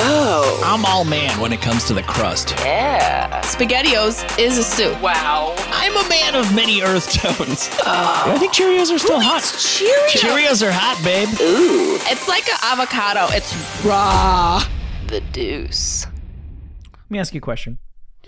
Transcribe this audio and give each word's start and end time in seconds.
Oh. 0.00 0.62
I'm 0.64 0.84
all 0.84 1.04
man 1.04 1.40
when 1.40 1.52
it 1.52 1.60
comes 1.60 1.84
to 1.86 1.94
the 1.94 2.04
crust. 2.04 2.54
Yeah. 2.58 3.40
SpaghettiOs 3.40 4.38
is 4.38 4.56
a 4.56 4.62
soup. 4.62 5.00
Wow. 5.02 5.56
I'm 5.70 5.96
a 5.96 6.08
man 6.08 6.36
of 6.36 6.54
many 6.54 6.82
earth 6.82 7.12
tones. 7.12 7.68
Oh. 7.80 8.24
I 8.26 8.38
think 8.38 8.52
Cheerios 8.52 8.94
are 8.94 8.98
still 8.98 9.20
hot. 9.20 9.42
Cheerios? 9.42 10.10
Cheerios 10.10 10.66
are 10.66 10.70
hot, 10.70 11.02
babe. 11.02 11.28
Ooh. 11.40 11.98
It's 12.02 12.28
like 12.28 12.48
an 12.48 12.58
avocado. 12.62 13.26
It's 13.30 13.84
raw. 13.84 14.62
The 15.08 15.20
deuce. 15.32 16.06
Let 16.06 17.10
me 17.10 17.18
ask 17.18 17.34
you 17.34 17.38
a 17.38 17.40
question. 17.40 17.78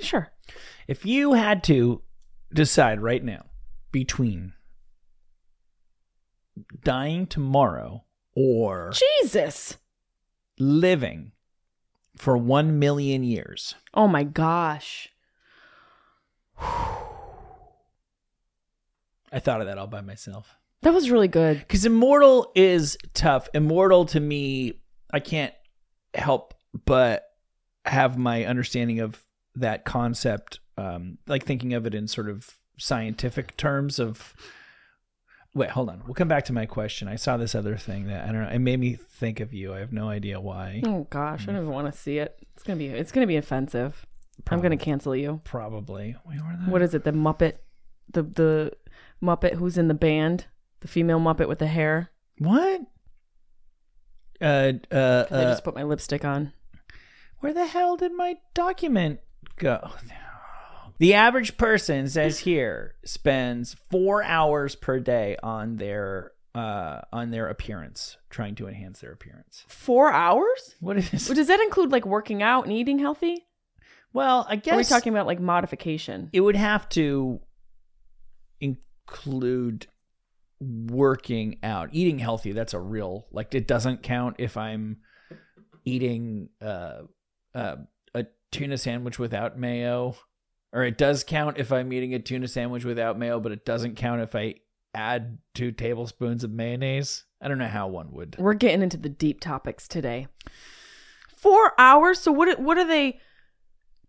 Sure. 0.00 0.32
If 0.88 1.06
you 1.06 1.34
had 1.34 1.62
to 1.64 2.02
decide 2.52 3.00
right 3.00 3.22
now 3.22 3.44
between 3.92 4.54
dying 6.82 7.26
tomorrow 7.28 8.04
or 8.34 8.90
Jesus. 8.92 9.76
living 10.58 11.30
for 12.20 12.36
1 12.36 12.78
million 12.78 13.24
years, 13.24 13.74
Oh 13.94 14.06
my 14.06 14.24
gosh. 14.24 15.08
I 19.32 19.38
thought 19.38 19.62
of 19.62 19.66
that 19.66 19.78
all 19.78 19.86
by 19.86 20.02
myself. 20.02 20.56
That 20.82 20.92
was 20.92 21.10
really 21.10 21.28
good. 21.28 21.58
Because 21.60 21.86
immortal 21.86 22.52
is 22.54 22.98
tough. 23.14 23.48
Immortal 23.54 24.04
to 24.06 24.20
me, 24.20 24.80
I 25.10 25.20
can't 25.20 25.54
help 26.14 26.52
but 26.84 27.24
have 27.86 28.18
my 28.18 28.44
understanding 28.44 29.00
of 29.00 29.24
that 29.54 29.84
concept, 29.86 30.60
um, 30.76 31.18
like 31.26 31.44
thinking 31.44 31.72
of 31.72 31.86
it 31.86 31.94
in 31.94 32.06
sort 32.06 32.28
of 32.28 32.50
scientific 32.78 33.56
terms 33.56 33.98
of. 33.98 34.34
Wait, 35.54 35.70
hold 35.70 35.88
on. 35.90 36.02
We'll 36.04 36.14
come 36.14 36.28
back 36.28 36.44
to 36.44 36.52
my 36.52 36.64
question. 36.66 37.08
I 37.08 37.16
saw 37.16 37.36
this 37.36 37.54
other 37.56 37.76
thing 37.76 38.06
that 38.06 38.22
I 38.28 38.32
don't 38.32 38.42
know. 38.42 38.48
It 38.50 38.60
made 38.60 38.78
me 38.78 38.94
think 38.94 39.40
of 39.40 39.52
you. 39.52 39.74
I 39.74 39.80
have 39.80 39.92
no 39.92 40.08
idea 40.08 40.40
why. 40.40 40.82
Oh 40.86 41.06
gosh, 41.10 41.42
I 41.42 41.46
don't 41.46 41.56
even 41.62 41.70
want 41.70 41.92
to 41.92 41.98
see 41.98 42.18
it. 42.18 42.36
It's 42.54 42.62
gonna 42.62 42.76
be 42.78 42.86
it's 42.86 43.10
gonna 43.10 43.26
be 43.26 43.36
offensive. 43.36 44.06
I'm 44.48 44.60
gonna 44.60 44.76
cancel 44.76 45.14
you. 45.16 45.40
Probably. 45.44 46.16
Wait, 46.24 46.38
What 46.66 46.82
is 46.82 46.94
it? 46.94 47.04
The 47.04 47.12
Muppet, 47.12 47.54
the 48.12 48.22
the 48.22 48.72
Muppet 49.22 49.54
who's 49.54 49.76
in 49.76 49.88
the 49.88 49.94
band, 49.94 50.46
the 50.80 50.88
female 50.88 51.18
Muppet 51.20 51.48
with 51.48 51.58
the 51.58 51.66
hair. 51.66 52.10
What? 52.38 52.82
Uh, 54.40 54.44
uh, 54.90 55.24
'Cause 55.24 55.32
I 55.32 55.42
uh, 55.44 55.50
just 55.50 55.64
put 55.64 55.74
my 55.74 55.82
lipstick 55.82 56.24
on. 56.24 56.52
Where 57.40 57.52
the 57.52 57.66
hell 57.66 57.96
did 57.96 58.12
my 58.14 58.36
document 58.54 59.20
go? 59.56 59.90
The 61.00 61.14
average 61.14 61.56
person 61.56 62.08
says 62.08 62.40
here 62.40 62.94
spends 63.06 63.74
four 63.90 64.22
hours 64.22 64.74
per 64.76 65.00
day 65.00 65.36
on 65.42 65.76
their 65.76 66.32
uh 66.54 67.00
on 67.12 67.30
their 67.30 67.48
appearance, 67.48 68.18
trying 68.28 68.54
to 68.56 68.68
enhance 68.68 69.00
their 69.00 69.12
appearance. 69.12 69.64
Four 69.68 70.12
hours? 70.12 70.76
What 70.78 70.98
is? 70.98 71.28
Well, 71.28 71.34
Does 71.36 71.46
that 71.48 71.60
include 71.60 71.90
like 71.90 72.04
working 72.04 72.42
out 72.42 72.64
and 72.64 72.72
eating 72.72 72.98
healthy? 72.98 73.46
Well, 74.12 74.46
I 74.48 74.56
guess 74.56 74.72
we're 74.72 74.78
we 74.78 74.84
talking 74.84 75.12
about 75.12 75.26
like 75.26 75.40
modification? 75.40 76.28
it 76.32 76.40
would 76.40 76.56
have 76.56 76.88
to 76.90 77.40
include 78.60 79.86
working 80.60 81.58
out, 81.62 81.88
eating 81.92 82.18
healthy. 82.18 82.52
That's 82.52 82.74
a 82.74 82.80
real 82.80 83.26
like 83.32 83.54
it 83.54 83.66
doesn't 83.66 84.02
count 84.02 84.36
if 84.38 84.56
I'm 84.56 84.98
eating 85.86 86.50
uh, 86.60 87.02
uh, 87.54 87.76
a 88.14 88.26
tuna 88.52 88.76
sandwich 88.76 89.18
without 89.18 89.58
mayo, 89.58 90.16
or 90.72 90.84
it 90.84 90.98
does 90.98 91.24
count 91.24 91.58
if 91.58 91.72
I'm 91.72 91.92
eating 91.92 92.14
a 92.14 92.18
tuna 92.18 92.48
sandwich 92.48 92.84
without 92.84 93.18
mayo, 93.18 93.40
but 93.40 93.52
it 93.52 93.64
doesn't 93.64 93.96
count 93.96 94.20
if 94.22 94.34
I 94.34 94.56
add 94.94 95.38
two 95.54 95.72
tablespoons 95.72 96.44
of 96.44 96.50
mayonnaise. 96.50 97.24
I 97.40 97.48
don't 97.48 97.58
know 97.58 97.68
how 97.68 97.88
one 97.88 98.12
would. 98.12 98.36
We're 98.38 98.54
getting 98.54 98.82
into 98.82 98.96
the 98.96 99.08
deep 99.08 99.40
topics 99.40 99.88
today. 99.88 100.26
Four 101.36 101.72
hours. 101.78 102.20
So 102.20 102.32
what? 102.32 102.60
What 102.60 102.78
are 102.78 102.86
they 102.86 103.20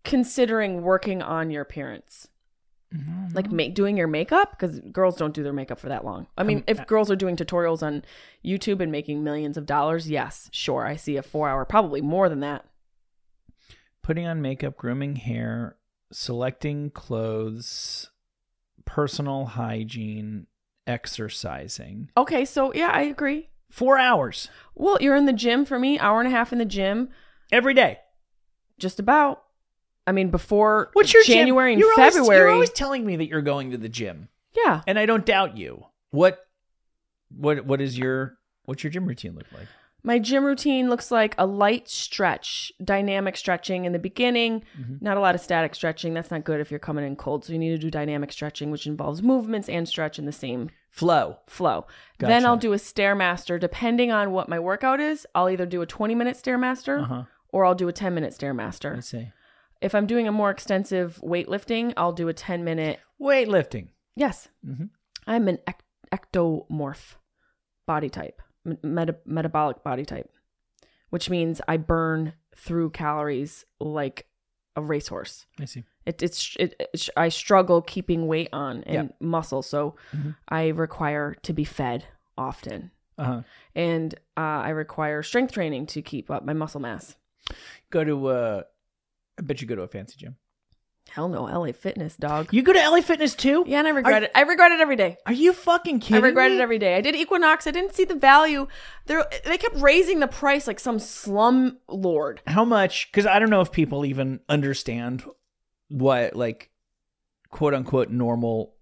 considering 0.04 0.82
working 0.82 1.22
on 1.22 1.50
your 1.50 1.62
appearance? 1.62 2.28
Like 3.32 3.50
make 3.50 3.74
doing 3.74 3.96
your 3.96 4.06
makeup 4.06 4.50
because 4.50 4.80
girls 4.80 5.16
don't 5.16 5.32
do 5.32 5.42
their 5.42 5.52
makeup 5.52 5.80
for 5.80 5.88
that 5.88 6.04
long. 6.04 6.26
I 6.36 6.42
mean, 6.42 6.58
um, 6.58 6.64
if 6.66 6.80
uh, 6.80 6.84
girls 6.84 7.10
are 7.10 7.16
doing 7.16 7.36
tutorials 7.36 7.82
on 7.82 8.04
YouTube 8.44 8.80
and 8.80 8.92
making 8.92 9.24
millions 9.24 9.56
of 9.56 9.64
dollars, 9.64 10.10
yes, 10.10 10.50
sure, 10.52 10.86
I 10.86 10.96
see 10.96 11.16
a 11.16 11.22
four-hour, 11.22 11.64
probably 11.64 12.02
more 12.02 12.28
than 12.28 12.40
that. 12.40 12.66
Putting 14.02 14.26
on 14.26 14.42
makeup, 14.42 14.76
grooming 14.76 15.16
hair, 15.16 15.76
selecting 16.12 16.90
clothes, 16.90 18.10
personal 18.84 19.46
hygiene, 19.46 20.46
exercising. 20.86 22.10
Okay, 22.16 22.44
so 22.44 22.72
yeah, 22.74 22.90
I 22.92 23.02
agree. 23.02 23.48
Four 23.70 23.98
hours 23.98 24.48
Well, 24.74 24.98
you're 25.00 25.16
in 25.16 25.24
the 25.26 25.32
gym 25.32 25.64
for 25.64 25.78
me, 25.78 25.98
hour 25.98 26.20
and 26.20 26.28
a 26.28 26.30
half 26.30 26.52
in 26.52 26.58
the 26.58 26.64
gym, 26.64 27.08
every 27.50 27.74
day. 27.74 27.98
just 28.78 28.98
about. 29.00 29.44
I 30.06 30.10
mean, 30.12 30.30
before 30.30 30.90
What's 30.94 31.14
your 31.14 31.22
gym? 31.22 31.34
January 31.36 31.72
and 31.72 31.80
You're 31.80 31.92
always- 31.96 32.14
February. 32.16 32.38
you're 32.40 32.50
always 32.50 32.70
telling 32.70 33.06
me 33.06 33.16
that 33.16 33.28
you're 33.28 33.40
going 33.42 33.70
to 33.70 33.78
the 33.78 33.88
gym, 33.88 34.28
yeah, 34.56 34.82
and 34.86 34.98
I 34.98 35.06
don't 35.06 35.24
doubt 35.24 35.56
you. 35.56 35.86
What, 36.10 36.44
what, 37.34 37.64
what 37.64 37.80
is 37.80 37.96
your 37.96 38.36
what's 38.64 38.82
your 38.84 38.90
gym 38.90 39.06
routine 39.06 39.34
look 39.36 39.46
like? 39.52 39.68
My 40.04 40.18
gym 40.18 40.44
routine 40.44 40.88
looks 40.90 41.10
like 41.12 41.34
a 41.38 41.46
light 41.46 41.88
stretch, 41.88 42.72
dynamic 42.82 43.36
stretching 43.36 43.84
in 43.84 43.92
the 43.92 43.98
beginning, 44.00 44.64
Mm-hmm. 44.78 44.96
not 45.00 45.16
a 45.16 45.20
lot 45.20 45.34
of 45.36 45.40
static 45.40 45.74
stretching. 45.76 46.12
That's 46.12 46.30
not 46.30 46.42
good 46.44 46.60
if 46.60 46.70
you're 46.70 46.80
coming 46.80 47.04
in 47.06 47.14
cold. 47.16 47.44
So 47.44 47.52
you 47.52 47.58
need 47.58 47.70
to 47.70 47.78
do 47.78 47.90
dynamic 47.90 48.32
stretching, 48.32 48.70
which 48.72 48.86
involves 48.86 49.22
movements 49.22 49.68
and 49.68 49.86
stretch 49.88 50.18
in 50.18 50.24
the 50.24 50.32
same 50.32 50.70
Flow. 50.90 51.38
flow. 51.46 51.86
Then 52.18 52.44
I'll 52.44 52.56
do 52.58 52.72
a 52.72 52.76
stairmaster. 52.76 53.58
Depending 53.58 54.10
on 54.12 54.30
what 54.32 54.48
my 54.48 54.58
workout 54.58 55.00
is, 55.00 55.26
I'll 55.34 55.48
either 55.48 55.64
do 55.66 55.80
a 55.82 55.86
20 55.86 56.14
minute 56.14 56.36
stairmaster 56.36 57.02
Uh 57.02 57.06
huh. 57.06 57.22
or 57.48 57.64
I'll 57.64 57.74
do 57.74 57.88
a 57.88 57.92
10 57.92 58.12
minute 58.14 58.34
Stairmaster. 58.38 58.96
I 58.96 59.00
see. 59.00 59.28
If 59.80 59.94
I'm 59.94 60.06
doing 60.06 60.28
a 60.28 60.32
more 60.32 60.50
extensive 60.50 61.18
weightlifting, 61.22 61.92
I'll 61.96 62.12
do 62.12 62.28
a 62.28 62.34
10 62.34 62.62
minute. 62.64 63.00
Weightlifting. 63.20 63.88
Yes, 64.16 64.48
Mhm. 64.66 64.90
I'm 65.26 65.48
an 65.48 65.58
ec- 65.66 65.82
ectomorph 66.12 67.14
body 67.86 68.08
type, 68.10 68.42
meta- 68.64 69.16
metabolic 69.24 69.82
body 69.82 70.04
type, 70.04 70.30
which 71.10 71.28
means 71.30 71.60
I 71.68 71.76
burn 71.76 72.34
through 72.56 72.90
calories 72.90 73.64
like 73.80 74.26
a 74.76 74.82
racehorse. 74.82 75.46
I 75.60 75.64
see. 75.66 75.84
It, 76.06 76.22
it's 76.22 76.56
it, 76.58 76.74
it, 76.80 77.08
I 77.16 77.28
struggle 77.28 77.80
keeping 77.82 78.26
weight 78.26 78.48
on 78.52 78.82
and 78.84 79.12
muscle, 79.20 79.62
so 79.62 79.96
Mhm. 80.14 80.34
I 80.48 80.68
require 80.68 81.34
to 81.42 81.52
be 81.52 81.64
fed 81.64 82.06
often, 82.36 82.90
Uh 83.18 83.24
huh. 83.24 83.42
and 83.74 84.14
uh, 84.36 84.40
I 84.66 84.70
require 84.70 85.22
strength 85.22 85.52
training 85.52 85.86
to 85.86 86.02
keep 86.02 86.30
up 86.30 86.44
my 86.44 86.52
muscle 86.54 86.80
mass. 86.80 87.14
Go 87.90 88.02
to 88.04 88.26
uh, 88.26 88.62
I 89.38 89.42
bet 89.42 89.60
you 89.60 89.66
go 89.68 89.76
to 89.76 89.82
a 89.82 89.88
fancy 89.88 90.16
gym. 90.18 90.36
Hell 91.14 91.28
no, 91.28 91.42
LA 91.44 91.72
Fitness, 91.72 92.16
dog. 92.16 92.48
You 92.52 92.62
go 92.62 92.72
to 92.72 92.78
LA 92.88 93.02
Fitness 93.02 93.34
too? 93.34 93.64
yeah, 93.66 93.80
and 93.80 93.86
I 93.86 93.90
regret 93.90 94.22
it. 94.22 94.30
I 94.34 94.40
regret 94.42 94.72
it 94.72 94.80
every 94.80 94.96
day. 94.96 95.18
Are 95.26 95.32
you 95.34 95.52
fucking 95.52 96.00
kidding 96.00 96.24
I 96.24 96.26
regret 96.26 96.50
me? 96.50 96.56
it 96.56 96.60
every 96.62 96.78
day. 96.78 96.96
I 96.96 97.02
did 97.02 97.14
Equinox. 97.14 97.66
I 97.66 97.70
didn't 97.70 97.94
see 97.94 98.04
the 98.04 98.14
value. 98.14 98.66
They 99.04 99.22
they 99.44 99.58
kept 99.58 99.76
raising 99.76 100.20
the 100.20 100.26
price 100.26 100.66
like 100.66 100.80
some 100.80 100.98
slum 100.98 101.76
lord. 101.86 102.40
How 102.46 102.64
much? 102.64 103.10
Because 103.12 103.26
I 103.26 103.38
don't 103.38 103.50
know 103.50 103.60
if 103.60 103.70
people 103.70 104.06
even 104.06 104.40
understand 104.48 105.22
what 105.88 106.34
like 106.34 106.70
quote 107.50 107.74
unquote 107.74 108.08
normal 108.08 108.74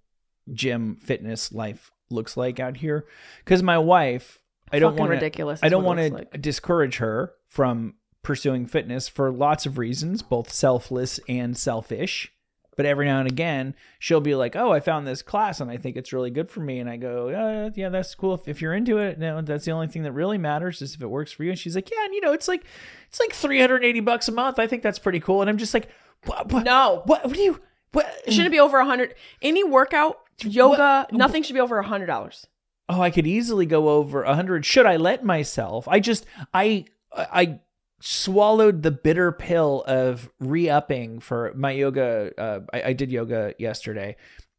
gym 0.52 0.98
fitness 1.02 1.50
life 1.52 1.90
looks 2.10 2.36
like 2.36 2.60
out 2.60 2.76
here. 2.76 3.06
Because 3.44 3.60
my 3.60 3.78
wife 3.78 4.40
I 4.70 4.78
don't 4.78 4.96
want 4.96 5.10
ridiculous 5.10 5.58
I 5.64 5.68
don't 5.68 5.82
want 5.82 5.98
to 5.98 6.10
like. 6.10 6.40
discourage 6.40 6.98
her 6.98 7.32
from 7.46 7.94
pursuing 8.22 8.66
fitness 8.66 9.08
for 9.08 9.30
lots 9.30 9.66
of 9.66 9.78
reasons, 9.78 10.22
both 10.22 10.52
selfless 10.52 11.20
and 11.28 11.56
selfish. 11.56 12.32
But 12.76 12.86
every 12.86 13.04
now 13.04 13.18
and 13.18 13.28
again, 13.28 13.74
she'll 13.98 14.20
be 14.22 14.34
like, 14.34 14.56
"Oh, 14.56 14.72
I 14.72 14.80
found 14.80 15.06
this 15.06 15.20
class 15.20 15.60
and 15.60 15.70
I 15.70 15.76
think 15.76 15.96
it's 15.96 16.12
really 16.14 16.30
good 16.30 16.50
for 16.50 16.60
me." 16.60 16.78
And 16.78 16.88
I 16.88 16.96
go, 16.96 17.28
"Yeah, 17.28 17.68
yeah, 17.74 17.88
that's 17.90 18.14
cool. 18.14 18.34
If, 18.34 18.48
if 18.48 18.62
you're 18.62 18.72
into 18.72 18.96
it, 18.98 19.18
no, 19.18 19.42
that's 19.42 19.66
the 19.66 19.72
only 19.72 19.88
thing 19.88 20.02
that 20.04 20.12
really 20.12 20.38
matters 20.38 20.80
is 20.80 20.94
if 20.94 21.02
it 21.02 21.06
works 21.08 21.30
for 21.32 21.44
you." 21.44 21.50
And 21.50 21.58
she's 21.58 21.74
like, 21.74 21.90
"Yeah, 21.90 22.04
and 22.04 22.14
you 22.14 22.20
know, 22.22 22.32
it's 22.32 22.48
like 22.48 22.64
it's 23.08 23.20
like 23.20 23.32
380 23.32 24.00
bucks 24.00 24.28
a 24.28 24.32
month. 24.32 24.58
I 24.58 24.66
think 24.66 24.82
that's 24.82 24.98
pretty 24.98 25.20
cool." 25.20 25.42
And 25.42 25.50
I'm 25.50 25.58
just 25.58 25.74
like, 25.74 25.90
"What? 26.24 26.50
what 26.52 26.64
No. 26.64 27.02
What? 27.04 27.24
What 27.26 27.34
do 27.34 27.42
you? 27.42 27.60
What? 27.92 28.06
It 28.24 28.32
shouldn't 28.32 28.52
be 28.52 28.60
over 28.60 28.78
a 28.78 28.86
hundred. 28.86 29.14
Any 29.42 29.64
workout, 29.64 30.20
yoga, 30.42 31.06
nothing 31.12 31.42
should 31.42 31.54
be 31.54 31.60
over 31.60 31.78
a 31.78 31.86
hundred 31.86 32.06
dollars. 32.06 32.46
oh, 32.88 33.02
I 33.02 33.10
could 33.10 33.26
easily 33.26 33.66
go 33.66 33.90
over 33.90 34.22
a 34.22 34.34
hundred. 34.34 34.64
Should 34.64 34.86
I 34.86 34.96
let 34.96 35.22
myself? 35.24 35.86
I 35.88 36.00
just, 36.00 36.24
I, 36.54 36.86
I 37.12 37.58
swallowed 38.00 38.82
the 38.82 38.90
bitter 38.90 39.30
pill 39.30 39.84
of 39.86 40.30
re-upping 40.40 41.20
for 41.20 41.52
my 41.54 41.70
yoga. 41.70 42.32
Uh, 42.36 42.60
I, 42.72 42.82
I 42.82 42.92
did 42.92 43.12
yoga 43.12 43.54
yesterday, 43.58 44.16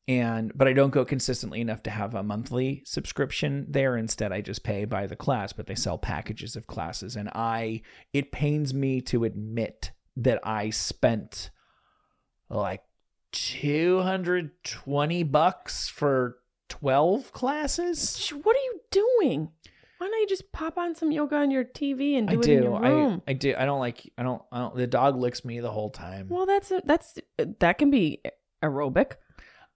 and 0.07 0.51
but 0.55 0.67
I 0.67 0.73
don't 0.73 0.91
go 0.91 1.03
consistently 1.03 1.61
enough 1.61 1.83
to 1.83 1.89
have 1.89 2.15
a 2.15 2.23
monthly 2.23 2.83
subscription 2.85 3.65
there. 3.69 3.97
Instead, 3.97 4.31
I 4.31 4.41
just 4.41 4.63
pay 4.63 4.85
by 4.85 5.07
the 5.07 5.15
class. 5.15 5.53
But 5.53 5.67
they 5.67 5.75
sell 5.75 5.97
packages 5.97 6.55
of 6.55 6.67
classes, 6.67 7.15
and 7.15 7.29
I. 7.29 7.81
It 8.13 8.31
pains 8.31 8.73
me 8.73 9.01
to 9.01 9.23
admit 9.23 9.91
that 10.17 10.39
I 10.43 10.69
spent 10.69 11.49
like 12.49 12.83
220 13.31 15.23
bucks 15.23 15.87
for 15.87 16.37
12 16.69 17.31
classes 17.31 18.29
What 18.43 18.55
are 18.55 18.59
you 18.59 18.81
doing? 18.91 19.49
Why 20.01 20.07
don't 20.07 20.19
you 20.19 20.27
just 20.27 20.51
pop 20.51 20.79
on 20.79 20.95
some 20.95 21.11
yoga 21.11 21.35
on 21.35 21.51
your 21.51 21.63
TV 21.63 22.17
and 22.17 22.27
do 22.27 22.37
i 22.37 22.39
it 22.39 22.41
do 22.41 22.57
in 22.57 22.63
your 22.63 22.81
room? 22.81 23.21
I, 23.27 23.31
I 23.31 23.33
do 23.35 23.53
i 23.55 23.65
don't 23.65 23.79
like 23.79 24.11
i 24.17 24.23
don't 24.23 24.41
i 24.51 24.57
don't 24.57 24.75
the 24.75 24.87
dog 24.87 25.15
licks 25.15 25.45
me 25.45 25.59
the 25.59 25.69
whole 25.69 25.91
time 25.91 26.27
well, 26.27 26.47
that's 26.47 26.71
a, 26.71 26.81
that's 26.83 27.19
that 27.59 27.77
can 27.77 27.91
be 27.91 28.19
aerobic. 28.63 29.11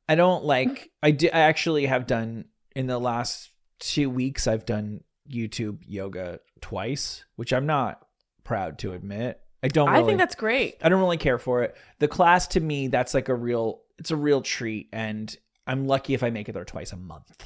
i 0.10 0.16
don't 0.16 0.44
like 0.44 0.90
i 1.04 1.12
do 1.12 1.28
i 1.32 1.42
actually 1.42 1.86
have 1.86 2.08
done 2.08 2.46
in 2.76 2.88
the 2.88 2.98
last 2.98 3.52
two 3.78 4.10
weeks 4.10 4.48
i've 4.48 4.66
done 4.66 5.02
youtube 5.32 5.84
yoga 5.86 6.40
twice 6.60 7.24
which 7.36 7.54
i'm 7.54 7.68
not 7.68 8.04
proud 8.44 8.80
to 8.80 8.94
admit 8.94 9.40
i 9.62 9.68
don't 9.68 9.90
I 9.90 10.04
think 10.04 10.18
that's 10.18 10.34
great. 10.34 10.78
I 10.82 10.90
don't 10.90 11.02
really 11.02 11.18
care 11.18 11.38
for 11.38 11.62
it. 11.62 11.76
The 12.00 12.08
class 12.08 12.48
to 12.48 12.60
me, 12.60 12.88
that's 12.88 13.14
like 13.14 13.30
a 13.30 13.36
real, 13.36 13.82
it's 14.00 14.10
a 14.10 14.16
real 14.16 14.42
treat, 14.42 14.90
and 14.92 15.36
I'm 15.68 15.86
lucky 15.86 16.16
if 16.16 16.24
I 16.24 16.32
make 16.32 16.50
it 16.50 16.54
there 16.54 16.66
twice 16.66 16.94
a 16.94 16.98
month. 16.98 17.44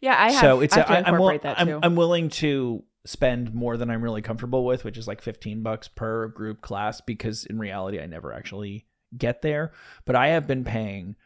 Yeah, 0.00 0.16
I 0.18 0.30
have. 0.32 0.40
so 0.40 0.60
it's 0.60 0.76
I 0.76 0.80
a, 0.80 0.84
I, 0.84 0.96
am 0.98 1.14
incorporate 1.14 1.42
that 1.42 1.58
I'm, 1.60 1.66
too. 1.66 1.80
I'm 1.82 1.96
willing 1.96 2.28
to 2.30 2.84
spend 3.04 3.54
more 3.54 3.76
than 3.76 3.90
I'm 3.90 4.02
really 4.02 4.22
comfortable 4.22 4.64
with, 4.64 4.84
which 4.84 4.96
is 4.98 5.08
like 5.08 5.22
15 5.22 5.62
bucks 5.62 5.88
per 5.88 6.28
group 6.28 6.60
class, 6.60 7.00
because 7.00 7.44
in 7.46 7.58
reality, 7.58 8.00
I 8.00 8.06
never 8.06 8.32
actually 8.32 8.86
get 9.16 9.42
there. 9.42 9.72
But 10.04 10.14
I 10.16 10.28
have 10.28 10.46
been 10.46 10.64
paying 10.64 11.16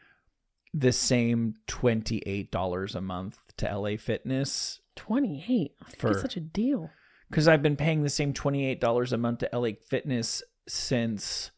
the 0.73 0.91
same 0.91 1.53
$28 1.67 2.95
a 2.95 3.01
month 3.01 3.37
to 3.57 3.77
LA 3.77 3.97
Fitness 3.97 4.79
Twenty 4.95 5.43
eight. 5.49 5.71
I 5.81 5.85
think 5.89 5.99
For- 5.99 6.11
it's 6.11 6.21
such 6.21 6.37
a 6.37 6.39
deal. 6.39 6.91
because 7.29 7.47
I've 7.47 7.63
been 7.63 7.75
paying 7.75 8.03
the 8.03 8.09
same 8.09 8.31
$28 8.33 9.11
a 9.11 9.17
month 9.17 9.39
to 9.39 9.49
LA 9.51 9.69
Fitness 9.87 10.43
since 10.67 11.49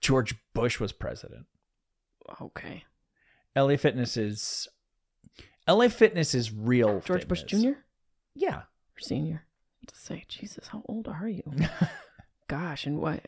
George 0.00 0.34
Bush 0.54 0.80
was 0.80 0.92
president. 0.92 1.46
Okay. 2.40 2.84
LA 3.56 3.76
Fitness 3.76 4.16
is 4.16 4.66
LA 5.68 5.88
Fitness 5.88 6.34
is 6.34 6.52
real. 6.52 7.00
George 7.00 7.26
Bush. 7.26 7.42
Jr. 7.44 7.72
Yeah. 8.34 8.56
or 8.56 8.98
Senior. 8.98 9.44
To 9.86 9.96
say, 9.96 10.24
Jesus, 10.28 10.68
how 10.68 10.82
old 10.88 11.08
are 11.08 11.28
you? 11.28 11.42
Gosh, 12.48 12.86
and 12.86 12.98
what 12.98 13.24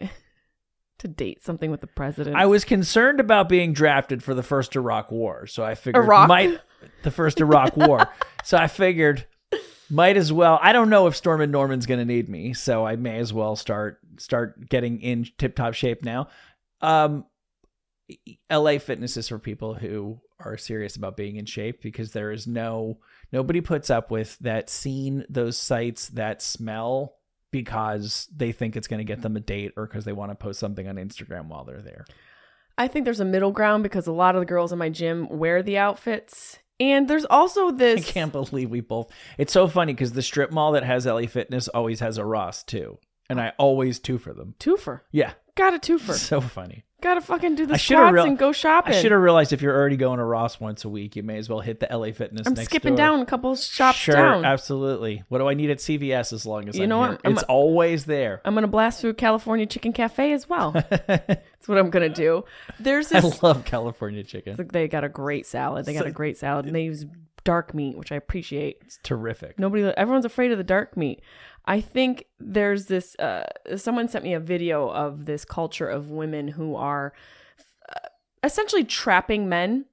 to 0.98 1.08
date 1.08 1.44
something 1.44 1.70
with 1.70 1.80
the 1.80 1.86
president? 1.86 2.36
I 2.36 2.46
was 2.46 2.64
concerned 2.64 3.20
about 3.20 3.48
being 3.48 3.72
drafted 3.72 4.22
for 4.22 4.34
the 4.34 4.42
first 4.42 4.74
Iraq 4.74 5.10
War, 5.10 5.46
so 5.46 5.64
I 5.64 5.74
figured 5.74 6.04
Iraq? 6.04 6.28
might 6.28 6.60
the 7.02 7.10
first 7.10 7.40
Iraq 7.40 7.76
War. 7.76 8.08
So 8.44 8.56
I 8.56 8.68
figured 8.68 9.26
might 9.90 10.16
as 10.16 10.32
well. 10.32 10.60
I 10.62 10.72
don't 10.72 10.88
know 10.88 11.08
if 11.08 11.16
Stormin' 11.16 11.50
Norman's 11.50 11.84
going 11.84 11.98
to 11.98 12.04
need 12.04 12.28
me, 12.28 12.54
so 12.54 12.86
I 12.86 12.94
may 12.94 13.18
as 13.18 13.32
well 13.32 13.56
start 13.56 13.98
start 14.18 14.68
getting 14.68 15.00
in 15.00 15.26
tip 15.36 15.56
top 15.56 15.74
shape 15.74 16.04
now. 16.04 16.28
Um, 16.80 17.24
LA 18.48 18.78
Fitness 18.78 19.16
is 19.16 19.26
for 19.26 19.40
people 19.40 19.74
who 19.74 20.20
are 20.38 20.56
serious 20.56 20.96
about 20.96 21.16
being 21.16 21.36
in 21.36 21.46
shape 21.46 21.80
because 21.82 22.12
there 22.12 22.30
is 22.30 22.46
no 22.46 22.98
nobody 23.32 23.60
puts 23.60 23.88
up 23.90 24.10
with 24.10 24.38
that 24.40 24.68
scene 24.70 25.24
those 25.28 25.56
sites 25.58 26.08
that 26.10 26.42
smell 26.42 27.14
because 27.50 28.28
they 28.34 28.52
think 28.52 28.76
it's 28.76 28.88
going 28.88 28.98
to 28.98 29.04
get 29.04 29.22
them 29.22 29.36
a 29.36 29.40
date 29.40 29.72
or 29.76 29.86
because 29.86 30.04
they 30.04 30.12
want 30.12 30.30
to 30.30 30.34
post 30.34 30.60
something 30.60 30.86
on 30.88 30.96
Instagram 30.96 31.46
while 31.46 31.64
they're 31.64 31.80
there. 31.82 32.04
I 32.76 32.88
think 32.88 33.04
there's 33.04 33.20
a 33.20 33.24
middle 33.24 33.52
ground 33.52 33.82
because 33.82 34.06
a 34.06 34.12
lot 34.12 34.34
of 34.34 34.40
the 34.42 34.46
girls 34.46 34.72
in 34.72 34.78
my 34.78 34.90
gym 34.90 35.28
wear 35.30 35.62
the 35.62 35.78
outfits. 35.78 36.58
And 36.78 37.08
there's 37.08 37.24
also 37.24 37.70
this. 37.70 38.06
I 38.06 38.12
can't 38.12 38.32
believe 38.32 38.68
we 38.70 38.80
both. 38.80 39.10
It's 39.38 39.52
so 39.54 39.66
funny 39.66 39.94
because 39.94 40.12
the 40.12 40.20
strip 40.20 40.50
mall 40.52 40.72
that 40.72 40.82
has 40.84 41.06
LA 41.06 41.22
Fitness 41.22 41.68
always 41.68 42.00
has 42.00 42.18
a 42.18 42.24
Ross 42.26 42.62
too, 42.62 42.98
and 43.30 43.40
I 43.40 43.54
always 43.56 43.98
two 43.98 44.18
for 44.18 44.34
them. 44.34 44.54
twofer. 44.58 45.00
Yeah, 45.10 45.32
Got 45.54 45.72
a 45.72 45.78
twofer. 45.78 46.12
so 46.12 46.42
funny. 46.42 46.84
Gotta 47.02 47.20
fucking 47.20 47.56
do 47.56 47.66
the 47.66 47.74
I 47.74 47.76
squats 47.76 48.12
real- 48.14 48.24
and 48.24 48.38
go 48.38 48.52
shopping. 48.52 48.94
I 48.94 49.00
should 49.02 49.12
have 49.12 49.20
realized 49.20 49.52
if 49.52 49.60
you're 49.60 49.76
already 49.76 49.98
going 49.98 50.16
to 50.18 50.24
Ross 50.24 50.58
once 50.58 50.82
a 50.84 50.88
week, 50.88 51.14
you 51.14 51.22
may 51.22 51.36
as 51.36 51.46
well 51.48 51.60
hit 51.60 51.78
the 51.78 51.86
LA 51.94 52.10
Fitness. 52.12 52.46
I'm 52.46 52.54
next 52.54 52.68
skipping 52.70 52.92
door. 52.94 52.96
down 52.96 53.20
a 53.20 53.26
couple 53.26 53.54
shops 53.54 53.98
sure, 53.98 54.14
down. 54.14 54.44
absolutely. 54.46 55.22
What 55.28 55.38
do 55.38 55.46
I 55.48 55.52
need 55.54 55.68
at 55.70 55.78
CVS 55.78 56.32
as 56.32 56.46
long 56.46 56.68
as 56.70 56.76
You 56.76 56.84
I'm 56.84 56.88
know 56.88 57.02
here? 57.02 57.12
what? 57.12 57.20
I'm 57.24 57.32
it's 57.32 57.42
always 57.44 58.06
there. 58.06 58.40
I'm 58.46 58.54
gonna 58.54 58.66
blast 58.66 59.02
through 59.02 59.14
California 59.14 59.66
Chicken 59.66 59.92
Cafe 59.92 60.32
as 60.32 60.48
well. 60.48 60.72
That's 60.90 61.66
what 61.68 61.76
I'm 61.78 61.90
gonna 61.90 62.08
do. 62.08 62.44
There's 62.80 63.12
I 63.12 63.20
this. 63.20 63.42
love 63.42 63.64
California 63.66 64.24
chicken. 64.24 64.56
they 64.72 64.88
got 64.88 65.04
a 65.04 65.08
great 65.10 65.44
salad. 65.46 65.84
They 65.84 65.92
got 65.92 66.04
So- 66.04 66.08
a 66.08 66.12
great 66.12 66.38
salad, 66.38 66.64
and 66.66 66.74
they 66.74 66.84
use 66.84 67.04
dark 67.44 67.74
meat, 67.74 67.96
which 67.96 68.10
I 68.10 68.16
appreciate. 68.16 68.78
It's 68.86 68.98
terrific. 69.02 69.58
Nobody, 69.58 69.84
everyone's 69.84 70.24
afraid 70.24 70.50
of 70.50 70.58
the 70.58 70.64
dark 70.64 70.96
meat. 70.96 71.20
I 71.66 71.80
think 71.80 72.26
there's 72.38 72.86
this. 72.86 73.16
Uh, 73.16 73.44
someone 73.76 74.08
sent 74.08 74.24
me 74.24 74.34
a 74.34 74.40
video 74.40 74.88
of 74.88 75.26
this 75.26 75.44
culture 75.44 75.88
of 75.88 76.10
women 76.10 76.48
who 76.48 76.76
are 76.76 77.12
uh, 77.88 78.08
essentially 78.42 78.84
trapping 78.84 79.48
men 79.48 79.86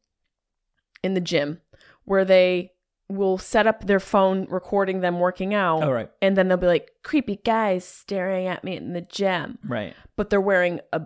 in 1.04 1.14
the 1.16 1.22
gym, 1.22 1.62
where 2.06 2.26
they 2.26 2.72
will 3.10 3.38
set 3.38 3.68
up 3.68 3.86
their 3.86 4.00
phone 4.00 4.46
recording 4.50 5.02
them 5.02 5.20
working 5.20 5.54
out, 5.54 5.84
All 5.84 5.94
right, 5.94 6.10
and 6.22 6.38
then 6.38 6.48
they'll 6.48 6.58
be 6.58 6.68
like, 6.68 6.92
"Creepy 7.04 7.38
guys 7.44 7.84
staring 7.86 8.48
at 8.48 8.64
me 8.64 8.78
in 8.78 8.94
the 8.94 9.02
gym," 9.02 9.58
right. 9.68 9.96
but 10.16 10.30
they're 10.30 10.40
wearing 10.42 10.80
a 10.92 11.02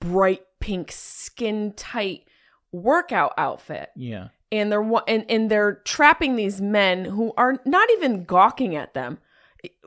bright 0.00 0.42
pink, 0.60 0.92
skin 0.92 1.72
tight 1.74 2.24
workout 2.72 3.32
outfit 3.36 3.90
Yeah. 3.96 4.28
and 4.50 4.70
they're 4.72 4.82
and, 5.08 5.24
and 5.28 5.50
they're 5.50 5.74
trapping 5.84 6.36
these 6.36 6.60
men 6.60 7.04
who 7.04 7.32
are 7.36 7.58
not 7.64 7.88
even 7.92 8.24
gawking 8.24 8.74
at 8.76 8.94
them. 8.94 9.18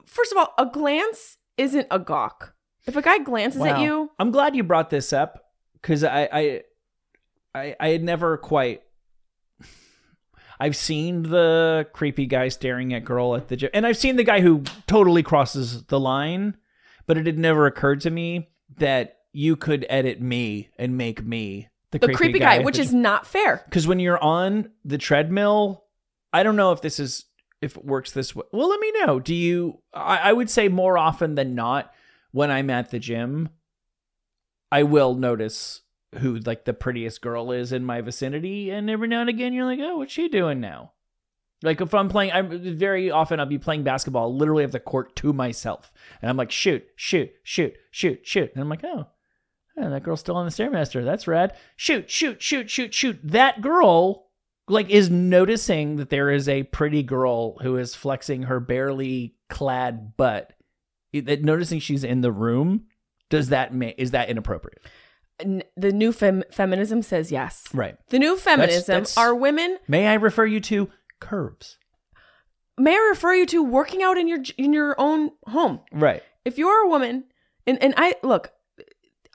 First 0.05 0.31
of 0.31 0.37
all, 0.37 0.53
a 0.57 0.65
glance 0.65 1.37
isn't 1.57 1.87
a 1.91 1.99
gawk. 1.99 2.53
If 2.85 2.95
a 2.95 3.01
guy 3.01 3.17
glances 3.19 3.61
at 3.63 3.79
you, 3.79 4.11
I'm 4.19 4.31
glad 4.31 4.55
you 4.55 4.63
brought 4.63 4.89
this 4.89 5.11
up 5.11 5.43
because 5.73 6.03
I, 6.03 6.29
I, 6.31 6.61
I, 7.53 7.75
I 7.79 7.87
had 7.89 8.03
never 8.03 8.37
quite. 8.37 8.83
I've 10.59 10.75
seen 10.75 11.23
the 11.23 11.87
creepy 11.93 12.27
guy 12.27 12.47
staring 12.47 12.93
at 12.93 13.03
girl 13.03 13.35
at 13.35 13.47
the 13.49 13.57
gym, 13.57 13.71
and 13.73 13.85
I've 13.85 13.97
seen 13.97 14.15
the 14.15 14.23
guy 14.23 14.41
who 14.41 14.63
totally 14.87 15.23
crosses 15.23 15.83
the 15.83 15.99
line, 15.99 16.57
but 17.07 17.17
it 17.17 17.25
had 17.25 17.37
never 17.37 17.65
occurred 17.65 18.01
to 18.01 18.09
me 18.09 18.49
that 18.77 19.17
you 19.33 19.55
could 19.55 19.85
edit 19.89 20.21
me 20.21 20.69
and 20.77 20.95
make 20.95 21.23
me 21.23 21.67
the, 21.91 21.99
the 21.99 22.13
creepy, 22.13 22.39
guy, 22.39 22.59
which 22.59 22.79
is 22.79 22.93
not 22.93 23.27
fair. 23.27 23.63
because 23.65 23.85
when 23.87 23.99
you're 23.99 24.21
on 24.21 24.69
the 24.85 24.97
treadmill, 24.97 25.83
I 26.31 26.43
don't 26.43 26.55
know 26.55 26.71
if 26.71 26.81
this 26.81 26.99
is 26.99 27.25
if 27.61 27.77
it 27.77 27.85
works 27.85 28.11
this 28.11 28.35
way. 28.35 28.43
Well, 28.51 28.69
let 28.69 28.79
me 28.79 28.91
know. 29.01 29.19
Do 29.19 29.33
you? 29.33 29.81
I, 29.93 30.17
I 30.17 30.33
would 30.33 30.49
say 30.49 30.67
more 30.67 30.97
often 30.97 31.35
than 31.35 31.55
not, 31.55 31.93
when 32.31 32.51
I'm 32.51 32.69
at 32.69 32.91
the 32.91 32.99
gym, 32.99 33.49
I 34.71 34.83
will 34.83 35.15
notice 35.15 35.81
who 36.19 36.37
like 36.37 36.65
the 36.65 36.73
prettiest 36.73 37.21
girl 37.21 37.51
is 37.51 37.71
in 37.71 37.85
my 37.85 38.01
vicinity, 38.01 38.69
and 38.69 38.89
every 38.89 39.07
now 39.07 39.21
and 39.21 39.29
again, 39.29 39.53
you're 39.53 39.65
like, 39.65 39.79
oh, 39.81 39.97
what's 39.97 40.13
she 40.13 40.29
doing 40.29 40.59
now? 40.59 40.91
Like 41.61 41.81
if 41.81 41.93
I'm 41.93 42.09
playing, 42.09 42.31
I'm 42.31 42.77
very 42.77 43.09
often 43.11 43.39
I'll 43.39 43.45
be 43.45 43.57
playing 43.57 43.83
basketball, 43.83 44.23
I'll 44.23 44.37
literally 44.37 44.63
have 44.63 44.71
the 44.71 44.79
court 44.79 45.15
to 45.17 45.33
myself, 45.33 45.91
and 46.21 46.29
I'm 46.29 46.37
like, 46.37 46.51
shoot, 46.51 46.85
shoot, 46.95 47.31
shoot, 47.43 47.73
shoot, 47.91 48.25
shoot, 48.25 48.51
and 48.53 48.61
I'm 48.61 48.69
like, 48.69 48.83
oh, 48.83 49.07
that 49.77 50.03
girl's 50.03 50.21
still 50.21 50.37
on 50.37 50.45
the 50.45 50.51
stairmaster. 50.51 51.03
That's 51.03 51.27
rad. 51.27 51.53
Shoot, 51.75 52.09
shoot, 52.09 52.41
shoot, 52.41 52.69
shoot, 52.69 52.93
shoot. 52.93 53.19
That 53.21 53.61
girl 53.61 54.24
like 54.67 54.89
is 54.89 55.09
noticing 55.09 55.97
that 55.97 56.09
there 56.09 56.29
is 56.31 56.49
a 56.49 56.63
pretty 56.63 57.03
girl 57.03 57.57
who 57.59 57.77
is 57.77 57.95
flexing 57.95 58.43
her 58.43 58.59
barely 58.59 59.35
clad 59.49 60.15
butt. 60.17 60.53
That 61.13 61.43
noticing 61.43 61.79
she's 61.79 62.03
in 62.03 62.21
the 62.21 62.31
room. 62.31 62.87
Does 63.29 63.49
that 63.49 63.73
ma- 63.73 63.91
is 63.97 64.11
that 64.11 64.29
inappropriate? 64.29 64.81
The 65.39 65.91
new 65.91 66.11
fem- 66.11 66.43
feminism 66.51 67.01
says 67.01 67.31
yes. 67.31 67.65
Right. 67.73 67.97
The 68.09 68.19
new 68.19 68.37
feminism 68.37 68.93
that's- 68.93 69.17
are 69.17 69.33
women. 69.35 69.77
May 69.87 70.07
I 70.07 70.13
refer 70.15 70.45
you 70.45 70.59
to 70.61 70.89
curves? 71.19 71.77
may 72.77 72.93
I 72.93 73.07
refer 73.09 73.33
you 73.33 73.45
to 73.45 73.63
working 73.63 74.03
out 74.03 74.17
in 74.17 74.27
your 74.27 74.39
in 74.57 74.73
your 74.73 74.99
own 74.99 75.31
home. 75.47 75.79
Right. 75.93 76.21
If 76.43 76.57
you're 76.57 76.83
a 76.85 76.89
woman, 76.89 77.23
and 77.65 77.81
and 77.81 77.93
I 77.95 78.15
look, 78.21 78.51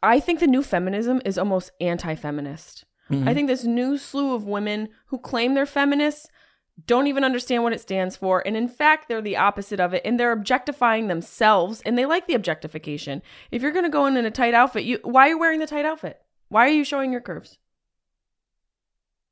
I 0.03 0.21
think 0.21 0.41
the 0.41 0.47
new 0.47 0.63
feminism 0.63 1.23
is 1.25 1.39
almost 1.39 1.71
anti-feminist. 1.81 2.85
Mm-hmm. 3.11 3.29
I 3.29 3.35
think 3.35 3.49
this 3.49 3.65
new 3.65 3.99
slew 3.99 4.35
of 4.35 4.45
women 4.45 4.89
who 5.07 5.19
claim 5.19 5.55
they're 5.55 5.67
feminists 5.67 6.29
don't 6.87 7.07
even 7.09 7.25
understand 7.25 7.63
what 7.63 7.73
it 7.75 7.81
stands 7.81 8.17
for. 8.17 8.43
And 8.47 8.57
in 8.57 8.69
fact, 8.69 9.09
they're 9.09 9.21
the 9.21 9.37
opposite 9.37 9.81
of 9.81 9.93
it. 9.93 10.03
And 10.05 10.19
they're 10.19 10.33
objectifying 10.33 11.09
themselves 11.09 11.83
and 11.85 11.99
they 11.99 12.07
like 12.07 12.27
the 12.27 12.35
objectification. 12.35 13.21
If 13.51 13.61
you're 13.63 13.73
going 13.73 13.85
to 13.85 13.91
go 13.91 14.07
in 14.07 14.17
in 14.17 14.25
a 14.25 14.31
tight 14.31 14.55
outfit, 14.55 14.85
you 14.85 14.99
why 15.03 15.27
are 15.27 15.31
you 15.31 15.39
wearing 15.39 15.61
the 15.61 15.67
tight 15.67 15.85
outfit? 15.85 16.21
Why 16.49 16.65
are 16.67 16.71
you 16.71 16.85
showing 16.85 17.13
your 17.13 17.21
curves? 17.21 17.59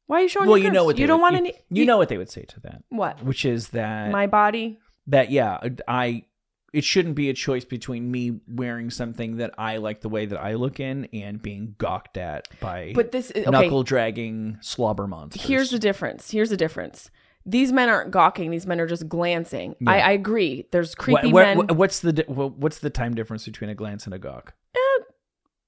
Why 0.07 0.19
are 0.19 0.23
you 0.23 0.29
showing 0.29 0.49
Well, 0.49 0.59
your 0.59 0.67
you 0.67 0.73
know 0.73 0.85
what 0.85 0.99
you 0.99 1.07
don't 1.07 1.19
would- 1.19 1.23
want 1.23 1.35
you, 1.35 1.39
any. 1.41 1.55
You 1.71 1.85
know 1.87 1.99
what 1.99 2.09
they 2.09 2.19
would 2.19 2.31
say 2.31 2.43
to 2.43 2.61
that, 2.61 2.83
what? 2.89 3.23
which 3.23 3.45
is 3.45 3.69
that 3.71 4.11
My 4.11 4.27
body. 4.27 4.79
that 5.07 5.31
yeah, 5.31 5.59
I 5.87 6.25
it 6.73 6.85
shouldn't 6.85 7.15
be 7.15 7.31
a 7.31 7.35
choice 7.35 7.65
between 7.65 8.11
me 8.11 8.41
wearing 8.47 8.91
something 8.91 9.37
that 9.39 9.55
I 9.57 9.79
like 9.79 10.01
the 10.03 10.09
way 10.09 10.27
that 10.27 10.39
I 10.39 10.55
look 10.55 10.81
in 10.81 11.07
and 11.13 11.41
being 11.41 11.75
gawked 11.79 12.17
at 12.17 12.49
by 12.61 12.93
But 12.95 13.13
this 13.13 13.31
is 13.31 13.47
okay. 13.47 13.51
knuckle 13.51 13.83
dragging 13.83 14.59
slobber 14.61 15.07
monsters. 15.07 15.43
Here's 15.47 15.71
the 15.71 15.79
difference. 15.79 16.31
Here's 16.31 16.51
the 16.51 16.57
difference. 16.57 17.11
These 17.47 17.73
men 17.73 17.89
aren't 17.89 18.11
gawking. 18.11 18.51
These 18.51 18.67
men 18.67 18.79
are 18.81 18.87
just 18.87 19.09
glancing. 19.09 19.75
Yeah. 19.81 19.91
I, 19.93 19.99
I 19.99 20.11
agree. 20.11 20.67
There's 20.71 20.95
creepy 20.95 21.33
what- 21.33 21.57
men. 21.57 21.77
what's 21.77 22.01
the 22.01 22.25
what's 22.29 22.81
the 22.81 22.91
time 22.91 23.15
difference 23.15 23.47
between 23.47 23.71
a 23.71 23.75
glance 23.75 24.05
and 24.05 24.13
a 24.13 24.19
gawk? 24.19 24.53
Uh, 24.75 25.05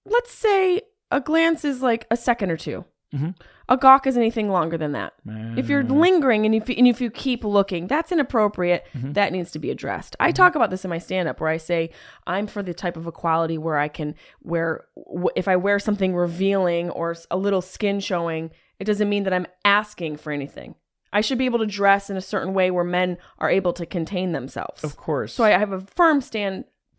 let's 0.05 0.33
say 0.33 0.83
a 1.11 1.21
glance 1.21 1.65
is 1.65 1.81
like 1.81 2.07
a 2.11 2.17
second 2.17 2.51
or 2.51 2.57
2 2.59 2.85
Mhm. 3.15 3.35
A 3.69 3.77
gawk 3.77 4.07
is 4.07 4.17
anything 4.17 4.51
longer 4.51 4.77
than 4.77 4.93
that. 4.93 5.15
If 5.57 5.69
you're 5.69 5.83
lingering 5.85 6.45
and 6.47 6.55
if, 6.55 6.69
and 6.69 6.87
if 6.89 7.01
you 7.01 7.11
keep 7.11 7.45
looking, 7.45 7.87
that's 7.87 8.13
inappropriate. 8.13 8.85
Mm-hmm. 8.95 9.13
That 9.13 9.33
needs 9.33 9.51
to 9.53 9.59
be 9.59 9.71
addressed. 9.71 10.17
I 10.21 10.33
talk 10.33 10.55
about 10.55 10.71
this 10.71 10.85
in 10.85 10.89
my 10.91 10.99
stand 10.99 11.29
up 11.29 11.41
where 11.41 11.49
I 11.51 11.57
say 11.57 11.91
I'm 12.27 12.47
for 12.47 12.63
the 12.63 12.75
type 12.75 12.97
of 12.97 13.07
equality 13.07 13.59
where 13.59 13.77
I 13.79 13.89
can 13.89 14.15
wear, 14.43 14.87
w- 14.97 15.31
if 15.37 15.49
I 15.49 15.57
wear 15.57 15.79
something 15.79 16.15
revealing 16.15 16.91
or 16.91 17.17
a 17.31 17.37
little 17.37 17.63
skin 17.63 18.01
showing, 18.01 18.51
it 18.79 18.85
doesn't 18.85 19.09
mean 19.09 19.25
that 19.25 19.33
I'm 19.33 19.47
asking 19.65 20.17
for 20.17 20.33
anything. 20.33 20.75
I 21.13 21.21
should 21.21 21.39
be 21.39 21.47
able 21.47 21.59
to 21.59 21.67
dress 21.67 22.11
in 22.11 22.17
a 22.17 22.21
certain 22.21 22.55
way 22.55 22.71
where 22.71 22.85
men 22.85 23.19
are 23.39 23.51
able 23.51 23.73
to 23.75 23.87
contain 23.87 24.33
themselves. 24.33 24.85
Of 24.85 24.97
course. 24.97 25.33
So 25.33 25.43
I 25.45 25.51
have 25.51 25.73
a 25.73 25.81
firm 25.81 26.21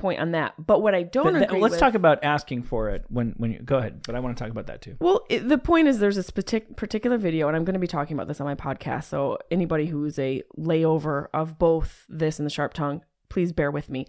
standpoint 0.01 0.19
on 0.19 0.31
that. 0.31 0.53
But 0.57 0.81
what 0.81 0.93
I 0.95 1.03
don't 1.03 1.33
Th- 1.35 1.51
let's 1.51 1.71
with- 1.71 1.79
talk 1.79 1.93
about 1.93 2.23
asking 2.23 2.63
for 2.63 2.89
it 2.89 3.05
when 3.09 3.33
when 3.37 3.51
you 3.51 3.59
go 3.59 3.77
ahead, 3.77 4.01
but 4.05 4.15
I 4.15 4.19
want 4.19 4.35
to 4.37 4.43
talk 4.43 4.51
about 4.51 4.67
that 4.67 4.81
too. 4.81 4.95
Well, 4.99 5.25
it, 5.29 5.47
the 5.47 5.57
point 5.57 5.87
is, 5.87 5.99
there's 5.99 6.15
this 6.15 6.29
partic- 6.31 6.75
particular 6.75 7.17
video, 7.17 7.47
and 7.47 7.55
I'm 7.55 7.63
going 7.63 7.73
to 7.73 7.79
be 7.79 7.87
talking 7.87 8.15
about 8.17 8.27
this 8.27 8.41
on 8.41 8.47
my 8.47 8.55
podcast. 8.55 9.05
So, 9.05 9.37
anybody 9.49 9.85
who's 9.87 10.17
a 10.19 10.41
layover 10.57 11.27
of 11.33 11.57
both 11.57 12.05
this 12.09 12.39
and 12.39 12.45
the 12.45 12.49
sharp 12.51 12.73
tongue, 12.73 13.01
please 13.29 13.51
bear 13.53 13.71
with 13.71 13.89
me. 13.89 14.07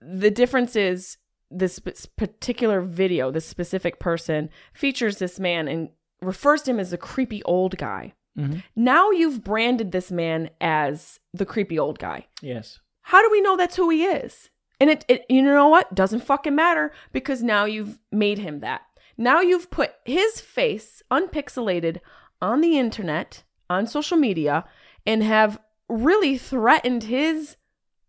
The 0.00 0.30
difference 0.30 0.76
is 0.76 1.18
this 1.50 1.78
particular 2.16 2.80
video, 2.80 3.30
this 3.30 3.44
specific 3.46 3.98
person 3.98 4.48
features 4.72 5.18
this 5.18 5.38
man 5.38 5.68
and 5.68 5.90
refers 6.22 6.62
to 6.62 6.70
him 6.70 6.80
as 6.80 6.92
a 6.92 6.96
creepy 6.98 7.42
old 7.44 7.76
guy. 7.76 8.14
Mhm. 8.38 8.62
Now 8.74 9.10
you've 9.10 9.44
branded 9.44 9.92
this 9.92 10.10
man 10.10 10.48
as 10.60 11.20
the 11.34 11.44
creepy 11.44 11.78
old 11.78 11.98
guy. 11.98 12.26
Yes. 12.40 12.80
How 13.02 13.20
do 13.20 13.28
we 13.30 13.42
know 13.42 13.56
that's 13.56 13.76
who 13.76 13.90
he 13.90 14.04
is? 14.04 14.48
And 14.82 14.90
it, 14.90 15.04
it 15.06 15.26
you 15.28 15.42
know 15.42 15.68
what? 15.68 15.94
Doesn't 15.94 16.24
fucking 16.24 16.56
matter 16.56 16.90
because 17.12 17.40
now 17.40 17.66
you've 17.66 18.00
made 18.10 18.38
him 18.38 18.58
that. 18.60 18.82
Now 19.16 19.40
you've 19.40 19.70
put 19.70 19.94
his 20.04 20.40
face 20.40 21.04
unpixelated 21.08 21.98
on 22.40 22.62
the 22.62 22.76
internet, 22.76 23.44
on 23.70 23.86
social 23.86 24.16
media, 24.16 24.64
and 25.06 25.22
have 25.22 25.60
really 25.88 26.36
threatened 26.36 27.04
his 27.04 27.54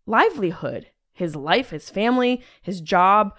livelihood, 0.04 0.88
his 1.12 1.36
life, 1.36 1.70
his 1.70 1.90
family, 1.90 2.42
his 2.60 2.80
job 2.80 3.36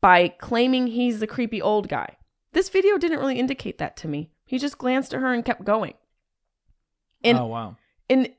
by 0.00 0.28
claiming 0.28 0.86
he's 0.86 1.20
the 1.20 1.26
creepy 1.26 1.60
old 1.60 1.90
guy. 1.90 2.16
This 2.52 2.70
video 2.70 2.96
didn't 2.96 3.18
really 3.18 3.38
indicate 3.38 3.76
that 3.76 3.98
to 3.98 4.08
me. 4.08 4.30
He 4.46 4.58
just 4.58 4.78
glanced 4.78 5.12
at 5.12 5.20
her 5.20 5.34
and 5.34 5.44
kept 5.44 5.62
going. 5.62 5.92
And 7.22 7.36
oh 7.36 7.44
wow. 7.48 7.76
and 8.08 8.32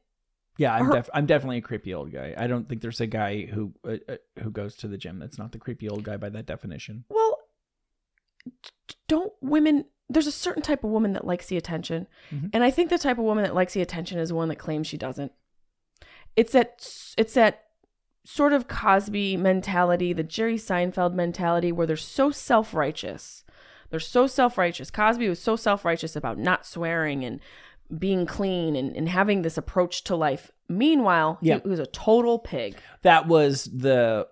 Yeah, 0.59 0.75
I'm 0.75 0.85
her- 0.87 0.93
def- 0.93 1.09
I'm 1.13 1.25
definitely 1.25 1.57
a 1.57 1.61
creepy 1.61 1.93
old 1.93 2.11
guy. 2.11 2.35
I 2.37 2.45
don't 2.47 2.67
think 2.67 2.81
there's 2.81 2.99
a 3.01 3.07
guy 3.07 3.45
who 3.45 3.73
uh, 3.87 3.97
uh, 4.07 4.17
who 4.43 4.51
goes 4.51 4.75
to 4.77 4.87
the 4.87 4.97
gym 4.97 5.17
that's 5.17 5.37
not 5.39 5.51
the 5.53 5.57
creepy 5.57 5.87
old 5.89 6.03
guy 6.03 6.17
by 6.17 6.29
that 6.29 6.45
definition. 6.45 7.05
Well, 7.09 7.39
don't 9.07 9.33
women? 9.41 9.85
There's 10.09 10.27
a 10.27 10.31
certain 10.31 10.63
type 10.63 10.83
of 10.83 10.89
woman 10.89 11.13
that 11.13 11.25
likes 11.25 11.47
the 11.47 11.57
attention, 11.57 12.07
Mhm. 12.31 12.49
and 12.53 12.63
I 12.63 12.71
think 12.71 12.89
the 12.89 12.97
type 12.97 13.17
of 13.17 13.23
woman 13.25 13.43
that 13.43 13.55
likes 13.55 13.73
the 13.73 13.81
attention 13.81 14.17
is 14.19 14.33
one 14.33 14.49
that 14.49 14.55
claims 14.57 14.87
she 14.87 14.97
doesn't. 14.97 15.31
It's 16.35 16.51
that 16.53 16.85
it's 17.17 17.33
that 17.35 17.65
sort 18.25 18.53
of 18.53 18.67
Cosby 18.67 19.37
mentality, 19.37 20.13
the 20.13 20.23
Jerry 20.23 20.55
Seinfeld 20.57 21.13
mentality, 21.13 21.71
where 21.71 21.87
they're 21.87 21.95
so 21.95 22.31
self 22.31 22.73
righteous. 22.73 23.43
They're 23.91 23.99
so 23.99 24.27
self 24.27 24.57
righteous. 24.57 24.91
Cosby 24.91 25.29
was 25.29 25.39
so 25.39 25.55
self 25.55 25.85
righteous 25.85 26.15
about 26.15 26.37
not 26.37 26.65
swearing 26.65 27.23
and 27.23 27.39
being 27.97 28.25
clean 28.25 28.75
and, 28.75 28.95
and 28.95 29.09
having 29.09 29.41
this 29.41 29.57
approach 29.57 30.03
to 30.05 30.15
life. 30.15 30.51
Meanwhile, 30.67 31.39
Yeah. 31.41 31.59
he 31.63 31.67
was 31.69 31.79
a 31.79 31.85
total 31.87 32.37
pig. 32.39 32.75
That 33.01 33.27
was 33.27 33.65
the 33.65 34.27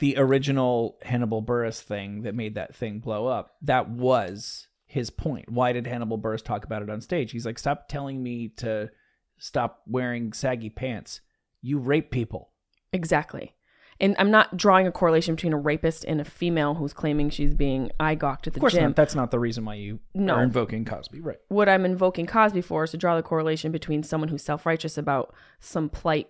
the 0.00 0.16
original 0.18 0.98
Hannibal 1.02 1.40
Buress 1.42 1.80
thing 1.80 2.22
that 2.22 2.34
made 2.34 2.56
that 2.56 2.74
thing 2.74 2.98
blow 2.98 3.26
up. 3.26 3.54
That 3.62 3.88
was 3.88 4.66
his 4.86 5.08
point. 5.08 5.48
Why 5.50 5.72
did 5.72 5.86
Hannibal 5.86 6.18
Buress 6.18 6.42
talk 6.42 6.64
about 6.64 6.82
it 6.82 6.90
on 6.90 7.00
stage? 7.00 7.30
He's 7.30 7.46
like, 7.46 7.58
"Stop 7.60 7.88
telling 7.88 8.22
me 8.22 8.48
to 8.56 8.90
stop 9.38 9.82
wearing 9.86 10.32
saggy 10.32 10.68
pants. 10.70 11.20
You 11.62 11.78
rape 11.78 12.10
people." 12.10 12.50
Exactly. 12.92 13.54
And 14.00 14.16
I'm 14.18 14.30
not 14.30 14.56
drawing 14.56 14.86
a 14.86 14.92
correlation 14.92 15.34
between 15.36 15.52
a 15.52 15.58
rapist 15.58 16.04
and 16.04 16.20
a 16.20 16.24
female 16.24 16.74
who's 16.74 16.92
claiming 16.92 17.30
she's 17.30 17.54
being 17.54 17.90
eye 18.00 18.16
gawked 18.16 18.46
at 18.46 18.52
the 18.54 18.58
Of 18.58 18.62
course 18.62 18.72
gym. 18.72 18.82
not. 18.84 18.96
That's 18.96 19.14
not 19.14 19.30
the 19.30 19.38
reason 19.38 19.64
why 19.64 19.74
you 19.74 20.00
No. 20.14 20.34
are 20.34 20.42
invoking 20.42 20.84
Cosby, 20.84 21.20
right? 21.20 21.38
What 21.48 21.68
I'm 21.68 21.84
invoking 21.84 22.26
Cosby 22.26 22.60
for 22.62 22.84
is 22.84 22.90
to 22.90 22.96
draw 22.96 23.14
the 23.16 23.22
correlation 23.22 23.70
between 23.70 24.02
someone 24.02 24.28
who's 24.28 24.42
self 24.42 24.66
righteous 24.66 24.98
about 24.98 25.32
some 25.60 25.88
plight 25.88 26.28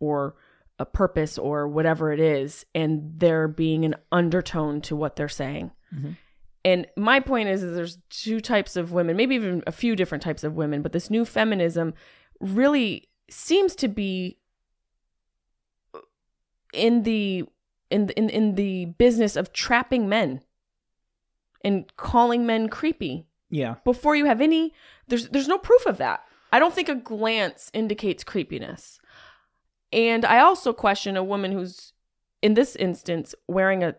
or 0.00 0.34
a 0.78 0.86
purpose 0.86 1.36
or 1.38 1.68
whatever 1.68 2.12
it 2.12 2.18
is, 2.18 2.64
and 2.74 3.12
there 3.18 3.46
being 3.46 3.84
an 3.84 3.94
undertone 4.10 4.80
to 4.80 4.96
what 4.96 5.16
they're 5.16 5.28
saying. 5.28 5.70
Mm-hmm. 5.94 6.12
And 6.64 6.86
my 6.96 7.20
point 7.20 7.48
is, 7.50 7.62
is 7.62 7.74
there's 7.76 7.98
two 8.08 8.40
types 8.40 8.76
of 8.76 8.90
women, 8.92 9.16
maybe 9.16 9.34
even 9.34 9.62
a 9.66 9.72
few 9.72 9.94
different 9.96 10.22
types 10.22 10.44
of 10.44 10.54
women, 10.54 10.80
but 10.80 10.92
this 10.92 11.10
new 11.10 11.24
feminism 11.24 11.92
really 12.40 13.08
seems 13.30 13.74
to 13.76 13.88
be 13.88 14.38
in 16.72 17.02
the 17.02 17.44
in 17.90 18.08
in 18.10 18.28
in 18.30 18.54
the 18.54 18.86
business 18.86 19.36
of 19.36 19.52
trapping 19.52 20.08
men 20.08 20.40
and 21.64 21.94
calling 21.96 22.44
men 22.46 22.68
creepy 22.68 23.26
Yeah. 23.50 23.76
before 23.84 24.16
you 24.16 24.24
have 24.26 24.40
any 24.40 24.72
there's 25.08 25.28
there's 25.28 25.48
no 25.48 25.58
proof 25.58 25.86
of 25.86 25.98
that. 25.98 26.24
I 26.50 26.58
don't 26.58 26.74
think 26.74 26.88
a 26.88 26.94
glance 26.94 27.70
indicates 27.72 28.24
creepiness. 28.24 28.98
And 29.92 30.24
I 30.24 30.40
also 30.40 30.72
question 30.72 31.16
a 31.16 31.24
woman 31.24 31.52
who's 31.52 31.92
in 32.40 32.54
this 32.54 32.76
instance 32.76 33.34
wearing 33.46 33.84
a 33.84 33.94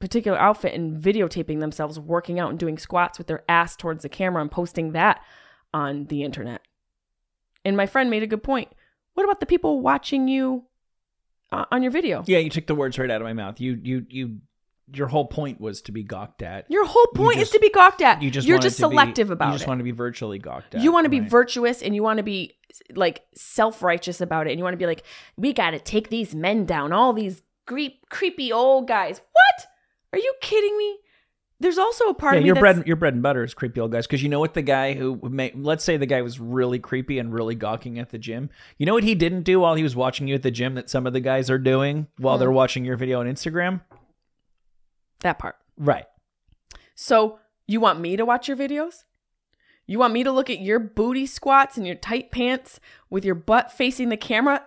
particular 0.00 0.38
outfit 0.38 0.74
and 0.74 1.00
videotaping 1.02 1.60
themselves 1.60 1.98
working 1.98 2.38
out 2.38 2.50
and 2.50 2.58
doing 2.58 2.78
squats 2.78 3.18
with 3.18 3.26
their 3.26 3.42
ass 3.48 3.74
towards 3.76 4.02
the 4.02 4.08
camera 4.08 4.42
and 4.42 4.50
posting 4.50 4.92
that 4.92 5.20
on 5.72 6.06
the 6.06 6.22
internet. 6.22 6.60
And 7.64 7.76
my 7.76 7.86
friend 7.86 8.10
made 8.10 8.22
a 8.22 8.26
good 8.28 8.42
point. 8.42 8.68
What 9.14 9.24
about 9.24 9.40
the 9.40 9.46
people 9.46 9.80
watching 9.80 10.28
you 10.28 10.64
on 11.70 11.82
your 11.82 11.92
video? 11.92 12.22
Yeah, 12.26 12.38
you 12.38 12.50
took 12.50 12.66
the 12.66 12.74
words 12.74 12.98
right 12.98 13.10
out 13.10 13.20
of 13.20 13.24
my 13.24 13.32
mouth. 13.32 13.60
You 13.60 13.78
you 13.82 14.06
you 14.08 14.38
your 14.92 15.06
whole 15.08 15.26
point 15.26 15.60
was 15.60 15.80
to 15.82 15.92
be 15.92 16.02
gawked 16.02 16.42
at. 16.42 16.70
Your 16.70 16.84
whole 16.86 17.06
point 17.14 17.38
just- 17.38 17.54
is 17.54 17.58
to 17.58 17.60
be 17.60 17.70
gawked 17.70 18.02
at. 18.02 18.20
You 18.22 18.30
just 18.30 18.46
You're 18.46 18.58
just 18.58 18.76
to 18.78 18.88
be- 18.88 18.92
selective 18.94 19.30
about 19.30 19.46
it. 19.48 19.52
You 19.52 19.54
just 19.54 19.64
it. 19.64 19.68
want 19.68 19.78
to 19.80 19.84
be 19.84 19.92
virtually 19.92 20.38
gawked 20.38 20.74
at. 20.74 20.82
you 20.82 20.92
want 20.92 21.06
to 21.06 21.08
be 21.10 21.20
right? 21.20 21.30
virtuous 21.30 21.82
and 21.82 21.94
you 21.94 22.02
want 22.02 22.18
to 22.18 22.22
be 22.22 22.52
like 22.94 23.22
self-righteous 23.34 24.20
about 24.20 24.46
it 24.46 24.50
and 24.50 24.58
you 24.58 24.64
want 24.64 24.74
to 24.74 24.78
be 24.78 24.86
like 24.86 25.04
we 25.36 25.52
got 25.52 25.70
to 25.70 25.78
take 25.78 26.10
these 26.10 26.34
men 26.34 26.66
down 26.66 26.92
all 26.92 27.12
these 27.12 27.40
creep, 27.66 28.08
creepy 28.10 28.52
old 28.52 28.86
guys 28.88 29.20
what 29.32 29.66
are 30.12 30.18
you 30.18 30.34
kidding 30.40 30.76
me 30.76 30.98
there's 31.60 31.78
also 31.78 32.06
a 32.06 32.14
part 32.14 32.34
yeah, 32.34 32.38
of 32.38 32.42
me 32.42 32.46
your 32.48 32.56
bread 32.56 32.86
your 32.86 32.96
bread 32.96 33.14
and 33.14 33.22
butter 33.22 33.42
is 33.44 33.54
creepy 33.54 33.80
old 33.80 33.92
guys 33.92 34.06
because 34.06 34.22
you 34.22 34.28
know 34.28 34.40
what 34.40 34.54
the 34.54 34.62
guy 34.62 34.92
who 34.94 35.18
may, 35.30 35.52
let's 35.54 35.84
say 35.84 35.96
the 35.96 36.04
guy 36.06 36.20
was 36.22 36.38
really 36.40 36.78
creepy 36.78 37.18
and 37.18 37.32
really 37.32 37.54
gawking 37.54 37.98
at 37.98 38.10
the 38.10 38.18
gym. 38.18 38.50
You 38.76 38.86
know 38.86 38.94
what 38.94 39.04
he 39.04 39.14
didn't 39.14 39.42
do 39.42 39.60
while 39.60 39.74
he 39.74 39.82
was 39.82 39.94
watching 39.96 40.26
you 40.28 40.34
at 40.34 40.42
the 40.42 40.50
gym 40.50 40.74
that 40.74 40.90
some 40.90 41.06
of 41.06 41.12
the 41.12 41.20
guys 41.20 41.48
are 41.50 41.58
doing 41.58 42.08
while 42.18 42.36
Hmm. 42.36 42.40
they're 42.40 42.50
watching 42.52 42.84
your 42.84 42.96
video 42.96 43.20
on 43.20 43.26
Instagram? 43.26 43.80
that 45.20 45.38
part 45.38 45.56
Right. 45.78 46.04
so 46.94 47.38
you 47.66 47.80
want 47.80 47.98
me 48.00 48.16
to 48.16 48.24
watch 48.26 48.46
your 48.46 48.56
videos 48.56 49.04
you 49.86 49.98
want 49.98 50.12
me 50.12 50.22
to 50.24 50.30
look 50.32 50.50
at 50.50 50.60
your 50.60 50.78
booty 50.78 51.24
squats 51.24 51.76
and 51.78 51.86
your 51.86 51.96
tight 51.96 52.30
pants 52.30 52.78
with 53.10 53.24
your 53.24 53.34
butt 53.34 53.72
facing 53.72 54.10
the 54.10 54.16
camera 54.18 54.66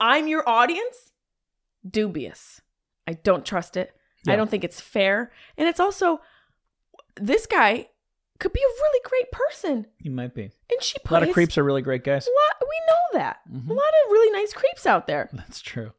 i'm 0.00 0.26
your 0.28 0.46
audience 0.48 1.12
dubious 1.88 2.60
i 3.06 3.12
don't 3.14 3.46
trust 3.46 3.76
it 3.76 3.94
i 4.28 4.36
don't 4.36 4.50
think 4.50 4.64
it's 4.64 4.80
fair 4.80 5.30
and 5.56 5.68
it's 5.68 5.80
also 5.80 6.20
this 7.16 7.46
guy 7.46 7.88
could 8.38 8.52
be 8.52 8.60
a 8.60 8.62
really 8.82 9.00
great 9.04 9.32
person 9.32 9.86
He 10.02 10.08
might 10.10 10.34
be. 10.34 10.42
and 10.42 10.82
she 10.82 10.96
A 10.96 11.00
put 11.08 11.12
lot 11.14 11.22
of 11.22 11.32
creeps 11.32 11.56
are 11.56 11.64
really 11.64 11.80
great 11.80 12.04
guys. 12.04 12.28
What? 12.30 12.56
We 12.68 12.80
know 12.86 13.18
that. 13.20 13.38
Mm-hmm. 13.50 13.70
A 13.70 13.72
lot 13.72 13.88
of 14.04 14.12
really 14.12 14.30
nice 14.38 14.52
creeps 14.52 14.84
out 14.84 15.06
there. 15.06 15.30
That's 15.32 15.62
true. 15.62 15.92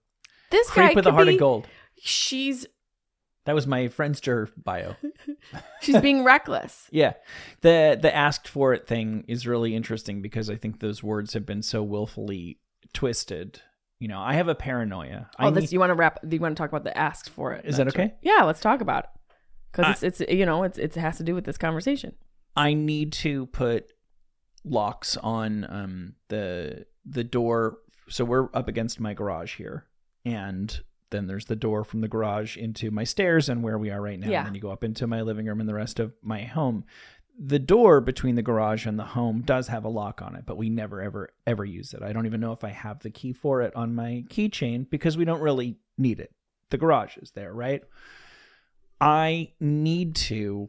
This 0.51 0.69
guy 0.69 0.86
Creep 0.88 0.96
with 0.98 1.07
a 1.07 1.12
heart 1.12 1.25
be, 1.27 1.34
of 1.34 1.39
gold. 1.39 1.67
She's 2.00 2.67
That 3.46 3.55
was 3.55 3.65
my 3.65 3.88
Friendster 3.88 4.50
bio. 4.55 4.96
she's 5.81 6.00
being 6.00 6.24
reckless. 6.24 6.88
Yeah. 6.91 7.13
The 7.62 7.98
the 8.00 8.15
asked 8.15 8.48
for 8.48 8.72
it 8.74 8.86
thing 8.86 9.25
is 9.27 9.48
really 9.48 9.75
interesting 9.75 10.22
because 10.22 10.48
I 10.48 10.55
think 10.57 10.79
those 10.79 11.01
words 11.01 11.34
have 11.34 11.46
been 11.48 11.63
so 11.63 11.81
willfully 11.81 12.60
twisted. 12.93 13.62
You 14.00 14.08
know, 14.08 14.20
I 14.20 14.34
have 14.34 14.48
a 14.48 14.56
paranoia. 14.56 15.30
I 15.39 15.48
Oh, 15.48 15.51
this 15.51 15.63
need- 15.63 15.72
you 15.74 15.80
want 15.80 15.89
to 15.89 15.96
wrap? 15.96 16.20
Do 16.27 16.36
you 16.36 16.42
want 16.42 16.56
to 16.56 16.62
talk 16.62 16.70
about 16.70 16.84
the 16.84 16.96
asked 16.98 17.30
for 17.32 17.54
it? 17.54 17.66
Is 17.66 17.77
that 17.77 17.86
That's 17.86 17.98
right. 17.98 18.06
okay? 18.12 18.16
Yeah, 18.22 18.44
let's 18.44 18.60
talk 18.60 18.82
about 18.82 19.06
it 19.06 19.10
because 19.72 19.86
I- 19.86 19.92
it's 20.08 20.22
it's 20.22 20.32
you 20.32 20.46
know 20.46 20.63
it's 20.63 20.77
it 20.77 20.94
has 20.96 21.18
to 21.18 21.24
do 21.24 21.34
with 21.34 21.46
this 21.46 21.58
conversation. 21.58 22.13
I 22.56 22.74
need 22.74 23.12
to 23.13 23.48
put 23.48 23.92
locks 24.63 25.16
on 25.18 25.66
um 25.70 26.13
the 26.27 26.86
the 27.06 27.24
door 27.24 27.77
so 28.10 28.25
we're 28.25 28.50
up 28.54 28.68
against 28.68 29.00
my 29.00 29.13
garage 29.13 29.56
here 29.56 29.86
and 30.25 30.82
then 31.10 31.27
there's 31.27 31.46
the 31.46 31.56
door 31.56 31.86
from 31.86 32.01
the 32.01 32.08
garage 32.10 32.58
into 32.58 32.92
my 32.92 33.06
stairs 33.06 33.48
and 33.48 33.63
where 33.63 33.77
we 33.77 33.89
are 33.89 34.01
right 34.01 34.20
now 34.20 34.27
Yeah. 34.30 34.39
and 34.39 34.48
then 34.48 34.56
you 34.56 34.60
go 34.62 34.72
up 34.72 34.84
into 34.84 35.08
my 35.08 35.22
living 35.22 35.46
room 35.46 35.62
and 35.62 35.70
the 35.70 35.74
rest 35.74 36.00
of 36.01 36.13
my 36.22 36.42
home 36.44 36.84
the 37.39 37.60
door 37.60 38.01
between 38.01 38.36
the 38.36 38.41
garage 38.41 38.86
and 38.86 38.98
the 38.98 39.03
home 39.03 39.41
does 39.41 39.67
have 39.67 39.86
a 39.86 39.89
lock 39.89 40.22
on 40.22 40.36
it 40.36 40.46
but 40.46 40.58
we 40.58 40.70
never 40.70 41.01
ever 41.01 41.29
ever 41.46 41.63
use 41.63 41.94
it 41.94 42.01
i 42.01 42.12
don't 42.12 42.25
even 42.25 42.41
know 42.41 42.51
if 42.51 42.63
i 42.63 42.70
have 42.70 43.00
the 43.00 43.10
key 43.10 43.32
for 43.32 43.62
it 43.62 43.75
on 43.75 43.94
my 43.94 44.24
keychain 44.29 44.89
because 44.89 45.17
we 45.17 45.25
don't 45.25 45.41
really 45.41 45.77
need 45.98 46.20
it 46.20 46.34
the 46.72 46.77
garage 46.77 47.17
is 47.17 47.32
there 47.32 47.53
right 47.53 47.84
i 49.00 49.51
need 49.60 50.15
to 50.15 50.67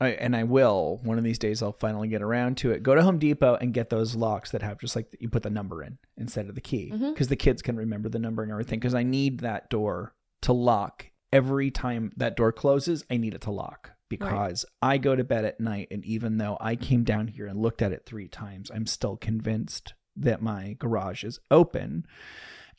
and 0.00 0.34
I 0.34 0.44
will 0.44 0.98
one 1.02 1.18
of 1.18 1.24
these 1.24 1.38
days. 1.38 1.62
I'll 1.62 1.72
finally 1.72 2.08
get 2.08 2.22
around 2.22 2.56
to 2.58 2.70
it. 2.70 2.82
Go 2.82 2.94
to 2.94 3.02
Home 3.02 3.18
Depot 3.18 3.56
and 3.56 3.74
get 3.74 3.90
those 3.90 4.14
locks 4.14 4.50
that 4.52 4.62
have 4.62 4.78
just 4.78 4.96
like 4.96 5.14
you 5.20 5.28
put 5.28 5.42
the 5.42 5.50
number 5.50 5.82
in 5.82 5.98
instead 6.16 6.48
of 6.48 6.54
the 6.54 6.60
key 6.62 6.90
mm-hmm. 6.90 7.10
because 7.10 7.28
the 7.28 7.36
kids 7.36 7.60
can 7.60 7.76
remember 7.76 8.08
the 8.08 8.18
number 8.18 8.42
and 8.42 8.50
everything. 8.50 8.80
Because 8.80 8.94
I 8.94 9.02
need 9.02 9.40
that 9.40 9.68
door 9.68 10.14
to 10.42 10.54
lock 10.54 11.10
every 11.32 11.70
time 11.70 12.12
that 12.16 12.34
door 12.34 12.50
closes. 12.50 13.04
I 13.10 13.18
need 13.18 13.34
it 13.34 13.42
to 13.42 13.50
lock 13.50 13.90
because 14.10 14.66
I 14.82 14.98
go 14.98 15.16
to 15.16 15.24
bed 15.24 15.46
at 15.46 15.60
night, 15.60 15.88
and 15.90 16.04
even 16.04 16.36
though 16.36 16.58
I 16.60 16.76
came 16.76 17.04
down 17.04 17.28
here 17.28 17.46
and 17.46 17.58
looked 17.58 17.80
at 17.80 17.92
it 17.92 18.04
three 18.04 18.28
times, 18.28 18.70
I'm 18.74 18.86
still 18.86 19.16
convinced 19.16 19.94
that 20.16 20.42
my 20.42 20.76
garage 20.78 21.24
is 21.24 21.40
open. 21.50 22.04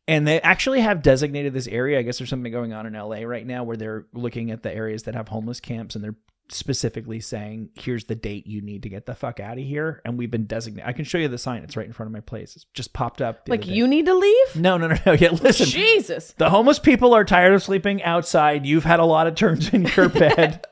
And 0.08 0.28
they 0.28 0.42
actually 0.42 0.82
have 0.82 1.02
designated 1.02 1.54
this 1.54 1.68
area. 1.68 1.98
I 1.98 2.02
guess 2.02 2.18
there's 2.18 2.30
something 2.30 2.52
going 2.52 2.74
on 2.74 2.86
in 2.86 2.94
LA 2.94 3.22
right 3.22 3.48
now 3.48 3.64
where 3.64 3.78
they're 3.78 4.06
looking 4.14 4.52
at 4.52 4.62
the 4.62 4.76
areas 4.76 5.04
that 5.04 5.16
have 5.16 5.30
homeless 5.30 5.62
camps 5.62 5.96
and 5.96 6.04
they're 6.04 6.18
specifically 6.54 7.20
saying, 7.20 7.70
here's 7.76 8.06
the 8.06 8.16
date 8.16 8.48
you 8.48 8.62
need 8.62 8.84
to 8.84 8.90
get 8.90 9.06
the 9.06 9.16
fuck 9.16 9.40
out 9.40 9.58
of 9.58 9.64
here. 9.64 10.02
And 10.06 10.18
we've 10.18 10.32
been 10.32 10.46
designated. 10.46 10.88
I 10.88 10.94
can 10.94 11.06
show 11.06 11.18
you 11.18 11.28
the 11.28 11.38
sign. 11.38 11.64
It's 11.64 11.78
right 11.78 11.86
in 11.86 11.94
front 11.94 12.08
of 12.08 12.14
my 12.14 12.20
place. 12.20 12.56
It's 12.56 12.66
just 12.74 12.94
popped 12.94 13.22
up. 13.22 13.48
Like 13.48 13.68
you 13.68 13.88
need 13.88 14.06
to 14.06 14.14
leave. 14.14 14.56
No, 14.56 14.78
no, 14.78 14.88
no, 14.88 14.98
no. 15.06 15.12
Yeah, 15.22 15.32
listen. 15.32 15.68
Jesus. 15.68 16.34
The 16.38 16.50
homeless 16.50 16.80
people 16.80 17.14
are 17.14 17.24
tired 17.24 17.54
of 17.54 17.62
sleeping 17.64 18.02
outside. 18.04 18.66
You've 18.66 18.84
had 18.84 19.00
a 19.00 19.06
lot 19.06 19.28
of 19.28 19.36
turns 19.36 19.74
in 19.74 19.86
your 19.86 20.10
bed. 20.10 20.66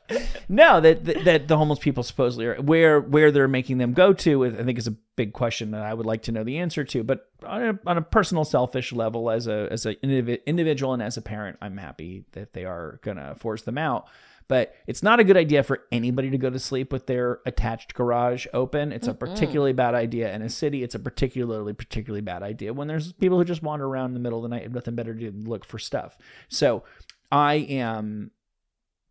no, 0.48 0.81
that, 0.81 1.05
that 1.05 1.24
that 1.25 1.48
the 1.48 1.57
homeless 1.57 1.79
people 1.79 2.01
supposedly 2.03 2.48
are 2.48 2.62
where 2.62 3.00
where 3.00 3.31
they're 3.31 3.48
making 3.48 3.77
them 3.77 3.93
go 3.93 4.12
to. 4.13 4.45
I 4.45 4.63
think 4.63 4.79
is 4.79 4.88
a 4.88 4.95
big 5.15 5.33
question 5.33 5.71
that 5.71 5.83
I 5.83 5.93
would 5.93 6.05
like 6.05 6.24
to 6.24 6.31
know 6.31 6.43
the 6.43 6.57
answer 6.59 6.83
to. 6.86 7.03
But 7.03 7.29
on 7.45 7.62
a, 7.62 7.79
on 7.86 7.98
a 7.98 8.01
personal, 8.01 8.43
selfish 8.45 8.91
level, 8.91 9.29
as 9.29 9.48
a 9.48 9.67
as 9.71 9.86
an 9.86 9.98
indivi- 10.03 10.43
individual 10.45 10.93
and 10.93 11.03
as 11.03 11.17
a 11.17 11.21
parent, 11.21 11.57
I'm 11.62 11.77
happy 11.77 12.25
that 12.31 12.53
they 12.53 12.65
are 12.65 13.00
gonna 13.03 13.36
force 13.36 13.62
them 13.62 13.77
out. 13.77 14.07
But 14.50 14.74
it's 14.88 15.03
not 15.03 15.20
a 15.20 15.24
good 15.24 15.38
idea 15.38 15.62
for 15.62 15.84
anybody 15.91 16.32
to 16.32 16.38
go 16.38 16.50
to 16.50 16.60
sleep 16.60 16.91
with 16.91 17.06
their 17.06 17.39
attached 17.46 17.94
garage 17.94 18.48
open. 18.51 18.91
It's 18.91 19.08
a 19.08 19.13
particularly 19.13 19.74
bad 19.74 19.94
idea 19.94 20.34
in 20.34 20.41
a 20.41 20.50
city. 20.50 20.84
It's 20.84 20.96
a 20.96 21.00
particularly, 21.00 21.72
particularly 21.74 22.22
bad 22.22 22.41
idea 22.41 22.74
when 22.74 22.88
there's 22.88 23.13
people 23.13 23.38
who 23.38 23.46
just 23.46 23.62
wander 23.62 23.86
around 23.86 24.08
in 24.08 24.13
the 24.15 24.20
middle 24.20 24.39
of 24.39 24.44
the 24.44 24.53
night 24.53 24.65
and 24.65 24.74
nothing 24.74 24.96
better 24.96 25.13
to 25.13 25.20
do 25.20 25.29
than 25.29 25.48
look 25.48 25.63
for 25.63 25.77
stuff. 25.77 26.18
So 26.50 26.84
I 27.32 27.53
am 27.70 28.32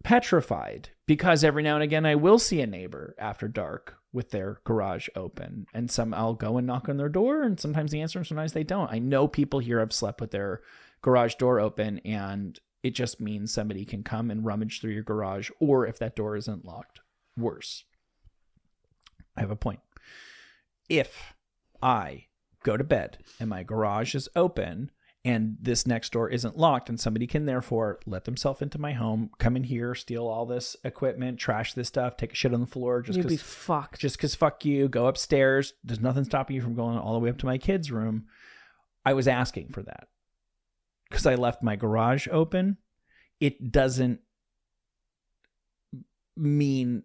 petrified 0.02 0.90
because 1.06 1.44
every 1.44 1.62
now 1.62 1.74
and 1.74 1.84
again 1.84 2.04
I 2.04 2.16
will 2.16 2.40
see 2.40 2.60
a 2.60 2.66
neighbor 2.66 3.14
after 3.16 3.46
dark 3.46 3.96
with 4.12 4.30
their 4.30 4.60
garage 4.64 5.08
open 5.14 5.66
and 5.72 5.88
some 5.88 6.14
I'll 6.14 6.34
go 6.34 6.56
and 6.58 6.66
knock 6.66 6.88
on 6.88 6.96
their 6.96 7.08
door 7.08 7.42
and 7.42 7.60
sometimes 7.60 7.92
they 7.92 8.00
answer 8.00 8.18
and 8.18 8.26
sometimes 8.26 8.54
they 8.54 8.64
don't. 8.64 8.90
I 8.90 8.98
know 8.98 9.28
people 9.28 9.60
here 9.60 9.78
have 9.78 9.92
slept 9.92 10.20
with 10.20 10.32
their 10.32 10.62
garage 11.00 11.36
door 11.36 11.60
open 11.60 12.00
and 12.00 12.58
it 12.82 12.90
just 12.90 13.20
means 13.20 13.52
somebody 13.52 13.84
can 13.84 14.02
come 14.02 14.30
and 14.30 14.44
rummage 14.44 14.80
through 14.80 14.92
your 14.92 15.02
garage 15.02 15.50
or 15.60 15.86
if 15.86 15.98
that 15.98 16.16
door 16.16 16.36
isn't 16.36 16.64
locked, 16.64 17.00
worse. 17.36 17.84
I 19.36 19.40
have 19.40 19.50
a 19.50 19.56
point. 19.56 19.80
If 20.88 21.34
I 21.82 22.26
go 22.62 22.76
to 22.76 22.84
bed 22.84 23.18
and 23.38 23.50
my 23.50 23.62
garage 23.62 24.14
is 24.14 24.28
open 24.34 24.90
and 25.24 25.56
this 25.60 25.86
next 25.86 26.12
door 26.12 26.30
isn't 26.30 26.56
locked 26.56 26.88
and 26.88 26.98
somebody 26.98 27.26
can 27.26 27.46
therefore 27.46 27.98
let 28.06 28.24
themselves 28.24 28.62
into 28.62 28.80
my 28.80 28.92
home, 28.92 29.30
come 29.38 29.56
in 29.56 29.64
here, 29.64 29.94
steal 29.94 30.26
all 30.26 30.46
this 30.46 30.76
equipment, 30.84 31.38
trash 31.38 31.74
this 31.74 31.88
stuff, 31.88 32.16
take 32.16 32.32
a 32.32 32.36
shit 32.36 32.54
on 32.54 32.60
the 32.60 32.66
floor 32.66 33.02
just 33.02 33.20
because 33.20 33.42
fucked. 33.42 33.98
just 33.98 34.16
because 34.16 34.34
fuck 34.34 34.64
you, 34.64 34.88
go 34.88 35.06
upstairs. 35.06 35.74
There's 35.82 36.00
nothing 36.00 36.24
stopping 36.24 36.56
you 36.56 36.62
from 36.62 36.74
going 36.74 36.96
all 36.96 37.12
the 37.12 37.18
way 37.18 37.30
up 37.30 37.38
to 37.38 37.46
my 37.46 37.58
kid's 37.58 37.90
room. 37.90 38.26
I 39.04 39.12
was 39.14 39.28
asking 39.28 39.68
for 39.70 39.82
that 39.82 40.08
because 41.08 41.26
I 41.26 41.34
left 41.34 41.62
my 41.62 41.76
garage 41.76 42.28
open. 42.30 42.78
It 43.40 43.70
doesn't 43.70 44.20
mean 46.36 47.04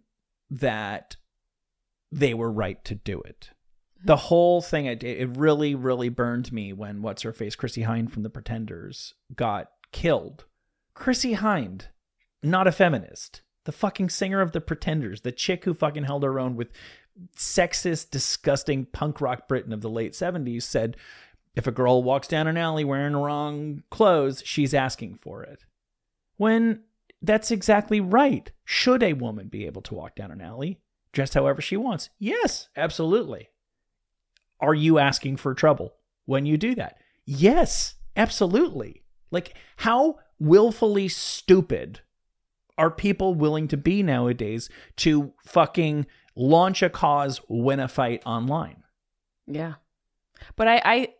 that 0.50 1.16
they 2.12 2.34
were 2.34 2.52
right 2.52 2.84
to 2.86 2.96
do 2.96 3.22
it. 3.22 3.52
Hmm. 4.02 4.08
The 4.08 4.16
whole 4.16 4.62
thing, 4.62 4.86
it, 4.86 5.04
it 5.04 5.38
really, 5.38 5.76
really 5.76 6.10
burned 6.10 6.52
me 6.52 6.74
when 6.74 7.02
what's 7.02 7.24
her 7.24 7.34
face, 7.34 7.56
Chrissie 7.56 7.84
Hynde 7.84 8.12
from 8.12 8.24
The 8.24 8.30
Pretenders, 8.30 9.14
got 9.36 9.70
killed. 9.92 10.46
Chrissie 10.94 11.36
Hynde, 11.36 11.88
not 12.44 12.68
a 12.68 12.72
feminist, 12.72 13.42
the 13.66 13.72
fucking 13.72 14.10
singer 14.10 14.42
of 14.42 14.52
The 14.52 14.62
Pretenders, 14.62 15.22
the 15.22 15.32
chick 15.32 15.66
who 15.66 15.74
fucking 15.74 16.04
held 16.04 16.24
her 16.24 16.40
own 16.40 16.56
with 16.56 16.72
sexist, 17.36 18.12
disgusting 18.12 18.86
punk 18.86 19.22
rock 19.22 19.48
Britain 19.48 19.74
of 19.74 19.82
the 19.82 19.90
late 19.90 20.14
70s, 20.14 20.64
said 20.64 20.98
if 21.56 21.68
a 21.68 21.72
girl 21.72 22.04
walks 22.04 22.28
down 22.28 22.48
an 22.48 22.58
alley 22.58 22.84
wearing 22.84 23.16
wrong 23.16 23.84
clothes, 23.90 24.42
she's 24.46 24.74
asking 24.74 25.16
for 25.16 25.44
it. 25.44 25.66
When 26.38 26.84
that's 27.24 27.52
exactly 27.52 28.02
right. 28.02 28.52
Should 28.66 29.02
a 29.02 29.14
woman 29.14 29.48
be 29.48 29.66
able 29.66 29.82
to 29.84 29.96
walk 29.96 30.16
down 30.16 30.30
an 30.30 30.42
alley 30.42 30.82
dressed 31.14 31.34
however 31.34 31.62
she 31.62 31.78
wants? 31.78 32.10
Yes, 32.20 32.68
absolutely. 32.76 33.50
Are 34.60 34.74
you 34.74 35.00
asking 35.00 35.38
for 35.38 35.54
trouble 35.54 35.94
when 36.26 36.46
you 36.46 36.58
do 36.58 36.76
that? 36.76 36.98
Yes, 37.26 37.96
absolutely. 38.16 39.04
Like, 39.32 39.56
how 39.78 40.20
willfully 40.40 41.08
stupid 41.08 42.02
are 42.78 42.92
people 42.92 43.36
willing 43.36 43.68
to 43.70 43.78
be 43.78 44.04
nowadays 44.04 44.70
to 44.98 45.34
fucking 45.46 46.06
launch 46.36 46.84
a 46.84 46.90
cause, 46.90 47.40
win 47.48 47.80
a 47.80 47.88
fight 47.88 48.22
online? 48.26 48.84
Yeah. 49.48 49.76
But 50.56 50.68
I, 50.68 50.82
I 50.84 51.14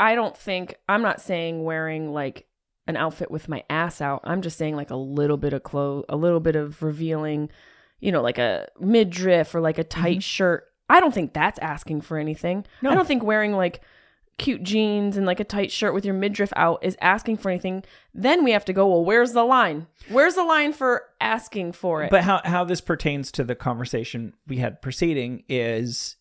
I 0.00 0.14
don't 0.14 0.36
think 0.36 0.76
I'm 0.88 1.02
not 1.02 1.20
saying 1.20 1.62
wearing 1.62 2.12
like 2.12 2.46
an 2.86 2.96
outfit 2.96 3.30
with 3.30 3.50
my 3.50 3.62
ass 3.68 4.00
out. 4.00 4.22
I'm 4.24 4.40
just 4.40 4.56
saying 4.56 4.74
like 4.74 4.90
a 4.90 4.96
little 4.96 5.36
bit 5.36 5.52
of 5.52 5.62
clothes, 5.62 6.06
a 6.08 6.16
little 6.16 6.40
bit 6.40 6.56
of 6.56 6.82
revealing, 6.82 7.50
you 8.00 8.10
know, 8.10 8.22
like 8.22 8.38
a 8.38 8.66
midriff 8.80 9.54
or 9.54 9.60
like 9.60 9.76
a 9.76 9.84
tight 9.84 10.12
mm-hmm. 10.12 10.20
shirt. 10.20 10.64
I 10.88 11.00
don't 11.00 11.12
think 11.12 11.34
that's 11.34 11.58
asking 11.58 12.00
for 12.00 12.16
anything. 12.16 12.64
No. 12.80 12.90
I 12.90 12.94
don't 12.94 13.06
think 13.06 13.22
wearing 13.22 13.52
like 13.52 13.82
cute 14.38 14.62
jeans 14.62 15.18
and 15.18 15.26
like 15.26 15.38
a 15.38 15.44
tight 15.44 15.70
shirt 15.70 15.92
with 15.92 16.06
your 16.06 16.14
midriff 16.14 16.52
out 16.56 16.82
is 16.82 16.96
asking 17.02 17.36
for 17.36 17.50
anything. 17.50 17.84
Then 18.14 18.42
we 18.42 18.52
have 18.52 18.64
to 18.64 18.72
go, 18.72 18.88
well, 18.88 19.04
where's 19.04 19.32
the 19.32 19.44
line? 19.44 19.86
Where's 20.08 20.34
the 20.34 20.44
line 20.44 20.72
for 20.72 21.04
asking 21.20 21.72
for 21.72 22.02
it? 22.02 22.10
But 22.10 22.24
how 22.24 22.40
how 22.46 22.64
this 22.64 22.80
pertains 22.80 23.30
to 23.32 23.44
the 23.44 23.54
conversation 23.54 24.32
we 24.48 24.56
had 24.56 24.80
preceding 24.80 25.44
is 25.46 26.16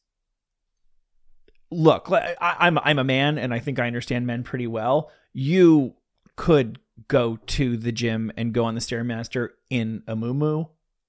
look, 1.71 2.09
I, 2.11 2.35
I'm 2.41 2.77
I'm 2.79 2.99
a 2.99 3.03
man 3.03 3.37
and 3.37 3.53
I 3.53 3.59
think 3.59 3.79
I 3.79 3.87
understand 3.87 4.25
men 4.27 4.43
pretty 4.43 4.67
well. 4.67 5.11
You 5.33 5.93
could 6.35 6.79
go 7.07 7.37
to 7.47 7.77
the 7.77 7.91
gym 7.91 8.31
and 8.37 8.53
go 8.53 8.65
on 8.65 8.75
the 8.75 8.81
stairmaster 8.81 9.49
in 9.69 10.03
a 10.07 10.15
moo 10.15 10.65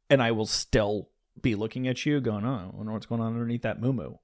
and 0.09 0.23
I 0.23 0.33
will 0.33 0.47
still 0.47 1.09
be 1.41 1.55
looking 1.55 1.89
at 1.89 2.05
you 2.05 2.21
going, 2.21 2.45
oh, 2.45 2.71
I 2.73 2.77
wonder 2.77 2.93
what's 2.93 3.07
going 3.07 3.21
on 3.21 3.33
underneath 3.33 3.63
that 3.63 3.81
moo 3.81 4.15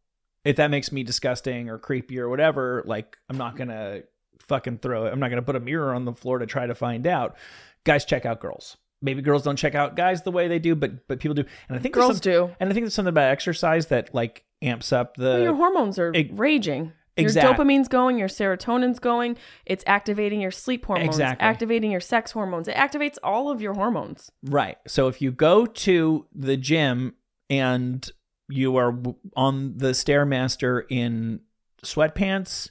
If 0.45 0.57
that 0.57 0.71
makes 0.71 0.93
me 0.93 1.03
disgusting 1.03 1.69
or 1.69 1.79
creepy 1.79 2.19
or 2.19 2.29
whatever, 2.29 2.83
like 2.87 3.17
I'm 3.29 3.39
not 3.39 3.57
gonna 3.57 4.03
fucking 4.49 4.79
throw 4.79 5.07
it. 5.07 5.13
I'm 5.13 5.21
not 5.21 5.29
gonna 5.31 5.43
put 5.43 5.57
a 5.57 5.61
mirror 5.61 5.95
on 5.95 6.05
the 6.05 6.13
floor 6.13 6.39
to 6.39 6.47
try 6.47 6.67
to 6.67 6.75
find 6.75 7.07
out. 7.07 7.37
Guys 7.85 8.05
check 8.05 8.27
out 8.27 8.41
girls. 8.41 8.77
Maybe 9.03 9.23
girls 9.23 9.43
don't 9.43 9.57
check 9.57 9.75
out 9.75 9.95
guys 9.95 10.23
the 10.23 10.31
way 10.33 10.49
they 10.49 10.59
do, 10.59 10.75
but 10.75 11.07
but 11.07 11.21
people 11.21 11.35
do. 11.35 11.45
And 11.69 11.79
I 11.79 11.81
think 11.81 11.95
Girls 11.95 12.17
some- 12.17 12.21
do. 12.21 12.51
And 12.59 12.71
I 12.71 12.73
think 12.73 12.85
there's 12.85 12.95
something 12.95 13.11
about 13.11 13.31
exercise 13.31 13.87
that 13.89 14.15
like 14.15 14.45
amps 14.63 14.93
up 14.93 15.17
the 15.17 15.25
Well, 15.25 15.41
your 15.41 15.55
hormones 15.55 15.99
are 15.99 16.13
Ex- 16.15 16.31
raging. 16.33 16.93
Your 17.19 17.31
dopamine's 17.31 17.89
going, 17.89 18.19
your 18.19 18.29
serotonin's 18.29 18.99
going. 18.99 19.39
It's 19.65 19.83
activating 19.87 20.39
your 20.43 20.51
sleep 20.51 20.85
hormones, 20.85 21.09
Exactly. 21.09 21.47
activating 21.47 21.91
your 21.91 22.01
sex 22.01 22.33
hormones. 22.33 22.69
It 22.69 22.75
activates 22.77 23.17
all 23.23 23.51
of 23.51 23.63
your 23.63 23.73
hormones. 23.73 24.31
Right. 24.43 24.77
So 24.87 25.09
if 25.09 25.23
you 25.23 25.33
go 25.33 25.65
to 25.65 26.27
the 26.35 26.59
gym 26.59 27.15
and 27.49 28.07
you 28.51 28.77
are 28.77 28.95
on 29.35 29.79
the 29.79 29.93
stairmaster 29.93 30.83
in 30.91 31.41
sweatpants, 31.83 32.69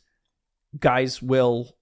guys 0.80 1.24
will 1.24 1.76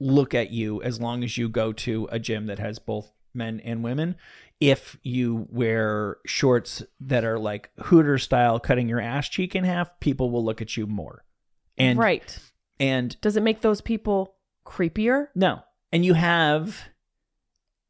look 0.00 0.34
at 0.34 0.50
you 0.50 0.82
as 0.82 1.00
long 1.00 1.24
as 1.24 1.38
you 1.38 1.48
go 1.48 1.72
to 1.72 2.08
a 2.12 2.18
gym 2.18 2.46
that 2.46 2.58
has 2.58 2.78
both 2.78 3.10
men 3.34 3.58
and 3.60 3.82
women. 3.82 4.16
If 4.60 4.98
you 5.02 5.46
wear 5.50 6.18
shorts 6.26 6.82
that 7.00 7.24
are 7.24 7.38
like 7.38 7.70
Hooter 7.84 8.18
style, 8.18 8.60
cutting 8.60 8.88
your 8.88 9.00
ass 9.00 9.28
cheek 9.28 9.54
in 9.54 9.64
half, 9.64 9.98
people 10.00 10.30
will 10.30 10.44
look 10.44 10.60
at 10.60 10.76
you 10.76 10.86
more. 10.86 11.24
And 11.78 11.98
right. 11.98 12.38
and 12.78 13.18
Does 13.22 13.36
it 13.36 13.42
make 13.42 13.62
those 13.62 13.80
people 13.80 14.34
creepier? 14.66 15.28
no, 15.34 15.60
and 15.92 16.04
you 16.04 16.14
have 16.14 16.88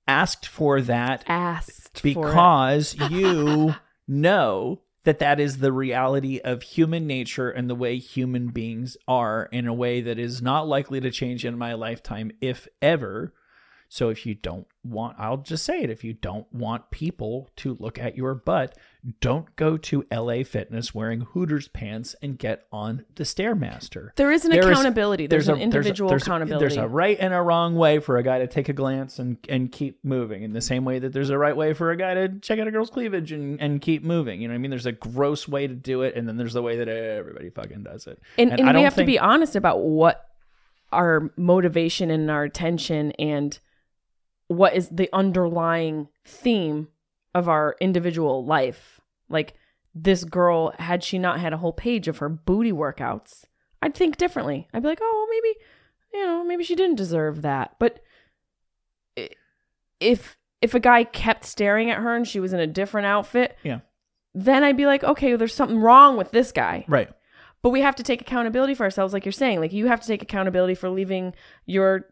asked 0.06 0.46
for 0.46 0.80
that 0.80 1.24
Asked 1.26 2.02
because 2.02 2.96
you 3.10 3.74
know 4.08 4.80
that 5.04 5.18
that 5.20 5.40
is 5.40 5.58
the 5.58 5.72
reality 5.72 6.40
of 6.42 6.62
human 6.62 7.06
nature 7.06 7.48
and 7.48 7.70
the 7.70 7.74
way 7.74 7.98
human 7.98 8.48
beings 8.48 8.96
are 9.08 9.48
in 9.52 9.66
a 9.66 9.74
way 9.74 10.00
that 10.00 10.18
is 10.18 10.42
not 10.42 10.68
likely 10.68 11.00
to 11.00 11.10
change 11.10 11.44
in 11.44 11.56
my 11.56 11.74
lifetime 11.74 12.30
if 12.40 12.68
ever 12.82 13.32
so 13.92 14.08
if 14.08 14.24
you 14.24 14.34
don't 14.34 14.66
want 14.82 15.16
I'll 15.18 15.36
just 15.36 15.64
say 15.64 15.82
it 15.82 15.90
if 15.90 16.02
you 16.02 16.14
don't 16.14 16.50
want 16.54 16.90
people 16.90 17.50
to 17.56 17.76
look 17.78 17.98
at 17.98 18.16
your 18.16 18.34
butt 18.34 18.78
don't 19.20 19.54
go 19.56 19.76
to 19.76 20.04
LA 20.12 20.42
Fitness 20.44 20.94
wearing 20.94 21.22
Hooters 21.22 21.68
pants 21.68 22.14
and 22.22 22.38
get 22.38 22.66
on 22.70 23.04
the 23.16 23.24
Stairmaster 23.24 24.14
There 24.16 24.30
is 24.30 24.44
an 24.44 24.50
There 24.50 24.60
is- 24.60 24.66
accountability. 24.68 25.26
There's, 25.26 25.48
an 25.48 25.58
individual 25.58 26.10
there's, 26.10 26.22
accountability. 26.22 26.62
There's 26.62 26.76
a 26.76 26.86
right 26.86 27.16
and 27.18 27.32
a 27.32 27.40
wrong 27.40 27.76
way 27.76 27.98
for 27.98 28.18
a 28.18 28.22
guy 28.22 28.38
to 28.38 28.46
take 28.46 28.68
a 28.68 28.72
glance 28.72 29.18
and, 29.18 29.38
and 29.48 29.72
keep 29.72 30.04
moving. 30.04 30.42
In 30.42 30.52
the 30.52 30.60
same 30.60 30.84
way 30.84 30.98
that 30.98 31.12
there's 31.12 31.30
a 31.30 31.38
right 31.38 31.56
way 31.56 31.72
for 31.72 31.90
a 31.90 31.96
guy 31.96 32.14
to 32.14 32.28
check 32.40 32.58
out 32.58 32.68
a 32.68 32.70
girl's 32.70 32.90
cleavage 32.90 33.32
and, 33.32 33.60
and 33.60 33.80
keep 33.80 34.04
moving. 34.04 34.40
You 34.40 34.48
know 34.48 34.52
what 34.52 34.56
I 34.56 34.58
mean? 34.58 34.70
There's 34.70 34.86
a 34.86 34.92
gross 34.92 35.48
way 35.48 35.66
to 35.66 35.74
do 35.74 36.02
it, 36.02 36.14
and 36.14 36.28
then 36.28 36.36
there's 36.36 36.52
the 36.52 36.62
way 36.62 36.76
that 36.76 36.88
everybody 36.88 37.50
fucking 37.50 37.82
does 37.82 38.06
it. 38.06 38.20
and, 38.38 38.52
and, 38.52 38.68
I 38.68 38.74
we 38.74 38.82
have 38.82 38.96
to 38.96 39.04
be 39.04 39.18
honest 39.18 39.56
about 39.56 39.80
what 39.80 40.26
our 40.92 41.30
motivation 41.36 42.10
and 42.10 42.30
our 42.30 42.44
attention 42.44 43.12
and 43.12 43.58
what 44.50 44.74
is 44.74 44.88
the 44.88 45.08
underlying 45.12 46.08
theme 46.24 46.88
of 47.36 47.48
our 47.48 47.76
individual 47.80 48.44
life 48.44 49.00
like 49.28 49.54
this 49.94 50.24
girl 50.24 50.72
had 50.80 51.04
she 51.04 51.18
not 51.20 51.38
had 51.38 51.52
a 51.52 51.56
whole 51.58 51.72
page 51.72 52.08
of 52.08 52.18
her 52.18 52.28
booty 52.28 52.72
workouts 52.72 53.44
i'd 53.80 53.94
think 53.94 54.16
differently 54.16 54.66
i'd 54.74 54.82
be 54.82 54.88
like 54.88 54.98
oh 55.00 55.26
well, 55.28 55.28
maybe 55.30 55.56
you 56.12 56.26
know 56.26 56.42
maybe 56.44 56.64
she 56.64 56.74
didn't 56.74 56.96
deserve 56.96 57.42
that 57.42 57.76
but 57.78 58.00
if 60.00 60.36
if 60.60 60.74
a 60.74 60.80
guy 60.80 61.04
kept 61.04 61.44
staring 61.44 61.88
at 61.90 61.98
her 61.98 62.14
and 62.16 62.26
she 62.26 62.40
was 62.40 62.52
in 62.52 62.60
a 62.60 62.66
different 62.66 63.06
outfit 63.06 63.56
Yeah. 63.62 63.80
then 64.34 64.64
i'd 64.64 64.76
be 64.76 64.86
like 64.86 65.04
okay 65.04 65.28
well, 65.28 65.38
there's 65.38 65.54
something 65.54 65.78
wrong 65.78 66.16
with 66.16 66.32
this 66.32 66.50
guy 66.52 66.84
Right. 66.88 67.08
but 67.62 67.70
we 67.70 67.82
have 67.82 67.94
to 67.96 68.02
take 68.02 68.20
accountability 68.20 68.74
for 68.74 68.82
ourselves 68.84 69.12
like 69.12 69.24
you're 69.24 69.32
saying 69.32 69.60
like 69.60 69.72
you 69.72 69.86
have 69.86 70.00
to 70.00 70.06
take 70.08 70.22
accountability 70.22 70.74
for 70.74 70.90
leaving 70.90 71.34
your 71.66 72.06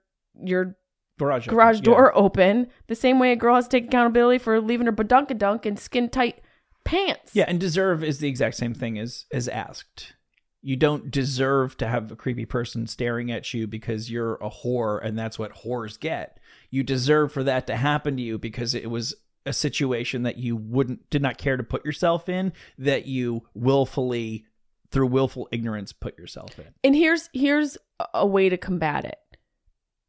your 0.44 0.76
Garage. 1.18 1.46
garage 1.48 1.80
door 1.80 2.16
open 2.16 2.68
the 2.86 2.94
same 2.94 3.18
way 3.18 3.32
a 3.32 3.36
girl 3.36 3.54
has 3.56 3.66
to 3.68 3.70
take 3.80 3.86
accountability 3.88 4.38
for 4.38 4.60
leaving 4.60 4.86
her 4.86 4.92
badunkadunk 4.92 5.66
in 5.66 5.76
skin 5.76 6.08
tight 6.08 6.40
pants 6.84 7.34
Yeah. 7.34 7.42
yeah, 7.44 7.50
and 7.50 7.60
deserve 7.60 8.02
is 8.04 8.18
the 8.18 8.28
exact 8.28 8.56
same 8.56 8.74
thing 8.74 8.98
as 8.98 9.26
as 9.32 9.48
asked. 9.48 10.14
You 10.60 10.76
don't 10.76 11.10
deserve 11.10 11.76
to 11.78 11.86
have 11.86 12.10
a 12.10 12.16
creepy 12.16 12.44
person 12.44 12.86
staring 12.88 13.30
at 13.30 13.54
you 13.54 13.66
because 13.66 14.10
you're 14.10 14.34
a 14.36 14.50
whore 14.50 14.98
and 15.04 15.16
that's 15.18 15.38
what 15.38 15.54
whores 15.64 15.98
get. 15.98 16.38
You 16.70 16.82
deserve 16.82 17.32
for 17.32 17.44
that 17.44 17.66
to 17.68 17.76
happen 17.76 18.16
to 18.16 18.22
you 18.22 18.38
because 18.38 18.74
it 18.74 18.90
was 18.90 19.14
a 19.46 19.52
situation 19.52 20.24
that 20.24 20.36
you 20.36 20.56
wouldn't 20.56 21.08
did 21.10 21.22
not 21.22 21.38
care 21.38 21.56
to 21.56 21.62
put 21.62 21.84
yourself 21.84 22.28
in 22.28 22.52
that 22.76 23.06
you 23.06 23.44
willfully 23.54 24.44
through 24.90 25.06
willful 25.06 25.48
ignorance 25.52 25.92
put 25.92 26.18
yourself 26.18 26.58
in. 26.58 26.66
and 26.82 26.94
here's 26.96 27.28
here's 27.32 27.78
a 28.14 28.26
way 28.26 28.48
to 28.48 28.56
combat 28.56 29.04
it 29.04 29.18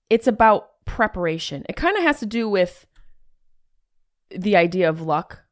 it's 0.10 0.28
about 0.28 0.86
preparation 0.86 1.64
it 1.70 1.76
kind 1.76 1.98
of 1.98 2.04
has 2.04 2.20
to 2.20 2.26
do 2.26 2.50
with 2.50 2.86
the 4.32 4.56
idea 4.56 4.90
of 4.90 5.02
luck 5.02 5.44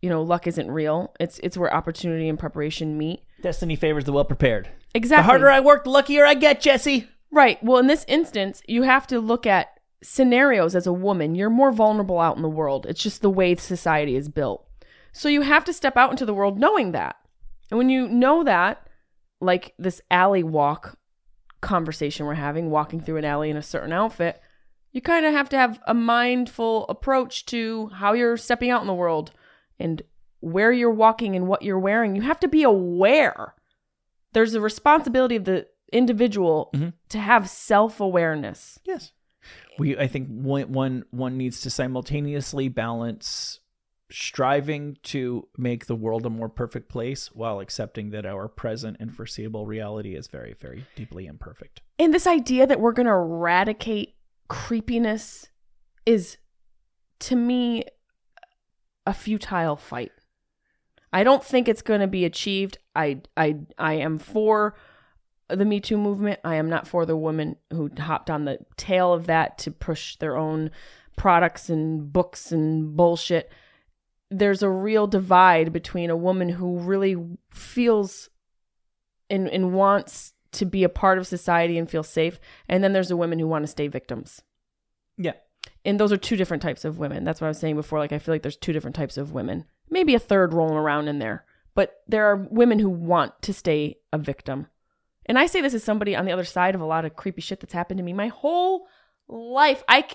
you 0.00 0.08
know 0.08 0.22
luck 0.22 0.46
isn't 0.46 0.70
real 0.70 1.12
it's 1.18 1.38
it's 1.40 1.56
where 1.56 1.72
opportunity 1.74 2.28
and 2.28 2.38
preparation 2.38 2.96
meet 2.96 3.20
Destiny 3.40 3.76
favors 3.76 4.04
the 4.04 4.12
well 4.12 4.24
prepared. 4.24 4.68
exactly 4.94 5.22
The 5.22 5.28
harder 5.28 5.50
I 5.50 5.60
work, 5.60 5.84
the 5.84 5.90
luckier 5.90 6.24
I 6.26 6.34
get, 6.34 6.60
Jesse. 6.60 7.08
Right. 7.30 7.62
Well, 7.62 7.78
in 7.78 7.86
this 7.86 8.04
instance, 8.08 8.62
you 8.66 8.82
have 8.82 9.06
to 9.08 9.20
look 9.20 9.46
at 9.46 9.68
scenarios 10.02 10.74
as 10.74 10.86
a 10.86 10.92
woman. 10.92 11.34
You're 11.34 11.50
more 11.50 11.72
vulnerable 11.72 12.18
out 12.18 12.36
in 12.36 12.42
the 12.42 12.48
world. 12.48 12.86
It's 12.86 13.02
just 13.02 13.22
the 13.22 13.30
way 13.30 13.54
society 13.54 14.16
is 14.16 14.28
built. 14.28 14.66
So 15.12 15.28
you 15.28 15.42
have 15.42 15.64
to 15.64 15.72
step 15.72 15.96
out 15.96 16.10
into 16.10 16.26
the 16.26 16.34
world 16.34 16.58
knowing 16.58 16.92
that. 16.92 17.16
And 17.70 17.78
when 17.78 17.88
you 17.88 18.08
know 18.08 18.42
that, 18.44 18.86
like 19.40 19.74
this 19.78 20.00
alley 20.10 20.42
walk 20.42 20.98
conversation 21.60 22.26
we're 22.26 22.34
having, 22.34 22.70
walking 22.70 23.00
through 23.00 23.18
an 23.18 23.24
alley 23.24 23.50
in 23.50 23.56
a 23.56 23.62
certain 23.62 23.92
outfit, 23.92 24.40
you 24.92 25.00
kind 25.00 25.24
of 25.26 25.32
have 25.32 25.48
to 25.50 25.56
have 25.56 25.80
a 25.86 25.94
mindful 25.94 26.86
approach 26.88 27.46
to 27.46 27.88
how 27.94 28.12
you're 28.12 28.36
stepping 28.36 28.70
out 28.70 28.80
in 28.80 28.86
the 28.86 28.94
world 28.94 29.32
and 29.78 30.02
where 30.40 30.72
you're 30.72 30.90
walking 30.90 31.36
and 31.36 31.46
what 31.46 31.62
you're 31.62 31.78
wearing. 31.78 32.16
You 32.16 32.22
have 32.22 32.40
to 32.40 32.48
be 32.48 32.62
aware. 32.62 33.54
There's 34.32 34.54
a 34.54 34.60
responsibility 34.60 35.36
of 35.36 35.44
the 35.44 35.66
individual 35.92 36.70
Mhm. 36.74 36.92
to 37.10 37.18
have 37.18 37.48
self-awareness. 37.48 38.78
Yes. 38.84 39.12
We 39.78 39.96
I 39.98 40.06
think 40.06 40.28
one 40.28 40.72
one 40.72 41.04
one 41.10 41.36
needs 41.36 41.60
to 41.62 41.70
simultaneously 41.70 42.68
balance 42.68 43.60
striving 44.10 44.96
to 45.02 45.48
make 45.56 45.86
the 45.86 45.94
world 45.94 46.26
a 46.26 46.30
more 46.30 46.48
perfect 46.48 46.88
place 46.88 47.30
while 47.32 47.60
accepting 47.60 48.10
that 48.10 48.26
our 48.26 48.48
present 48.48 48.96
and 49.00 49.14
foreseeable 49.14 49.66
reality 49.66 50.14
is 50.14 50.26
very 50.26 50.54
very 50.60 50.86
deeply 50.96 51.26
imperfect. 51.26 51.80
And 51.98 52.12
this 52.12 52.26
idea 52.26 52.66
that 52.66 52.80
we're 52.80 52.92
going 52.92 53.06
to 53.06 53.12
eradicate 53.12 54.14
creepiness 54.48 55.48
is 56.06 56.36
to 57.20 57.36
me 57.36 57.84
a 59.06 59.14
futile 59.14 59.76
fight. 59.76 60.12
I 61.12 61.24
don't 61.24 61.44
think 61.44 61.68
it's 61.68 61.82
going 61.82 62.00
to 62.00 62.06
be 62.06 62.24
achieved. 62.24 62.78
I 62.94 63.22
I 63.36 63.60
I 63.78 63.94
am 63.94 64.18
for 64.18 64.76
the 65.48 65.64
Me 65.64 65.80
Too 65.80 65.96
movement. 65.96 66.40
I 66.44 66.56
am 66.56 66.68
not 66.68 66.86
for 66.86 67.04
the 67.04 67.16
women 67.16 67.56
who 67.70 67.90
hopped 67.98 68.30
on 68.30 68.44
the 68.44 68.58
tail 68.76 69.12
of 69.12 69.26
that 69.26 69.58
to 69.58 69.70
push 69.70 70.16
their 70.16 70.36
own 70.36 70.70
products 71.16 71.68
and 71.68 72.12
books 72.12 72.52
and 72.52 72.96
bullshit. 72.96 73.50
There's 74.30 74.62
a 74.62 74.70
real 74.70 75.06
divide 75.06 75.72
between 75.72 76.10
a 76.10 76.16
woman 76.16 76.50
who 76.50 76.78
really 76.78 77.16
feels 77.50 78.30
and, 79.28 79.48
and 79.48 79.72
wants 79.72 80.34
to 80.52 80.64
be 80.64 80.84
a 80.84 80.88
part 80.88 81.18
of 81.18 81.26
society 81.26 81.78
and 81.78 81.88
feel 81.90 82.02
safe, 82.02 82.40
and 82.68 82.82
then 82.82 82.92
there's 82.92 83.08
the 83.08 83.16
women 83.16 83.38
who 83.38 83.46
want 83.46 83.64
to 83.64 83.70
stay 83.70 83.88
victims. 83.88 84.42
Yeah. 85.16 85.34
And 85.84 85.98
those 85.98 86.12
are 86.12 86.16
two 86.16 86.36
different 86.36 86.62
types 86.62 86.84
of 86.84 86.98
women. 86.98 87.24
That's 87.24 87.40
what 87.40 87.46
I 87.46 87.50
was 87.50 87.58
saying 87.58 87.76
before. 87.76 87.98
Like, 87.98 88.12
I 88.12 88.18
feel 88.18 88.34
like 88.34 88.42
there's 88.42 88.56
two 88.56 88.72
different 88.72 88.96
types 88.96 89.16
of 89.16 89.32
women, 89.32 89.64
maybe 89.88 90.14
a 90.14 90.18
third 90.18 90.52
rolling 90.52 90.76
around 90.76 91.08
in 91.08 91.18
there. 91.18 91.44
But 91.74 92.02
there 92.08 92.26
are 92.26 92.36
women 92.36 92.78
who 92.78 92.88
want 92.88 93.40
to 93.42 93.52
stay 93.52 93.98
a 94.12 94.18
victim. 94.18 94.66
And 95.26 95.38
I 95.38 95.46
say 95.46 95.60
this 95.60 95.74
as 95.74 95.84
somebody 95.84 96.16
on 96.16 96.24
the 96.24 96.32
other 96.32 96.44
side 96.44 96.74
of 96.74 96.80
a 96.80 96.86
lot 96.86 97.04
of 97.04 97.14
creepy 97.14 97.40
shit 97.40 97.60
that's 97.60 97.72
happened 97.72 97.98
to 97.98 98.04
me 98.04 98.12
my 98.12 98.28
whole 98.28 98.88
life. 99.28 99.84
I, 99.88 100.06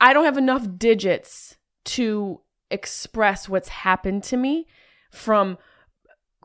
I 0.00 0.12
don't 0.12 0.24
have 0.24 0.36
enough 0.36 0.66
digits 0.76 1.56
to 1.84 2.40
express 2.70 3.48
what's 3.48 3.68
happened 3.68 4.22
to 4.24 4.36
me 4.36 4.66
from 5.10 5.58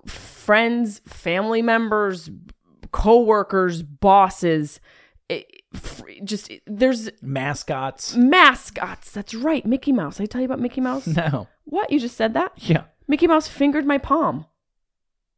friends, 0.06 1.00
family 1.08 1.62
members, 1.62 2.30
coworkers, 2.92 3.82
bosses. 3.84 4.80
It, 5.30 5.46
just 6.24 6.52
there's 6.68 7.10
Mascots. 7.22 8.16
mascots. 8.16 9.12
That's 9.12 9.34
right, 9.34 9.66
Mickey 9.66 9.92
Mouse. 9.92 10.22
I 10.22 10.26
tell 10.26 10.42
you 10.42 10.46
about 10.46 10.60
Mickey 10.60 10.82
Mouse. 10.82 11.08
No. 11.16 11.48
what 11.66 11.92
you 11.92 12.00
just 12.00 12.16
said 12.16 12.34
that? 12.36 12.52
Yeah. 12.58 12.84
Mickey 13.08 13.28
Mouse 13.28 13.48
fingered 13.48 13.86
my 13.86 13.98
palm. 13.98 14.46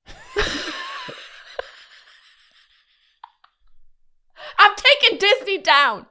I'm 4.59 4.71
taking 4.75 5.17
Disney 5.19 5.57
down. 5.59 6.05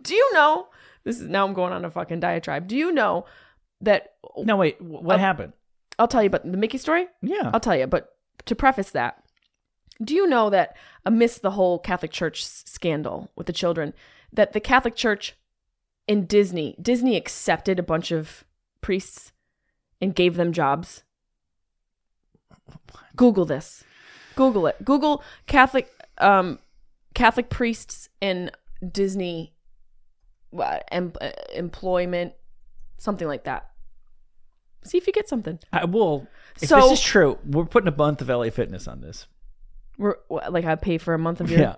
Do 0.00 0.14
you 0.14 0.32
know? 0.32 0.68
This 1.04 1.20
is 1.20 1.28
now 1.28 1.46
I'm 1.46 1.52
going 1.52 1.72
on 1.72 1.84
a 1.84 1.90
fucking 1.90 2.20
diatribe. 2.20 2.68
Do 2.68 2.76
you 2.76 2.92
know 2.92 3.24
that 3.82 4.14
No 4.38 4.56
wait, 4.56 4.78
wh- 4.78 5.02
what 5.02 5.16
Uh, 5.16 5.18
happened? 5.18 5.52
I'll 5.98 6.08
tell 6.08 6.22
you 6.22 6.28
about 6.28 6.50
the 6.50 6.56
Mickey 6.56 6.78
story? 6.78 7.06
Yeah. 7.20 7.50
I'll 7.52 7.60
tell 7.60 7.76
you, 7.76 7.86
but 7.86 8.16
to 8.46 8.54
preface 8.54 8.90
that, 8.92 9.22
do 10.02 10.14
you 10.14 10.26
know 10.26 10.48
that 10.50 10.76
amidst 11.04 11.42
the 11.42 11.50
whole 11.52 11.78
Catholic 11.78 12.10
Church 12.10 12.42
s- 12.42 12.64
scandal 12.66 13.30
with 13.36 13.46
the 13.46 13.52
children, 13.52 13.92
that 14.32 14.52
the 14.52 14.60
Catholic 14.60 14.96
Church 14.96 15.36
in 16.08 16.24
Disney, 16.26 16.76
Disney 16.80 17.16
accepted 17.16 17.78
a 17.78 17.82
bunch 17.82 18.10
of 18.10 18.44
priests 18.80 19.32
and 20.00 20.14
gave 20.14 20.36
them 20.36 20.52
jobs? 20.52 21.04
Google 23.16 23.44
this. 23.44 23.84
Google 24.34 24.66
it. 24.66 24.76
Google 24.84 25.22
Catholic 25.46 25.88
um 26.18 26.58
Catholic 27.14 27.50
priests 27.50 28.08
in 28.20 28.50
Disney 28.90 29.54
uh, 30.58 30.78
em- 30.90 31.12
uh, 31.20 31.30
employment 31.54 32.32
something 32.98 33.28
like 33.28 33.44
that. 33.44 33.70
See 34.84 34.98
if 34.98 35.06
you 35.06 35.12
get 35.12 35.28
something. 35.28 35.58
I 35.72 35.84
will 35.84 36.26
if 36.60 36.68
So- 36.68 36.76
this 36.76 36.92
is 36.92 37.00
true, 37.00 37.38
we're 37.46 37.64
putting 37.66 37.88
a 37.88 37.96
month 37.96 38.20
of 38.20 38.28
LA 38.28 38.50
fitness 38.50 38.86
on 38.88 39.00
this. 39.00 39.26
We're, 39.98 40.16
like 40.30 40.64
I 40.64 40.74
pay 40.74 40.98
for 40.98 41.14
a 41.14 41.18
month 41.18 41.40
of 41.40 41.50
your. 41.50 41.60
Yeah. 41.60 41.74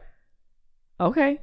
Okay. 1.01 1.40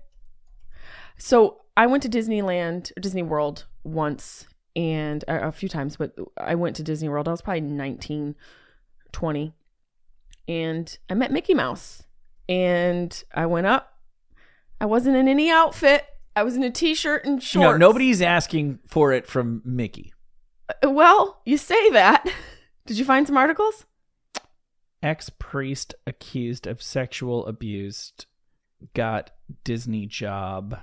So 1.17 1.61
I 1.77 1.87
went 1.87 2.03
to 2.03 2.09
Disneyland, 2.09 2.91
Disney 2.99 3.21
World 3.23 3.65
once 3.83 4.47
and 4.75 5.23
a, 5.27 5.49
a 5.49 5.51
few 5.51 5.69
times, 5.69 5.97
but 5.97 6.15
I 6.37 6.55
went 6.55 6.75
to 6.77 6.83
Disney 6.83 7.09
World. 7.09 7.27
I 7.27 7.31
was 7.31 7.41
probably 7.41 7.61
19, 7.61 8.35
20. 9.11 9.53
And 10.47 10.97
I 11.09 11.13
met 11.13 11.31
Mickey 11.31 11.53
Mouse. 11.53 12.03
And 12.49 13.23
I 13.33 13.45
went 13.45 13.67
up. 13.67 13.99
I 14.79 14.85
wasn't 14.85 15.15
in 15.15 15.27
any 15.27 15.51
outfit. 15.51 16.05
I 16.35 16.43
was 16.43 16.55
in 16.55 16.63
a 16.63 16.71
t-shirt 16.71 17.25
and 17.25 17.43
shorts. 17.43 17.63
know, 17.63 17.77
nobody's 17.77 18.21
asking 18.21 18.79
for 18.87 19.11
it 19.11 19.27
from 19.27 19.61
Mickey. 19.63 20.13
Well, 20.83 21.41
you 21.45 21.57
say 21.57 21.89
that. 21.91 22.27
Did 22.85 22.97
you 22.97 23.05
find 23.05 23.27
some 23.27 23.37
articles? 23.37 23.85
Ex 25.03 25.29
priest 25.29 25.95
accused 26.05 26.67
of 26.67 26.81
sexual 26.81 27.45
abuse 27.47 28.13
got 28.93 29.31
Disney 29.63 30.05
job. 30.05 30.79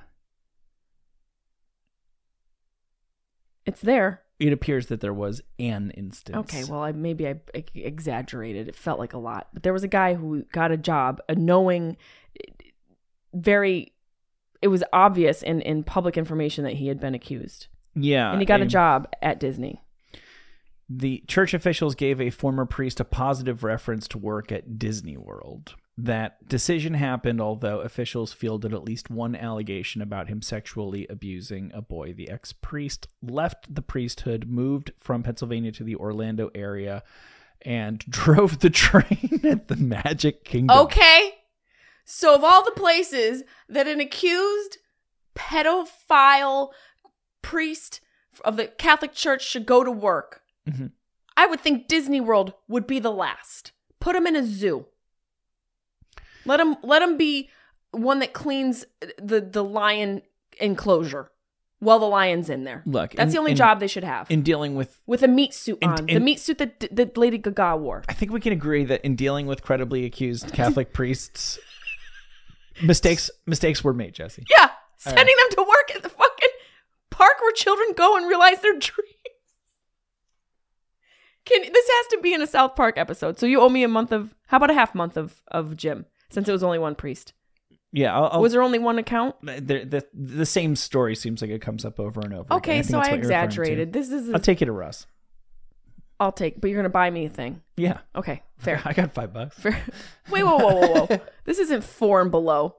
It's 3.67 3.81
there. 3.81 4.23
It 4.39 4.53
appears 4.53 4.87
that 4.87 5.01
there 5.01 5.13
was 5.13 5.43
an 5.59 5.91
instance. 5.91 6.37
Okay, 6.37 6.65
well, 6.65 6.81
I 6.81 6.93
maybe 6.93 7.27
I 7.27 7.41
exaggerated. 7.75 8.69
It 8.69 8.77
felt 8.77 8.99
like 9.01 9.13
a 9.13 9.19
lot, 9.19 9.49
but 9.53 9.63
there 9.65 9.73
was 9.73 9.83
a 9.83 9.89
guy 9.89 10.15
who 10.15 10.45
got 10.53 10.71
a 10.71 10.77
job, 10.77 11.21
a 11.29 11.35
knowing, 11.35 11.97
very. 13.35 13.93
It 14.63 14.69
was 14.69 14.85
obvious 14.93 15.43
in 15.43 15.61
in 15.63 15.83
public 15.83 16.17
information 16.17 16.65
that 16.65 16.75
he 16.75 16.87
had 16.87 17.01
been 17.01 17.15
accused, 17.15 17.67
yeah, 17.99 18.33
and 18.33 18.41
he 18.41 18.47
got 18.47 18.61
a 18.61 18.67
job 18.67 19.09
at 19.23 19.41
Disney. 19.41 19.81
The 20.89 21.23
church 21.27 21.53
officials 21.53 21.95
gave 21.95 22.21
a 22.21 22.31
former 22.31 22.65
priest 22.65 22.99
a 22.99 23.05
positive 23.05 23.63
reference 23.63 24.09
to 24.09 24.19
work 24.19 24.51
at 24.51 24.79
Disney 24.79 25.19
World. 25.19 25.75
That 25.99 26.49
decision 26.49 26.95
happened, 26.95 27.41
although 27.41 27.81
officials 27.81 28.33
fielded 28.33 28.73
at 28.73 28.85
least 28.85 29.11
one 29.11 29.35
allegation 29.35 30.01
about 30.01 30.29
him 30.29 30.41
sexually 30.41 31.07
abusing 31.09 31.73
a 31.75 31.83
boy. 31.83 32.15
The 32.15 32.31
ex 32.31 32.53
priest 32.53 33.09
left 33.21 33.75
the 33.75 33.83
priesthood, 33.83 34.49
moved 34.49 34.93
from 34.99 35.23
Pennsylvania 35.23 35.73
to 35.73 35.85
the 35.85 35.97
Orlando 35.97 36.51
area, 36.55 37.03
and 37.63 37.99
drove 38.09 38.61
the 38.61 38.71
train 38.71 39.41
at 39.45 39.69
the 39.69 39.77
Magic 39.77 40.45
Kingdom. 40.45 40.79
Okay, 40.79 41.35
so 42.05 42.35
of 42.35 42.45
all 42.45 42.65
the 42.65 42.71
places 42.71 43.43
that 43.69 43.89
an 43.89 44.01
accused 44.01 44.79
pedophile 45.35 46.71
priest 47.43 48.01
of 48.45 48.57
the 48.57 48.67
Catholic 48.67 49.13
Church 49.13 49.43
should 49.47 49.67
go 49.67 49.83
to 49.85 49.91
work, 49.91 50.43
Mhm. 50.69 50.93
I 51.37 51.47
would 51.47 51.61
think 51.61 51.89
Disney 51.89 52.21
World 52.21 52.53
would 52.69 52.87
be 52.87 52.99
the 52.99 53.13
last. 53.13 53.73
Put 54.01 54.17
him 54.17 54.27
in 54.27 54.37
a 54.37 54.45
zoo. 54.45 54.87
Let 56.45 56.61
him 56.61 56.77
let 56.83 57.03
him 57.03 57.17
be 57.17 57.51
one 57.91 58.19
that 58.21 58.33
cleans 58.33 58.85
the 59.19 59.41
the 59.41 59.63
lion 59.65 60.23
enclosure 60.61 61.31
while 61.81 61.99
the 61.99 62.07
lion's 62.09 62.51
in 62.51 62.65
there. 62.65 62.83
Look, 62.87 63.13
that's 63.13 63.29
in- 63.29 63.33
the 63.33 63.39
only 63.39 63.51
in- 63.53 63.57
job 63.57 63.81
they 63.81 63.87
should 63.87 64.05
have. 64.05 64.31
In 64.31 64.43
dealing 64.43 64.75
with 64.75 65.01
with 65.07 65.23
a 65.23 65.29
meat 65.29 65.55
suit 65.55 65.79
in- 65.81 65.91
on, 65.91 66.07
the 66.07 66.21
meat 66.21 66.41
suit 66.41 66.59
that 66.59 66.81
that 66.91 67.17
Lady 67.17 67.39
Gaga 67.39 67.77
wore. 67.77 68.03
I 68.09 68.15
think 68.15 68.33
we 68.33 68.41
can 68.41 68.53
agree 68.53 68.85
that 68.85 69.05
in 69.05 69.15
dealing 69.17 69.47
with 69.47 69.63
credibly 69.63 70.05
accused 70.05 70.53
Catholic 70.53 70.93
priests, 70.93 71.59
mistakes 72.83 73.31
mistakes 73.47 73.83
were 73.85 73.93
made, 73.95 74.15
Jesse. 74.15 74.45
Yeah, 74.59 74.71
sending 74.97 75.37
them 75.37 75.51
to 75.51 75.63
work 75.63 75.97
at 75.97 76.03
the 76.03 76.09
park 77.19 77.41
where 77.41 77.53
children 77.53 77.89
go 77.97 78.17
and 78.17 78.29
realize 78.29 78.61
their 78.61 78.73
dreams. 78.79 79.15
Can 81.45 81.63
this 81.63 81.89
has 81.89 82.07
to 82.13 82.21
be 82.23 82.35
in 82.35 82.43
a 82.43 82.47
South 82.47 82.77
Park 82.77 82.99
episode? 82.99 83.39
So 83.39 83.47
you 83.47 83.61
owe 83.61 83.69
me 83.69 83.83
a 83.83 83.89
month 83.89 84.13
of 84.13 84.35
how 84.49 84.59
about 84.59 84.71
a 84.71 84.75
half 84.75 84.95
month 84.95 85.17
of 85.17 85.43
of 85.49 85.77
gym 85.77 86.05
since 86.31 86.49
it 86.49 86.53
was 86.53 86.63
only 86.63 86.79
one 86.79 86.95
priest. 86.95 87.33
Yeah, 87.91 88.15
I'll, 88.15 88.29
I'll, 88.33 88.43
was 88.43 88.53
there 88.53 88.63
only 88.63 88.79
one 88.79 88.99
account? 88.99 89.35
the, 89.43 89.61
the 89.85 90.07
the 90.13 90.45
same 90.45 90.77
story 90.77 91.17
seems 91.17 91.41
like 91.41 91.51
it 91.51 91.63
comes 91.63 91.87
up 91.87 91.99
over 91.99 92.21
and 92.21 92.35
over. 92.35 92.43
again. 92.45 92.57
Okay, 92.59 92.83
so 92.83 92.99
I 92.99 93.01
referring 93.03 93.13
to. 93.13 93.27
exaggerated. 93.27 93.93
This 93.95 94.11
is 94.11 94.33
I'll 94.35 94.41
take 94.41 94.61
it 94.61 94.67
to 94.67 94.73
Russ. 94.73 95.07
I'll 96.21 96.33
take, 96.33 96.61
but 96.61 96.69
you're 96.69 96.79
gonna 96.79 96.91
buy 96.91 97.09
me 97.09 97.25
a 97.27 97.31
thing. 97.31 97.63
Yeah, 97.77 97.99
Okay, 98.15 98.43
fair. 98.59 98.83
I 98.85 98.93
got 98.93 99.15
five 99.15 99.33
bucks. 99.33 99.59
fair. 99.59 99.81
Wait, 100.31 100.43
whoa, 100.43 100.59
whoa, 100.59 100.75
whoa, 100.81 101.07
whoa! 101.07 101.21
this 101.45 101.59
isn't 101.61 101.83
four 101.85 102.21
and 102.21 102.31
below. 102.31 102.77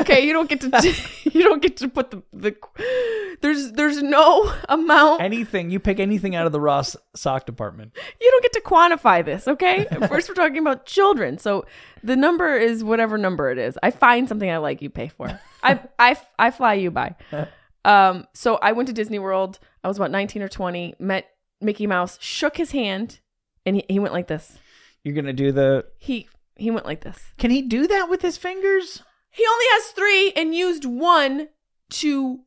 Okay, 0.00 0.26
you 0.26 0.32
don't 0.32 0.48
get 0.48 0.60
to 0.60 0.94
you 1.32 1.42
don't 1.42 1.62
get 1.62 1.76
to 1.78 1.88
put 1.88 2.10
the 2.10 2.22
the 2.32 2.54
there's 3.40 3.72
there's 3.72 4.02
no 4.02 4.52
amount 4.68 5.22
Anything 5.22 5.70
you 5.70 5.80
pick 5.80 5.98
anything 6.00 6.34
out 6.34 6.46
of 6.46 6.52
the 6.52 6.60
Ross 6.60 6.96
sock 7.14 7.46
department. 7.46 7.92
you 8.20 8.30
don't 8.30 8.42
get 8.42 8.52
to 8.52 8.60
quantify 8.60 9.24
this, 9.24 9.48
okay? 9.48 9.86
First, 10.08 10.28
we're 10.28 10.34
talking 10.34 10.58
about 10.58 10.86
children. 10.86 11.38
So 11.38 11.64
the 12.02 12.16
number 12.16 12.56
is 12.56 12.84
whatever 12.84 13.16
number 13.18 13.50
it 13.50 13.58
is. 13.58 13.78
I 13.82 13.90
find 13.90 14.28
something 14.28 14.50
I 14.50 14.58
like, 14.58 14.82
you 14.82 14.90
pay 14.90 15.08
for. 15.08 15.40
I, 15.62 15.80
I, 15.98 16.16
I 16.38 16.50
fly 16.50 16.74
you 16.74 16.90
by. 16.90 17.14
Um, 17.84 18.28
so 18.32 18.56
I 18.56 18.70
went 18.72 18.86
to 18.86 18.92
Disney 18.92 19.18
World. 19.18 19.58
I 19.82 19.88
was 19.88 19.96
about 19.96 20.12
19 20.12 20.40
or 20.40 20.48
20, 20.48 20.94
met 21.00 21.28
Mickey 21.60 21.88
Mouse, 21.88 22.16
shook 22.20 22.56
his 22.56 22.70
hand, 22.70 23.18
and 23.66 23.74
he, 23.74 23.84
he 23.88 23.98
went 23.98 24.14
like 24.14 24.28
this. 24.28 24.56
You're 25.02 25.16
gonna 25.16 25.32
do 25.32 25.50
the. 25.50 25.86
He, 25.98 26.28
he 26.54 26.70
went 26.70 26.86
like 26.86 27.00
this. 27.00 27.18
Can 27.38 27.50
he 27.50 27.60
do 27.60 27.88
that 27.88 28.08
with 28.08 28.22
his 28.22 28.36
fingers? 28.36 29.02
He 29.32 29.44
only 29.48 29.64
has 29.70 29.84
three 29.92 30.32
and 30.32 30.54
used 30.54 30.84
one 30.84 31.48
to 31.90 32.40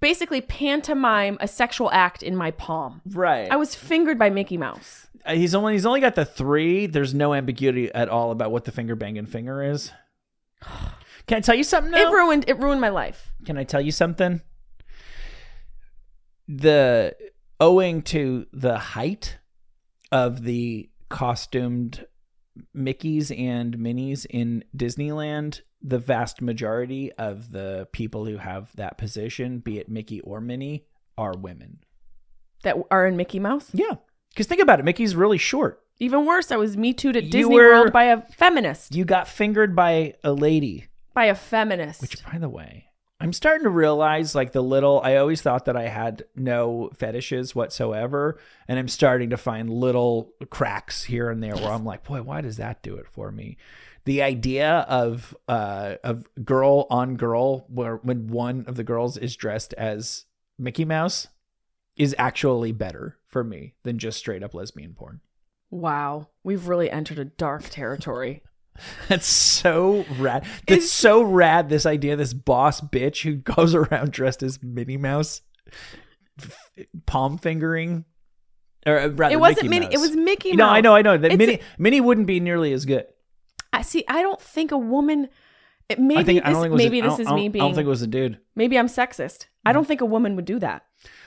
basically 0.00 0.40
pantomime 0.40 1.36
a 1.40 1.48
sexual 1.48 1.90
act 1.92 2.22
in 2.22 2.34
my 2.36 2.50
palm. 2.52 3.02
Right. 3.06 3.50
I 3.50 3.56
was 3.56 3.74
fingered 3.74 4.18
by 4.18 4.30
Mickey 4.30 4.56
Mouse. 4.56 5.08
Uh, 5.24 5.34
he's 5.34 5.54
only 5.54 5.74
he's 5.74 5.86
only 5.86 6.00
got 6.00 6.14
the 6.14 6.24
three. 6.24 6.86
There's 6.86 7.14
no 7.14 7.34
ambiguity 7.34 7.92
at 7.92 8.08
all 8.08 8.30
about 8.30 8.50
what 8.50 8.64
the 8.64 8.72
finger 8.72 8.94
banging 8.94 9.26
finger 9.26 9.62
is. 9.62 9.92
Can 11.26 11.38
I 11.38 11.40
tell 11.40 11.54
you 11.54 11.64
something? 11.64 11.94
It 11.94 12.06
ruined 12.06 12.44
it 12.48 12.58
ruined 12.58 12.80
my 12.80 12.88
life. 12.88 13.30
Can 13.44 13.56
I 13.56 13.64
tell 13.64 13.80
you 13.80 13.92
something? 13.92 14.40
The 16.48 17.14
owing 17.60 18.02
to 18.02 18.46
the 18.52 18.78
height 18.78 19.38
of 20.10 20.42
the 20.42 20.90
costumed 21.08 22.06
Mickeys 22.74 23.30
and 23.30 23.78
Minnies 23.78 24.26
in 24.28 24.64
Disneyland, 24.76 25.60
the 25.82 25.98
vast 25.98 26.42
majority 26.42 27.10
of 27.12 27.52
the 27.52 27.88
people 27.92 28.26
who 28.26 28.36
have 28.36 28.74
that 28.76 28.98
position, 28.98 29.58
be 29.60 29.78
it 29.78 29.88
Mickey 29.88 30.20
or 30.20 30.40
Minnie, 30.40 30.84
are 31.16 31.34
women. 31.36 31.78
that 32.62 32.76
are 32.90 33.06
in 33.06 33.16
Mickey 33.16 33.38
Mouse. 33.38 33.70
Yeah. 33.72 33.94
Because 34.30 34.46
think 34.46 34.60
about 34.60 34.78
it, 34.80 34.84
Mickey's 34.84 35.16
really 35.16 35.38
short. 35.38 35.82
Even 35.98 36.24
worse, 36.26 36.50
I 36.52 36.56
was 36.56 36.76
me 36.76 36.92
too 36.92 37.08
at 37.10 37.24
You 37.24 37.30
Disney 37.30 37.54
were- 37.54 37.70
World 37.72 37.92
by 37.92 38.04
a 38.04 38.20
feminist. 38.32 38.94
You 38.94 39.04
got 39.04 39.26
fingered 39.28 39.74
by 39.74 40.14
a 40.22 40.32
lady. 40.32 40.86
by 41.14 41.24
a 41.26 41.34
feminist. 41.34 42.00
Which, 42.02 42.22
by 42.24 42.38
the 42.38 42.48
way, 42.48 42.86
I'm 43.18 43.32
starting 43.32 43.64
to 43.64 43.70
realize 43.70 44.34
like 44.34 44.52
the 44.52 44.62
little, 44.62 45.00
I 45.02 45.16
always 45.16 45.42
thought 45.42 45.64
that 45.66 45.76
I 45.76 45.88
had 45.88 46.24
no 46.36 46.90
fetishes 46.96 47.54
whatsoever. 47.54 48.38
And 48.68 48.78
I'm 48.78 48.88
starting 48.88 49.30
to 49.30 49.36
find 49.36 49.68
little 49.68 50.32
cracks 50.50 51.04
here 51.04 51.28
and 51.30 51.42
there 51.42 51.54
where 51.56 51.72
I'm 51.72 51.84
like, 51.84 52.04
boy, 52.04 52.22
why 52.22 52.40
does 52.42 52.56
that 52.58 52.82
do 52.82 52.94
it 52.96 53.06
for 53.08 53.30
me? 53.32 53.56
The 54.04 54.22
idea 54.22 54.86
of 54.88 55.36
uh 55.48 55.96
of 56.02 56.26
girl 56.44 56.86
on 56.90 57.16
girl 57.16 57.66
where 57.68 57.96
when 57.96 58.28
one 58.28 58.64
of 58.66 58.74
the 58.76 58.84
girls 58.84 59.16
is 59.16 59.36
dressed 59.36 59.74
as 59.74 60.24
Mickey 60.58 60.84
Mouse 60.84 61.28
is 61.96 62.14
actually 62.18 62.72
better 62.72 63.18
for 63.28 63.44
me 63.44 63.74
than 63.82 63.98
just 63.98 64.18
straight 64.18 64.42
up 64.42 64.54
lesbian 64.54 64.94
porn. 64.94 65.20
wow, 65.70 66.28
we've 66.42 66.66
really 66.66 66.90
entered 66.90 67.18
a 67.18 67.24
dark 67.24 67.64
territory. 67.70 68.42
That's 69.08 69.26
so 69.26 70.06
rad. 70.18 70.44
That's 70.66 70.90
so 70.90 71.22
rad. 71.22 71.68
This 71.68 71.84
idea, 71.84 72.16
this 72.16 72.32
boss 72.32 72.80
bitch 72.80 73.22
who 73.22 73.34
goes 73.54 73.74
around 73.74 74.12
dressed 74.12 74.42
as 74.42 74.62
Minnie 74.62 74.96
Mouse, 74.96 75.42
f- 76.40 76.56
palm 77.04 77.36
fingering, 77.36 78.06
or 78.86 78.98
uh, 78.98 79.08
rather, 79.08 79.34
it 79.34 79.40
wasn't 79.40 79.68
Mickey 79.68 79.80
Minnie. 79.80 79.94
It 79.94 79.98
was 80.00 80.16
Mickey 80.16 80.50
Mouse. 80.52 80.58
No, 80.58 80.68
I 80.68 80.80
know, 80.80 80.94
I 80.94 81.02
know. 81.02 81.18
That 81.18 81.32
It's 81.32 81.38
Minnie, 81.38 81.54
a- 81.56 81.60
Minnie 81.78 82.00
wouldn't 82.00 82.26
be 82.26 82.40
nearly 82.40 82.72
as 82.72 82.86
good. 82.86 83.04
I 83.72 83.82
see. 83.82 84.04
I 84.08 84.22
don't 84.22 84.40
think 84.40 84.72
a 84.72 84.78
woman. 84.78 85.28
It, 85.88 85.98
maybe 85.98 86.20
I 86.20 86.24
think 86.24 86.44
this, 86.44 86.56
I 86.56 86.60
think 86.62 86.74
maybe 86.74 87.00
a, 87.00 87.04
I 87.04 87.08
this 87.08 87.18
is 87.18 87.26
I 87.26 87.34
me 87.34 87.46
I 87.46 87.48
being. 87.48 87.64
don't 87.64 87.74
think 87.74 87.86
it 87.86 87.90
was 87.90 88.02
a 88.02 88.06
dude. 88.06 88.38
maybe 88.54 88.78
I'm 88.78 88.86
sexist. 88.86 89.46
I 89.66 89.72
don't 89.72 89.86
think 89.86 90.00
a 90.00 90.06
woman 90.06 90.36
would 90.36 90.44
do 90.44 90.58
that. 90.60 90.84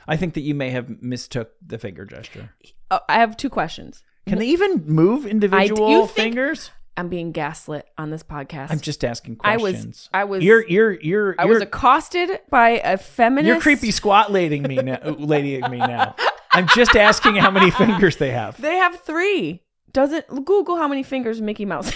I 0.08 0.16
think 0.18 0.34
that 0.36 0.42
you 0.42 0.56
may 0.56 0.70
have 0.70 1.02
mistook 1.02 1.52
the 1.66 1.78
finger 1.78 2.06
gesture. 2.06 2.50
Uh, 2.90 3.00
I 3.10 3.16
have 3.20 3.36
two 3.38 3.50
questions. 3.50 4.04
Can 4.26 4.40
they 4.40 4.48
even 4.48 4.86
move 4.86 5.26
individual 5.26 5.90
you 5.90 6.00
think- 6.08 6.16
fingers? 6.16 6.72
I'm 6.96 7.10
being 7.10 7.32
gaslit 7.32 7.88
on 7.98 8.12
this 8.12 8.22
podcast. 8.22 8.70
I'm 8.70 8.80
just 8.80 9.04
asking 9.04 9.38
questions. 9.38 10.10
I 10.14 10.24
was-. 10.24 10.28
I 10.30 10.38
was- 10.38 10.44
You're 10.44 10.64
you're 10.68 10.92
you're. 11.02 11.36
I 11.40 11.46
you're, 11.46 11.54
was 11.56 11.62
accosted 11.64 12.40
by 12.52 12.80
a 12.84 12.98
feminist. 12.98 13.48
You're 13.48 13.60
creepy 13.60 13.90
squat 13.92 14.32
lading 14.32 14.62
me 14.64 14.76
now, 14.76 15.00
ladying 15.18 15.68
me 15.72 15.80
now. 15.80 16.16
I'm 16.54 16.68
just 16.68 16.96
asking 16.96 17.36
how 17.38 17.50
many 17.50 17.72
fingers 17.82 18.18
they 18.18 18.30
have. 18.32 18.62
They 18.62 18.76
have 18.76 19.00
three. 19.02 19.64
Doesn't 19.94 20.28
Google 20.46 20.78
how 20.78 20.88
many 20.88 21.04
fingers 21.04 21.40
Mickey 21.40 21.66
Mouse? 21.66 21.92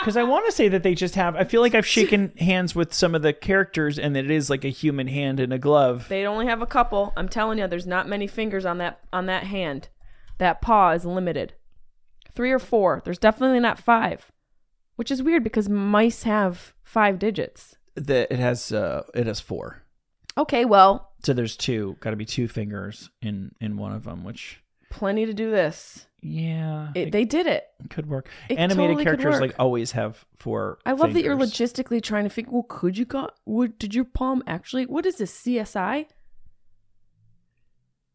Because 0.00 0.16
I 0.16 0.24
want 0.24 0.46
to 0.46 0.52
say 0.52 0.68
that 0.68 0.82
they 0.82 0.96
just 0.96 1.14
have. 1.14 1.36
I 1.36 1.44
feel 1.44 1.60
like 1.60 1.76
I've 1.76 1.86
shaken 1.86 2.32
hands 2.38 2.74
with 2.74 2.92
some 2.92 3.14
of 3.14 3.22
the 3.22 3.32
characters, 3.32 3.98
and 4.00 4.16
that 4.16 4.24
it 4.24 4.30
is 4.32 4.50
like 4.50 4.64
a 4.64 4.68
human 4.68 5.06
hand 5.06 5.38
in 5.38 5.52
a 5.52 5.58
glove. 5.58 6.08
They 6.08 6.26
only 6.26 6.46
have 6.46 6.60
a 6.60 6.66
couple. 6.66 7.12
I'm 7.16 7.28
telling 7.28 7.58
you, 7.58 7.68
there's 7.68 7.86
not 7.86 8.08
many 8.08 8.26
fingers 8.26 8.66
on 8.66 8.78
that 8.78 9.00
on 9.12 9.26
that 9.26 9.44
hand. 9.44 9.88
That 10.38 10.60
paw 10.60 10.90
is 10.90 11.04
limited. 11.04 11.54
Three 12.32 12.50
or 12.50 12.58
four. 12.58 13.00
There's 13.04 13.18
definitely 13.18 13.60
not 13.60 13.78
five, 13.78 14.30
which 14.96 15.10
is 15.12 15.22
weird 15.22 15.44
because 15.44 15.68
mice 15.68 16.24
have 16.24 16.74
five 16.82 17.18
digits. 17.18 17.76
The, 17.94 18.30
it 18.30 18.38
has 18.40 18.72
uh, 18.72 19.04
it 19.14 19.26
has 19.26 19.38
four. 19.40 19.82
Okay, 20.36 20.64
well, 20.64 21.12
So 21.24 21.32
there's 21.32 21.56
two. 21.56 21.96
Got 22.00 22.10
to 22.10 22.16
be 22.16 22.26
two 22.26 22.48
fingers 22.48 23.08
in 23.22 23.52
in 23.60 23.76
one 23.76 23.92
of 23.92 24.02
them, 24.04 24.24
which 24.24 24.60
plenty 24.98 25.26
to 25.26 25.34
do 25.34 25.50
this. 25.50 26.06
yeah, 26.22 26.88
It, 26.94 27.12
they 27.12 27.24
did 27.24 27.46
it. 27.46 27.64
could 27.90 28.06
work. 28.08 28.28
it 28.48 28.58
Animated 28.58 28.76
totally 28.76 29.04
could 29.04 29.04
characters 29.20 29.32
work. 29.34 29.40
like 29.40 29.54
always 29.58 29.92
have 29.92 30.24
four. 30.38 30.78
I 30.86 30.92
love 30.92 31.12
that 31.14 31.22
you're 31.22 31.36
fingers. 31.36 31.52
logistically 31.52 32.02
trying 32.02 32.24
to 32.24 32.30
think. 32.30 32.50
Well, 32.50 32.64
could 32.68 32.96
you 32.98 33.04
got? 33.04 33.34
Would 33.44 33.78
did 33.78 33.94
your 33.94 34.04
palm 34.04 34.42
actually? 34.46 34.86
What 34.86 35.06
is 35.06 35.16
this 35.16 35.32
CSI? 35.42 36.06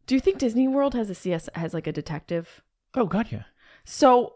Do 0.06 0.14
you 0.14 0.20
think 0.20 0.38
Disney 0.38 0.68
World 0.68 0.94
has 0.94 1.08
a 1.10 1.14
CS 1.14 1.48
has 1.54 1.72
like 1.74 1.86
a 1.86 1.92
detective? 1.92 2.62
Oh 2.94 3.06
god, 3.06 3.28
yeah. 3.30 3.44
So 3.84 4.34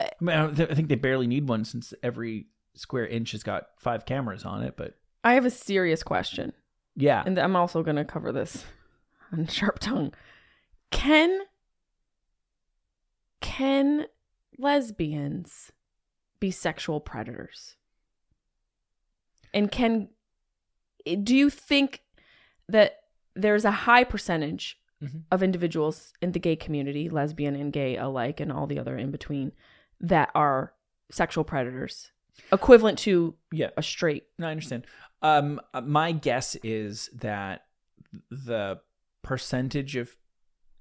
I, 0.00 0.08
mean, 0.20 0.36
I 0.36 0.40
don't 0.42 0.54
thi- 0.56 0.68
I 0.70 0.74
think 0.74 0.88
they 0.88 0.94
barely 0.96 1.26
need 1.26 1.48
one 1.48 1.64
since 1.64 1.94
every 2.02 2.46
square 2.74 3.06
inch 3.06 3.32
has 3.32 3.42
got 3.42 3.68
five 3.78 4.04
cameras 4.06 4.44
on 4.44 4.62
it. 4.62 4.76
But 4.76 4.94
I 5.24 5.34
have 5.34 5.46
a 5.46 5.50
serious 5.50 6.02
question, 6.02 6.52
yeah, 6.96 7.22
and 7.24 7.38
I'm 7.38 7.54
also 7.56 7.82
going 7.82 7.96
to 7.96 8.04
cover 8.04 8.32
this 8.32 8.64
on 9.32 9.46
Sharp 9.46 9.78
Tongue. 9.78 10.12
Can 10.90 11.40
can 13.62 14.06
lesbians 14.58 15.70
be 16.40 16.50
sexual 16.50 17.00
predators? 17.00 17.76
And 19.54 19.70
can 19.70 20.08
do 21.24 21.36
you 21.36 21.50
think 21.50 22.02
that 22.68 23.02
there's 23.34 23.64
a 23.64 23.70
high 23.70 24.04
percentage 24.04 24.78
Mhm. 25.02 25.24
of 25.32 25.42
individuals 25.42 26.12
in 26.22 26.30
the 26.32 26.38
gay 26.38 26.54
community, 26.54 27.08
lesbian 27.08 27.56
and 27.56 27.72
gay 27.72 27.96
alike, 27.96 28.38
and 28.40 28.52
all 28.52 28.66
the 28.68 28.78
other 28.78 28.96
in 28.96 29.10
between, 29.10 29.50
that 30.00 30.30
are 30.34 30.74
sexual 31.10 31.42
predators, 31.44 32.12
equivalent 32.52 32.98
to 33.00 33.36
yeah. 33.50 33.70
a 33.76 33.82
straight? 33.82 34.24
No, 34.38 34.46
I 34.46 34.52
understand. 34.52 34.86
Um, 35.22 35.60
my 35.82 36.12
guess 36.12 36.54
is 36.62 37.08
that 37.14 37.66
the 38.30 38.80
percentage 39.22 39.96
of 39.96 40.16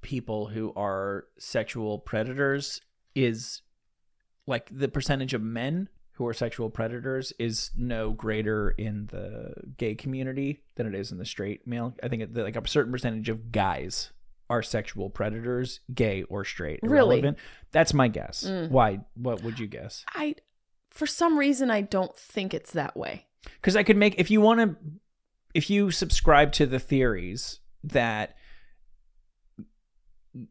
people 0.01 0.47
who 0.47 0.73
are 0.75 1.25
sexual 1.37 1.99
predators 1.99 2.81
is 3.15 3.61
like 4.47 4.69
the 4.71 4.87
percentage 4.87 5.33
of 5.33 5.41
men 5.41 5.89
who 6.13 6.27
are 6.27 6.33
sexual 6.33 6.69
predators 6.69 7.33
is 7.39 7.71
no 7.75 8.11
greater 8.11 8.71
in 8.71 9.07
the 9.11 9.53
gay 9.77 9.95
community 9.95 10.61
than 10.75 10.85
it 10.85 10.93
is 10.93 11.11
in 11.11 11.17
the 11.17 11.25
straight 11.25 11.65
male. 11.65 11.95
I 12.03 12.07
think 12.07 12.29
like 12.33 12.55
a 12.55 12.67
certain 12.67 12.91
percentage 12.91 13.29
of 13.29 13.51
guys 13.51 14.11
are 14.49 14.61
sexual 14.61 15.09
predators, 15.09 15.79
gay 15.93 16.23
or 16.23 16.43
straight. 16.43 16.79
Really? 16.83 17.19
irrelevant. 17.19 17.37
That's 17.71 17.93
my 17.93 18.07
guess. 18.09 18.43
Mm. 18.43 18.69
Why? 18.69 18.99
What 19.15 19.43
would 19.43 19.59
you 19.59 19.67
guess? 19.67 20.05
I, 20.13 20.35
for 20.89 21.07
some 21.07 21.37
reason, 21.37 21.71
I 21.71 21.81
don't 21.81 22.15
think 22.15 22.53
it's 22.53 22.71
that 22.73 22.97
way. 22.97 23.25
because 23.55 23.75
I 23.75 23.83
could 23.83 23.97
make 23.97 24.15
if 24.19 24.29
you 24.29 24.41
want 24.41 24.59
to, 24.59 24.75
if 25.53 25.69
you 25.69 25.89
subscribe 25.91 26.51
to 26.53 26.65
the 26.65 26.79
theories 26.79 27.59
that 27.83 28.35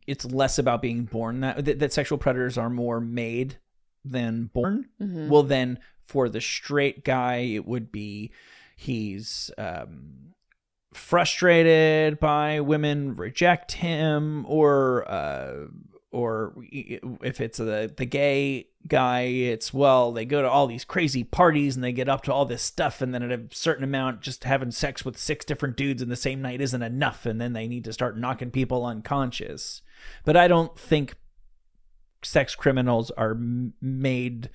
it's 0.06 0.24
less 0.24 0.58
about 0.58 0.82
being 0.82 1.04
born 1.04 1.40
that 1.40 1.64
that, 1.64 1.78
that 1.78 1.92
sexual 1.92 2.18
predators 2.18 2.58
are 2.58 2.70
more 2.70 3.00
made 3.00 3.56
than 4.04 4.50
born. 4.52 4.88
Mhm. 5.00 5.28
Well, 5.28 5.42
then 5.42 5.78
for 6.06 6.28
the 6.28 6.40
straight 6.40 7.04
guy, 7.04 7.36
it 7.36 7.66
would 7.66 7.92
be 7.92 8.30
he's 8.76 9.50
um, 9.58 10.34
frustrated 10.92 12.18
by 12.18 12.60
women 12.60 13.16
reject 13.16 13.72
him, 13.72 14.44
or 14.48 15.08
uh, 15.10 15.66
or 16.12 16.54
if 16.60 17.40
it's 17.40 17.58
the 17.58 17.92
the 17.96 18.04
gay 18.04 18.66
guy, 18.86 19.22
it's 19.22 19.72
well 19.72 20.12
they 20.12 20.24
go 20.24 20.42
to 20.42 20.50
all 20.50 20.66
these 20.66 20.84
crazy 20.84 21.22
parties 21.22 21.76
and 21.76 21.84
they 21.84 21.92
get 21.92 22.08
up 22.08 22.22
to 22.24 22.32
all 22.32 22.44
this 22.44 22.62
stuff, 22.62 23.00
and 23.00 23.14
then 23.14 23.22
at 23.22 23.30
a 23.30 23.42
certain 23.52 23.84
amount, 23.84 24.20
just 24.20 24.44
having 24.44 24.70
sex 24.70 25.04
with 25.04 25.16
six 25.16 25.44
different 25.44 25.76
dudes 25.76 26.02
in 26.02 26.08
the 26.08 26.16
same 26.16 26.42
night 26.42 26.60
isn't 26.60 26.82
enough, 26.82 27.26
and 27.26 27.40
then 27.40 27.52
they 27.52 27.68
need 27.68 27.84
to 27.84 27.92
start 27.92 28.18
knocking 28.18 28.50
people 28.50 28.84
unconscious. 28.84 29.82
But 30.24 30.36
I 30.36 30.48
don't 30.48 30.76
think 30.78 31.14
sex 32.22 32.54
criminals 32.54 33.10
are 33.12 33.38
made 33.80 34.50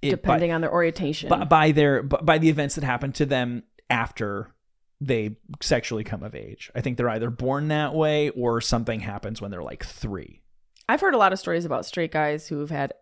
depending 0.00 0.52
on 0.52 0.60
their 0.60 0.72
orientation. 0.72 1.28
by, 1.28 1.44
by 1.44 1.72
their 1.72 2.02
by, 2.02 2.18
by 2.18 2.38
the 2.38 2.48
events 2.48 2.74
that 2.74 2.84
happen 2.84 3.12
to 3.12 3.26
them 3.26 3.62
after 3.90 4.54
they 5.00 5.36
sexually 5.60 6.04
come 6.04 6.22
of 6.22 6.34
age. 6.34 6.70
I 6.74 6.80
think 6.80 6.96
they're 6.96 7.08
either 7.08 7.30
born 7.30 7.68
that 7.68 7.94
way 7.94 8.30
or 8.30 8.60
something 8.60 9.00
happens 9.00 9.40
when 9.40 9.50
they're 9.50 9.62
like 9.62 9.84
three. 9.84 10.40
I've 10.88 11.00
heard 11.00 11.14
a 11.14 11.18
lot 11.18 11.32
of 11.32 11.38
stories 11.38 11.64
about 11.64 11.86
straight 11.86 12.12
guys 12.12 12.48
who 12.48 12.60
have 12.60 12.70
had 12.70 12.92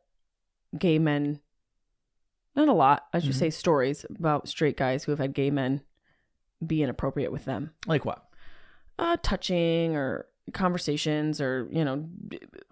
gay 0.78 0.98
men. 0.98 1.40
Not 2.54 2.68
a 2.68 2.72
lot, 2.72 3.06
I 3.12 3.18
should 3.18 3.32
Mhm. 3.32 3.38
say 3.38 3.50
stories 3.50 4.04
about 4.08 4.48
straight 4.48 4.76
guys 4.76 5.04
who 5.04 5.12
have 5.12 5.18
had 5.18 5.32
gay 5.34 5.50
men 5.50 5.82
be 6.64 6.82
inappropriate 6.82 7.32
with 7.32 7.44
them. 7.44 7.72
Like 7.86 8.04
what? 8.04 8.24
Uh, 8.98 9.16
touching 9.22 9.96
or 9.96 10.26
conversations 10.52 11.40
or, 11.40 11.66
you 11.70 11.84
know, 11.84 12.08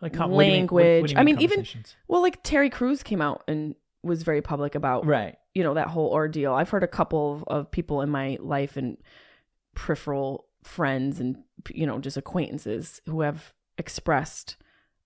Like 0.01 0.13
con- 0.13 0.31
what 0.31 0.45
do 0.45 0.51
you 0.51 0.63
what- 0.65 0.73
what 0.73 0.83
do 0.83 0.87
language. 0.89 1.13
you 1.13 1.19
I 1.19 1.23
mean, 1.25 1.41
even, 1.41 1.67
well, 2.09 2.21
like 2.23 2.43
Terry 2.43 2.69
Crews 2.71 3.03
came 3.03 3.21
out 3.23 3.43
and 3.49 3.75
was 4.03 4.23
very 4.23 4.43
public 4.43 4.75
about 4.75 5.07
right. 5.07 5.37
you 5.55 5.63
know 5.63 5.75
that 5.75 5.89
whole 5.89 6.11
ordeal. 6.11 6.55
I've 6.55 6.71
heard 6.71 6.85
a 6.85 6.89
couple 6.89 7.35
of, 7.35 7.45
of 7.45 7.71
people 7.71 8.01
in 8.03 8.11
my 8.11 8.39
life 8.41 8.77
and 8.77 8.97
peripheral 9.75 10.47
friends 10.63 11.21
and 11.21 11.43
you 11.71 11.87
know 11.87 11.99
just 11.99 12.17
acquaintances 12.17 13.01
who 13.07 13.21
have 13.23 13.53
expressed 13.79 14.57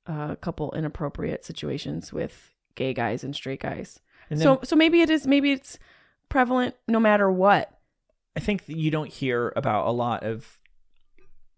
uh, 0.09 0.28
a 0.30 0.37
couple 0.37 0.72
inappropriate 0.72 1.44
situations 1.44 2.12
with 2.12 2.54
gay 2.74 2.92
guys 2.92 3.24
and 3.24 3.35
straight 3.35 3.61
guys. 3.61 4.00
And 4.30 4.38
so 4.38 4.57
then 4.57 4.64
so 4.64 4.76
maybe 4.76 5.00
it 5.00 5.11
is 5.11 5.26
maybe 5.26 5.52
it's 5.52 5.78
prevalent 6.28 6.74
no 6.88 7.00
matter 7.00 7.30
what. 7.30 7.70
I 8.37 8.40
think 8.40 8.64
you 8.66 8.90
don't 8.90 9.11
hear 9.11 9.52
about 9.54 9.87
a 9.87 9.92
lot 9.92 10.24
of 10.24 10.59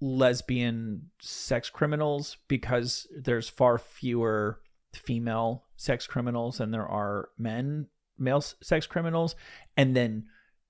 lesbian 0.01 1.11
sex 1.20 1.70
criminals 1.70 2.37
because 2.49 3.07
there's 3.16 3.49
far 3.49 3.79
fewer 3.79 4.61
female 4.92 5.64
sex 5.77 6.07
criminals 6.07 6.59
than 6.59 6.71
there 6.71 6.87
are 6.87 7.29
men 7.39 7.87
male 8.19 8.41
sex 8.41 8.87
criminals 8.87 9.37
and 9.77 9.95
then 9.95 10.25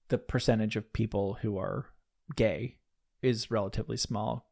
the 0.08 0.18
percentage 0.18 0.74
of 0.76 0.92
people 0.92 1.38
who 1.42 1.56
are 1.58 1.86
gay 2.34 2.76
is 3.22 3.50
relatively 3.50 3.96
small 3.96 4.50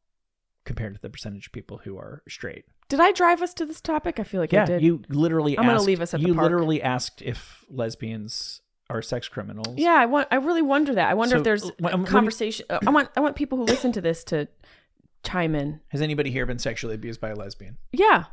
compared 0.64 0.94
to 0.94 1.00
the 1.00 1.10
percentage 1.10 1.46
of 1.48 1.52
people 1.52 1.78
who 1.84 1.98
are 1.98 2.22
straight. 2.28 2.64
did 2.88 3.00
i 3.00 3.10
drive 3.12 3.42
us 3.42 3.52
to 3.52 3.66
this 3.66 3.80
topic 3.80 4.18
i 4.20 4.22
feel 4.22 4.40
like 4.40 4.54
i 4.54 4.58
yeah, 4.58 4.64
did 4.64 4.82
you 4.82 5.02
literally 5.08 5.58
I'm 5.58 5.66
gonna 5.66 5.82
leave 5.82 6.00
us 6.00 6.14
at 6.14 6.20
the 6.20 6.26
you 6.28 6.34
park. 6.34 6.44
literally 6.44 6.80
asked 6.82 7.20
if 7.20 7.64
lesbians 7.68 8.60
are 8.88 9.02
sex 9.02 9.28
criminals. 9.28 9.76
yeah 9.76 9.94
i 9.94 10.06
want 10.06 10.28
i 10.30 10.36
really 10.36 10.62
wonder 10.62 10.94
that 10.94 11.10
i 11.10 11.14
wonder 11.14 11.34
So, 11.34 11.38
if 11.38 11.44
there's 11.44 11.64
you- 11.78 12.04
conversation 12.04 12.66
uh, 12.70 12.78
i 12.86 12.90
want 12.90 13.08
i 13.16 13.20
want 13.20 13.34
people 13.36 13.58
who 13.58 13.64
listen 13.64 13.90
to 13.92 14.00
this 14.00 14.22
to 14.24 14.46
chime 15.24 15.54
in 15.54 15.80
Has 15.88 16.00
anybody 16.02 16.30
here 16.30 16.46
been 16.46 16.58
sexually 16.58 16.94
abused 16.94 17.20
by 17.20 17.30
a 17.30 17.34
lesbian? 17.34 17.78
yeah 17.92 18.24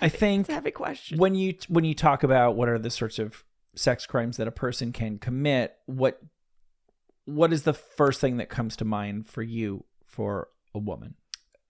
I 0.00 0.08
think 0.08 0.40
it's 0.42 0.48
a 0.50 0.54
heavy 0.54 0.70
question 0.70 1.18
when 1.18 1.34
you 1.34 1.54
when 1.68 1.84
you 1.84 1.94
talk 1.94 2.22
about 2.22 2.56
what 2.56 2.68
are 2.68 2.78
the 2.78 2.90
sorts 2.90 3.18
of 3.18 3.44
sex 3.74 4.06
crimes 4.06 4.36
that 4.38 4.48
a 4.48 4.52
person 4.52 4.92
can 4.92 5.18
commit, 5.18 5.76
what 5.86 6.20
what 7.24 7.52
is 7.52 7.62
the 7.64 7.74
first 7.74 8.20
thing 8.20 8.38
that 8.38 8.48
comes 8.48 8.76
to 8.76 8.84
mind 8.84 9.28
for 9.28 9.42
you 9.42 9.84
for 10.06 10.48
a 10.74 10.78
woman? 10.78 11.14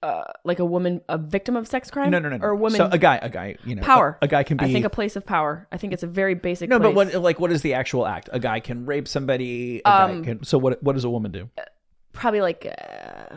uh, 0.02 0.24
like 0.44 0.58
a 0.58 0.64
woman, 0.64 1.02
a 1.10 1.18
victim 1.18 1.56
of 1.56 1.68
sex 1.68 1.90
crime? 1.90 2.10
No, 2.10 2.18
no, 2.18 2.30
no, 2.30 2.38
no. 2.38 2.44
Or 2.44 2.50
a 2.50 2.56
woman, 2.56 2.78
So 2.78 2.88
a 2.90 2.96
guy, 2.96 3.18
a 3.20 3.28
guy, 3.28 3.56
you 3.64 3.74
know, 3.74 3.82
power. 3.82 4.16
A, 4.22 4.24
a 4.24 4.28
guy 4.28 4.42
can 4.44 4.56
be. 4.56 4.64
I 4.64 4.72
think 4.72 4.86
a 4.86 4.90
place 4.90 5.14
of 5.14 5.26
power. 5.26 5.68
I 5.70 5.76
think 5.76 5.92
it's 5.92 6.02
a 6.02 6.06
very 6.06 6.34
basic. 6.34 6.70
no, 6.70 6.78
but 6.78 6.94
what 6.94 7.14
like 7.14 7.38
what 7.38 7.52
is 7.52 7.60
the 7.62 7.74
actual 7.74 8.06
act? 8.06 8.30
A 8.32 8.40
guy 8.40 8.60
can 8.60 8.86
rape 8.86 9.06
somebody. 9.06 9.82
A 9.84 9.90
Um, 9.90 10.22
guy 10.22 10.24
can. 10.24 10.44
So 10.44 10.56
what 10.56 10.82
what 10.82 10.94
does 10.94 11.04
a 11.04 11.10
woman 11.10 11.32
do? 11.32 11.50
Probably 12.12 12.40
like. 12.40 12.64
Uh, 12.66 13.36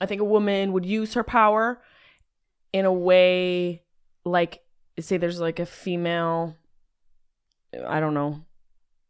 I 0.00 0.06
think 0.06 0.20
a 0.20 0.24
woman 0.24 0.72
would 0.72 0.84
use 0.86 1.14
her 1.14 1.22
power 1.22 1.80
in 2.74 2.84
a 2.84 2.92
way 2.92 3.82
like 4.24 4.60
say 4.98 5.16
there's 5.16 5.38
like 5.40 5.60
a 5.60 5.66
female 5.66 6.56
I 7.86 8.00
don't 8.00 8.14
know 8.14 8.44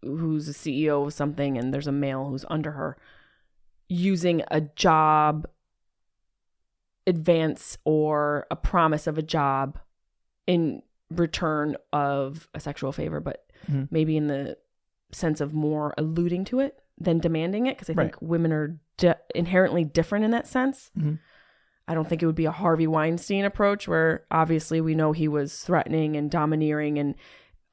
who's 0.03 0.49
a 0.49 0.53
CEO 0.53 1.07
of 1.07 1.15
something 1.15 1.57
and 1.57 1.73
there's 1.73 1.87
a 1.87 1.93
male 1.93 2.27
who's 2.29 2.45
under 2.51 2.73
her 2.73 2.97
using 3.89 4.43
a 4.51 4.61
job 4.61 5.47
advance 7.07 7.77
or 7.85 8.47
a 8.51 8.57
promise 8.57 9.07
of 9.07 9.19
a 9.19 9.23
job 9.23 9.79
in 10.47 10.83
return 11.11 11.77
of 11.93 12.49
a 12.55 12.61
sexual 12.61 12.93
favor 12.93 13.21
but 13.21 13.47
Mhm. 13.71 13.89
maybe 13.91 14.17
in 14.17 14.27
the 14.27 14.59
sense 15.13 15.41
of 15.41 15.55
more 15.55 15.95
alluding 15.97 16.45
to 16.47 16.61
it 16.61 16.83
than 16.99 17.19
demanding 17.19 17.67
it 17.67 17.77
because 17.77 17.89
I 17.91 17.95
think 17.95 18.21
women 18.21 18.53
are 18.53 18.79
di- 18.97 19.15
inherently 19.35 19.85
different 19.85 20.25
in 20.25 20.31
that 20.33 20.47
sense. 20.47 20.91
Mhm. 20.99 21.19
I 21.87 21.95
don't 21.95 22.09
think 22.09 22.23
it 22.23 22.27
would 22.27 22.35
be 22.35 22.47
a 22.47 22.51
Harvey 22.51 22.87
Weinstein 22.87 23.45
approach 23.45 23.87
where 23.87 24.25
obviously 24.31 24.81
we 24.81 24.95
know 24.95 25.13
he 25.13 25.29
was 25.29 25.61
threatening 25.61 26.17
and 26.17 26.31
domineering 26.31 26.99
and 26.99 27.15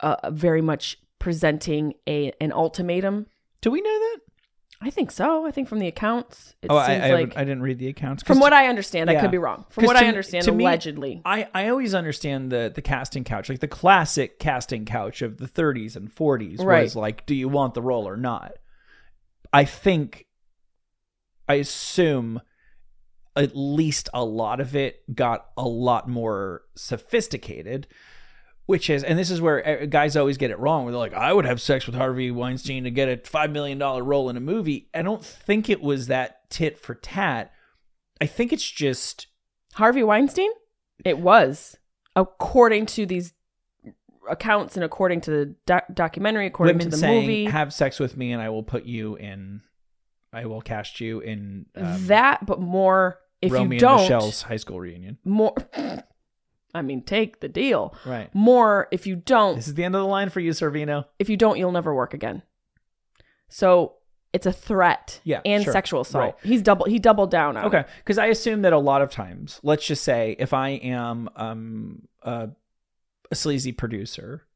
uh, 0.01 0.29
very 0.31 0.61
much 0.61 0.97
presenting 1.19 1.93
a 2.07 2.33
an 2.41 2.51
ultimatum. 2.51 3.27
Do 3.61 3.71
we 3.71 3.81
know 3.81 3.99
that? 3.99 4.17
I 4.83 4.89
think 4.89 5.11
so. 5.11 5.45
I 5.45 5.51
think 5.51 5.69
from 5.69 5.77
the 5.77 5.87
accounts, 5.87 6.55
it 6.63 6.71
oh, 6.71 6.75
I, 6.75 6.87
seems 6.87 7.03
I, 7.03 7.11
like 7.11 7.37
I 7.37 7.43
didn't 7.43 7.61
read 7.61 7.77
the 7.77 7.87
accounts. 7.87 8.23
from 8.23 8.39
what 8.39 8.51
I 8.51 8.67
understand, 8.67 9.11
I 9.11 9.21
could 9.21 9.29
be 9.29 9.37
wrong. 9.37 9.65
From 9.69 9.85
what 9.85 9.93
to 9.93 10.03
I 10.03 10.07
understand, 10.07 10.45
to 10.45 10.51
me, 10.51 10.63
allegedly. 10.63 11.21
I, 11.23 11.47
I 11.53 11.69
always 11.69 11.93
understand 11.93 12.51
the 12.51 12.71
the 12.73 12.81
casting 12.81 13.23
couch, 13.23 13.47
like 13.47 13.59
the 13.59 13.67
classic 13.67 14.39
casting 14.39 14.85
couch 14.85 15.21
of 15.21 15.37
the 15.37 15.47
30s 15.47 15.95
and 15.95 16.13
40s 16.13 16.65
was 16.65 16.95
like, 16.95 17.27
do 17.27 17.35
you 17.35 17.47
want 17.47 17.75
the 17.75 17.81
role 17.81 18.07
or 18.07 18.17
not? 18.17 18.53
I 19.53 19.65
think, 19.65 20.25
I 21.47 21.55
assume, 21.55 22.41
at 23.35 23.51
least 23.55 24.09
a 24.13 24.23
lot 24.23 24.59
of 24.59 24.75
it 24.75 25.15
got 25.15 25.47
a 25.57 25.67
lot 25.67 26.07
more 26.09 26.63
sophisticated. 26.75 27.87
Which 28.67 28.89
is, 28.89 29.03
and 29.03 29.19
this 29.19 29.31
is 29.31 29.41
where 29.41 29.81
uh, 29.81 29.85
guys 29.87 30.15
always 30.15 30.37
get 30.37 30.51
it 30.51 30.59
wrong. 30.59 30.83
Where 30.85 30.93
they're 30.93 30.99
like, 30.99 31.13
"I 31.13 31.33
would 31.33 31.45
have 31.45 31.59
sex 31.59 31.87
with 31.87 31.95
Harvey 31.95 32.31
Weinstein 32.31 32.85
to 32.85 32.91
get 32.91 33.09
a 33.09 33.17
five 33.17 33.51
million 33.51 33.77
dollar 33.77 34.03
role 34.03 34.29
in 34.29 34.37
a 34.37 34.41
movie." 34.41 34.87
I 34.93 35.01
don't 35.01 35.25
think 35.25 35.69
it 35.69 35.81
was 35.81 36.07
that 36.07 36.49
tit 36.49 36.77
for 36.77 36.95
tat. 36.95 37.51
I 38.21 38.27
think 38.27 38.53
it's 38.53 38.69
just 38.69 39.27
Harvey 39.73 40.03
Weinstein? 40.03 40.51
It 41.03 41.17
was, 41.17 41.75
according 42.15 42.85
to 42.87 43.05
these 43.05 43.33
accounts 44.29 44.77
and 44.77 44.83
according 44.83 45.21
to 45.21 45.31
the 45.31 45.55
doc- 45.65 45.87
documentary, 45.93 46.45
according 46.45 46.75
women 46.75 46.85
to 46.85 46.91
the 46.91 46.97
saying, 46.97 47.21
movie. 47.21 47.45
"Have 47.45 47.73
sex 47.73 47.99
with 47.99 48.15
me, 48.15 48.31
and 48.31 48.41
I 48.41 48.49
will 48.49 48.63
put 48.63 48.85
you 48.85 49.15
in. 49.15 49.61
I 50.33 50.45
will 50.45 50.61
cast 50.61 50.99
you 50.99 51.19
in 51.19 51.65
um, 51.75 52.07
that, 52.07 52.45
but 52.45 52.59
more 52.59 53.19
if 53.41 53.51
Romeo 53.51 53.65
you 53.67 53.71
and 53.71 53.79
don't. 53.79 54.01
Michele's 54.01 54.41
high 54.43 54.57
school 54.57 54.79
reunion." 54.79 55.17
More. 55.23 55.55
I 56.73 56.81
mean, 56.81 57.01
take 57.03 57.41
the 57.41 57.49
deal. 57.49 57.93
Right. 58.05 58.33
More 58.33 58.87
if 58.91 59.05
you 59.05 59.17
don't. 59.17 59.55
This 59.57 59.67
is 59.67 59.73
the 59.73 59.83
end 59.83 59.95
of 59.95 60.01
the 60.01 60.07
line 60.07 60.29
for 60.29 60.39
you, 60.39 60.51
Sorvino. 60.51 61.05
if 61.19 61.29
you 61.29 61.35
don't, 61.35 61.57
you'll 61.57 61.73
never 61.73 61.93
work 61.93 62.13
again. 62.13 62.43
So 63.49 63.95
it's 64.33 64.45
a 64.45 64.53
threat. 64.53 65.19
Yeah, 65.23 65.41
and 65.45 65.63
sure. 65.63 65.73
sexual 65.73 66.01
assault. 66.01 66.35
Right. 66.35 66.35
He's 66.43 66.61
double. 66.61 66.85
He 66.85 66.99
doubled 66.99 67.31
down 67.31 67.57
on. 67.57 67.65
Okay, 67.65 67.83
because 67.97 68.17
I 68.17 68.27
assume 68.27 68.61
that 68.61 68.73
a 68.73 68.79
lot 68.79 69.01
of 69.01 69.11
times, 69.11 69.59
let's 69.63 69.85
just 69.85 70.03
say, 70.03 70.35
if 70.39 70.53
I 70.53 70.69
am 70.69 71.29
um 71.35 72.03
a, 72.21 72.49
a 73.29 73.35
sleazy 73.35 73.73
producer, 73.73 74.47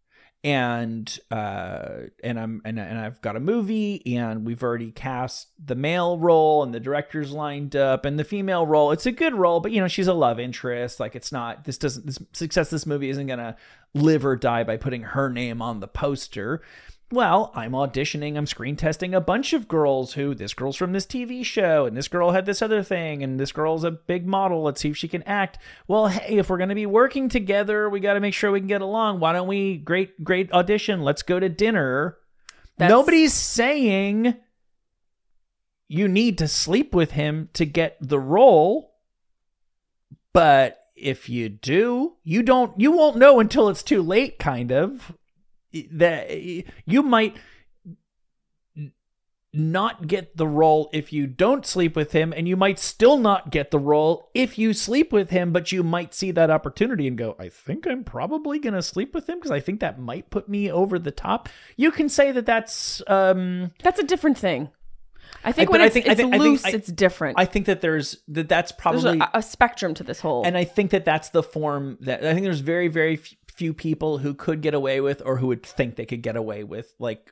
and 0.46 1.20
uh 1.32 2.02
and 2.24 2.40
I'm 2.40 2.62
and, 2.64 2.80
and 2.80 3.00
I've 3.00 3.20
got 3.22 3.36
a 3.36 3.40
movie, 3.40 4.16
and 4.16 4.46
we've 4.46 4.62
already 4.62 4.92
cast 4.92 5.48
the 5.58 5.74
male 5.74 6.20
role, 6.20 6.62
and 6.62 6.72
the 6.72 6.80
director's 6.80 7.32
lined 7.32 7.76
up, 7.76 8.06
and 8.06 8.20
the 8.20 8.24
female 8.24 8.68
role, 8.68 8.92
it's 8.92 9.08
a 9.08 9.12
good 9.12 9.34
role, 9.34 9.60
but 9.60 9.72
you 9.72 9.82
know 9.82 9.88
she's 9.88 10.08
a 10.08 10.14
love 10.14 10.40
interest. 10.40 11.00
Like 11.00 11.16
it's 11.16 11.32
not. 11.32 11.64
This 11.66 11.80
doesn't. 11.80 12.06
This 12.06 12.20
success. 12.34 12.70
This 12.70 12.86
movie 12.86 13.10
isn't 13.10 13.26
gonna 13.26 13.58
live 13.96 14.24
or 14.24 14.36
die 14.36 14.64
by 14.64 14.78
putting 14.78 15.02
her 15.02 15.32
name 15.32 15.64
on 15.64 15.80
the 15.80 15.88
poster. 15.88 16.62
Well, 17.12 17.52
I'm 17.54 17.74
auditioning, 17.74 18.36
I'm 18.36 18.48
screen 18.48 18.76
testing 18.76 19.14
a 19.14 19.22
bunch 19.22 19.54
of 19.54 19.68
girls 19.68 20.14
who 20.14 20.34
this 20.34 20.56
girl's 20.56 20.76
from 20.76 20.92
this 20.92 21.06
TV 21.06 21.46
show, 21.46 21.86
and 21.86 21.96
this 21.96 22.08
girl 22.08 22.32
had 22.32 22.48
this 22.48 22.64
other 22.64 22.82
thing, 22.82 23.22
and 23.24 23.40
this 23.40 23.52
girl's 23.52 23.84
a 23.84 23.92
big 23.92 24.26
model. 24.26 24.64
Let's 24.64 24.82
see 24.82 24.90
if 24.90 24.98
she 24.98 25.08
can 25.08 25.22
act. 25.24 25.60
Well, 25.88 26.08
hey, 26.08 26.38
if 26.38 26.50
we're 26.50 26.58
going 26.58 26.70
to 26.70 26.76
be 26.76 26.88
working 26.88 27.30
together, 27.30 27.88
we 27.90 28.00
got 28.00 28.16
to 28.16 28.20
make 28.20 28.34
sure 28.34 28.52
we 28.52 28.60
can 28.60 28.68
get 28.68 28.82
along. 28.82 29.20
Why 29.20 29.34
don't 29.34 29.48
we? 29.48 29.78
Great, 29.78 30.24
great 30.24 30.52
audition. 30.52 31.04
Let's 31.04 31.22
go 31.22 31.40
to 31.40 31.48
dinner. 31.48 32.18
That's- 32.78 32.90
Nobody's 32.90 33.34
saying 33.34 34.36
you 35.88 36.08
need 36.08 36.40
to 36.40 36.48
sleep 36.48 36.96
with 36.96 37.12
him 37.12 37.50
to 37.54 37.66
get 37.66 37.98
the 38.02 38.20
role, 38.20 38.96
but 40.34 40.80
if 40.96 41.30
you 41.30 41.50
do, 41.50 42.16
you 42.24 42.42
don't. 42.42 42.80
You 42.80 42.92
won't 42.94 43.18
know 43.18 43.40
until 43.40 43.70
it's 43.70 43.84
too 43.84 44.02
late. 44.02 44.40
Kind 44.40 44.72
of 44.72 45.14
that 45.92 46.30
you 46.86 47.04
might 47.04 47.36
not 49.54 50.06
get 50.08 50.36
the 50.36 50.46
role 50.48 50.90
if 50.92 51.14
you 51.14 51.26
don't 51.26 51.66
sleep 51.66 51.96
with 51.96 52.12
him 52.12 52.34
and 52.36 52.46
you 52.46 52.58
might 52.58 52.78
still 52.78 53.18
not 53.18 53.52
get 53.52 53.72
the 53.72 53.80
role 53.80 54.30
if 54.34 54.58
you 54.58 54.74
sleep 54.74 55.14
with 55.14 55.30
him 55.30 55.54
but 55.54 55.72
you 55.72 55.82
might 55.82 56.14
see 56.14 56.30
that 56.30 56.50
opportunity 56.52 57.08
and 57.08 57.18
go 57.18 57.38
i 57.40 57.48
think 57.48 57.88
i'm 57.88 58.04
probably 58.04 58.60
going 58.60 58.74
to 58.74 58.82
sleep 58.82 59.14
with 59.16 59.30
him 59.30 59.38
because 59.40 59.52
i 59.52 59.60
think 59.62 59.80
that 59.80 59.98
might 59.98 60.30
put 60.30 60.50
me 60.50 60.70
over 60.70 61.00
the 61.00 61.10
top 61.12 61.48
you 61.78 61.90
can 61.90 62.10
say 62.10 62.34
that 62.34 62.46
that's 62.46 63.02
um 63.08 63.72
That's 63.82 64.00
a 64.00 64.04
different 64.04 64.38
thing. 64.38 64.72
I 65.46 65.54
think 65.54 65.70
I- 65.70 65.72
when 65.72 65.80
but 65.80 65.84
I 65.84 65.86
it's, 65.86 65.94
think- 65.94 66.06
it's 66.08 66.12
I 66.12 66.16
think- 66.16 66.36
loose, 66.36 66.66
I- 66.66 66.70
it's 66.72 66.92
different. 66.92 67.40
i 67.40 67.46
think 67.46 67.68
that 67.68 67.80
there's 67.80 68.18
that 68.28 68.50
that's 68.50 68.74
There's 68.74 68.82
probably 68.82 69.20
a, 69.20 69.30
a 69.36 69.42
spectrum 69.42 69.94
to 69.94 70.04
this 70.04 70.20
whole. 70.20 70.44
and 70.46 70.58
I 70.58 70.66
think 70.66 70.92
that 70.92 71.06
that's 71.06 71.30
the 71.30 71.42
form 71.44 71.98
that 72.02 72.26
I 72.26 72.34
think 72.34 72.44
there's 72.44 72.60
very 72.60 72.90
very 72.90 73.22
few 73.56 73.74
people 73.74 74.18
who 74.20 74.34
could 74.34 74.62
get 74.62 74.74
away 74.74 75.00
with 75.02 75.22
or 75.26 75.38
who 75.38 75.48
would 75.48 75.64
think 75.64 75.96
they 75.96 76.06
could 76.06 76.22
get 76.22 76.36
away 76.36 76.64
with 76.64 76.94
like 77.00 77.32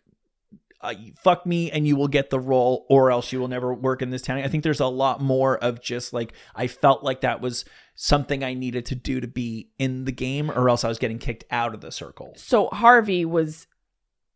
uh, 0.82 0.94
fuck 1.22 1.46
me 1.46 1.72
and 1.72 1.88
you 1.88 1.96
will 1.96 2.08
get 2.10 2.30
the 2.30 2.40
role 2.40 2.86
or 2.90 3.10
else 3.10 3.32
you 3.32 3.40
will 3.40 3.48
never 3.48 3.74
work 3.74 4.02
in 4.02 4.10
this 4.10 4.22
town. 4.22 4.38
I 4.40 4.50
think 4.50 4.64
there's 4.64 4.82
a 4.82 4.86
lot 4.88 5.22
more 5.22 5.58
of 5.58 5.82
just 5.82 6.12
like 6.12 6.34
I 6.56 6.68
felt 6.68 7.04
like 7.04 7.22
that 7.22 7.40
was 7.40 7.64
something 7.96 8.44
I 8.44 8.54
needed 8.54 8.86
to 8.88 8.96
do 8.96 9.22
to 9.22 9.28
be 9.28 9.70
in 9.78 10.04
the 10.06 10.12
game 10.12 10.52
or 10.52 10.68
else 10.70 10.84
I 10.84 10.90
was 10.90 10.98
getting 11.00 11.20
kicked 11.20 11.46
out 11.52 11.74
of 11.74 11.80
the 11.82 11.92
circle. 11.92 12.34
so 12.36 12.68
Harvey 12.68 13.24
was 13.24 13.68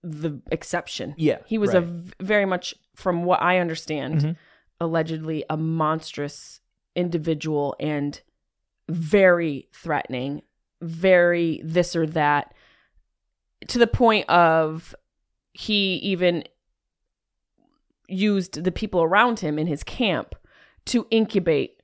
the 0.04 0.40
exception. 0.52 1.16
Yeah, 1.18 1.40
he 1.48 1.58
was 1.58 1.74
a 1.74 1.82
right. 1.82 1.90
v- 1.90 2.14
very 2.22 2.46
much, 2.46 2.74
from 2.96 3.24
what 3.26 3.42
I 3.42 3.58
understand, 3.58 4.22
Mhm. 4.22 4.36
allegedly 4.80 5.44
a 5.50 5.58
monstrous 5.58 6.62
individual 6.96 7.76
and 7.80 8.22
very 8.88 9.68
threatening, 9.74 10.44
very 10.82 11.62
this 11.64 11.96
or 11.96 12.06
that, 12.08 12.54
to 13.68 13.80
the 13.80 13.88
point 13.88 14.28
of 14.30 14.94
he 15.54 15.96
even 15.96 16.44
used 18.08 18.64
the 18.64 18.72
people 18.72 19.02
around 19.02 19.40
him 19.40 19.60
in 19.60 19.68
his 19.68 19.84
camp 19.84 20.34
to 20.86 21.06
incubate 21.12 21.82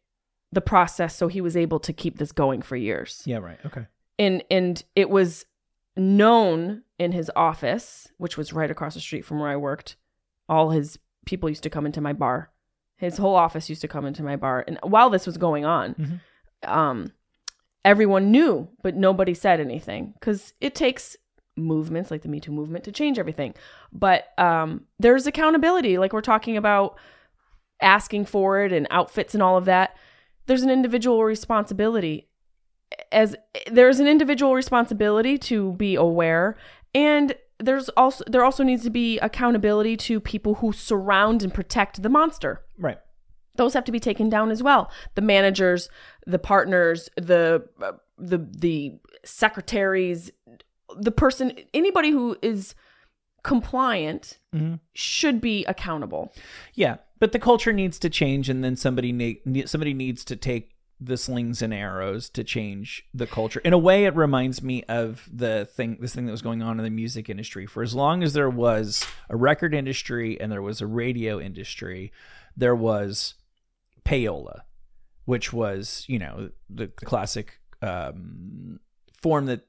the 0.52 0.62
process 0.62 1.16
so 1.16 1.28
he 1.28 1.42
was 1.42 1.58
able 1.58 1.80
to 1.80 1.92
keep 1.92 2.18
this 2.18 2.32
going 2.32 2.62
for 2.62 2.76
years 2.76 3.24
Yeah, 3.26 3.38
right. 3.38 3.60
Okay. 3.66 3.88
and 4.20 4.44
and 4.50 4.84
it 4.96 5.10
was 5.10 5.46
known 5.98 6.84
in 6.98 7.12
his 7.12 7.30
office 7.36 8.08
which 8.18 8.38
was 8.38 8.54
right 8.54 8.72
across 8.72 8.94
the 8.94 9.00
street 9.00 9.26
from 9.26 9.40
where 9.40 9.50
i 9.50 9.56
worked 9.58 9.96
all 10.48 10.70
his 10.70 10.98
people 11.26 11.50
used 11.50 11.64
to 11.64 11.70
come 11.70 11.86
into 11.86 12.02
my 12.02 12.14
bar 12.14 12.52
his 12.98 13.18
whole 13.18 13.36
office 13.36 13.68
used 13.70 13.82
to 13.82 13.88
come 13.88 14.06
into 14.06 14.24
my 14.24 14.36
bar 14.36 14.64
and 14.68 14.80
while 14.84 15.10
this 15.10 15.26
was 15.26 15.38
going 15.38 15.66
on 15.66 15.96
Mhm. 15.96 16.20
um 16.72 17.12
everyone 17.86 18.32
knew 18.32 18.68
but 18.82 18.96
nobody 18.96 19.34
said 19.34 19.60
anything. 19.60 20.14
Because 20.20 20.54
it 20.62 20.76
takes 20.76 21.18
movements 21.56 22.10
like 22.10 22.24
the 22.24 22.30
me 22.30 22.40
too 22.40 22.52
movement 22.52 22.84
to 22.86 22.92
change 22.92 23.20
everything. 23.20 23.54
But 23.92 24.28
um 24.38 24.86
there's 25.00 25.28
accountability. 25.28 25.98
Like 25.98 26.14
we're 26.14 26.22
talking 26.22 26.58
about 26.58 26.98
asking 27.82 28.26
for 28.26 28.64
it 28.64 28.72
and 28.72 28.88
outfits 28.90 29.34
and 29.34 29.44
all 29.44 29.58
of 29.58 29.66
that. 29.66 29.96
There's 30.46 30.64
an 30.64 30.70
individual 30.70 31.24
responsibility. 31.24 32.30
As 33.12 33.36
there's 33.72 34.00
an 34.00 34.08
individual 34.08 34.54
responsibility 34.54 35.38
to 35.40 35.74
be 35.74 35.96
aware 35.96 36.58
and 36.94 37.36
there's 37.60 37.90
also 37.90 38.24
there 38.28 38.44
also 38.44 38.64
needs 38.64 38.84
to 38.84 38.90
be 38.90 39.20
accountability 39.20 39.96
to 39.96 40.20
people 40.20 40.56
who 40.56 40.72
surround 40.74 41.44
and 41.44 41.54
protect 41.54 42.02
the 42.04 42.10
monster. 42.10 42.62
Right. 42.78 42.98
Those 43.56 43.74
have 43.74 43.84
to 43.86 43.92
be 43.92 44.00
taken 44.00 44.30
down 44.30 44.50
as 44.52 44.64
well 44.64 44.92
the 45.16 45.22
managers 45.22 45.90
the 46.26 46.40
partners 46.40 47.10
the 47.18 47.64
uh, 47.82 47.92
the 48.18 48.38
the 48.38 48.94
secretaries 49.24 50.32
the 50.98 51.12
person 51.12 51.54
anybody 51.74 52.12
who 52.12 52.38
is 52.42 52.76
compliant 53.44 54.40
Mhm. 54.56 54.80
should 54.94 55.42
be 55.42 55.66
accountable 55.66 56.34
Yeah, 56.76 56.98
but 57.20 57.32
the 57.34 57.40
culture 57.40 57.74
needs 57.74 58.00
to 58.00 58.10
change, 58.10 58.50
and 58.50 58.64
then 58.64 58.76
somebody 58.76 59.12
ne- 59.12 59.66
somebody 59.66 59.94
needs 59.94 60.24
to 60.26 60.36
take 60.36 60.70
the 61.02 61.18
slings 61.18 61.62
and 61.62 61.74
arrows 61.74 62.30
to 62.30 62.44
change 62.46 63.04
the 63.14 63.28
culture. 63.28 63.60
In 63.66 63.74
a 63.74 63.78
way, 63.78 64.06
it 64.06 64.16
reminds 64.16 64.64
me 64.64 64.84
of 64.84 65.28
the 65.32 65.66
thing 65.66 65.98
this 66.00 66.16
thing 66.16 66.26
that 66.26 66.32
was 66.32 66.42
going 66.42 66.62
on 66.62 66.80
in 66.80 66.84
the 66.86 66.90
music 66.90 67.30
industry. 67.30 67.66
For 67.66 67.84
as 67.84 67.94
long 67.94 68.24
as 68.24 68.32
there 68.34 68.50
was 68.50 69.06
a 69.30 69.36
record 69.36 69.74
industry 69.74 70.40
and 70.40 70.50
there 70.52 70.62
was 70.62 70.80
a 70.80 70.88
radio 70.88 71.40
industry, 71.42 72.14
there 72.56 72.76
was 72.76 73.34
payola, 74.06 74.62
which 75.26 75.54
was 75.54 76.06
you 76.08 76.20
know 76.20 76.50
the 76.70 76.88
classic 76.88 77.60
um, 77.82 78.80
form 79.22 79.46
that 79.48 79.68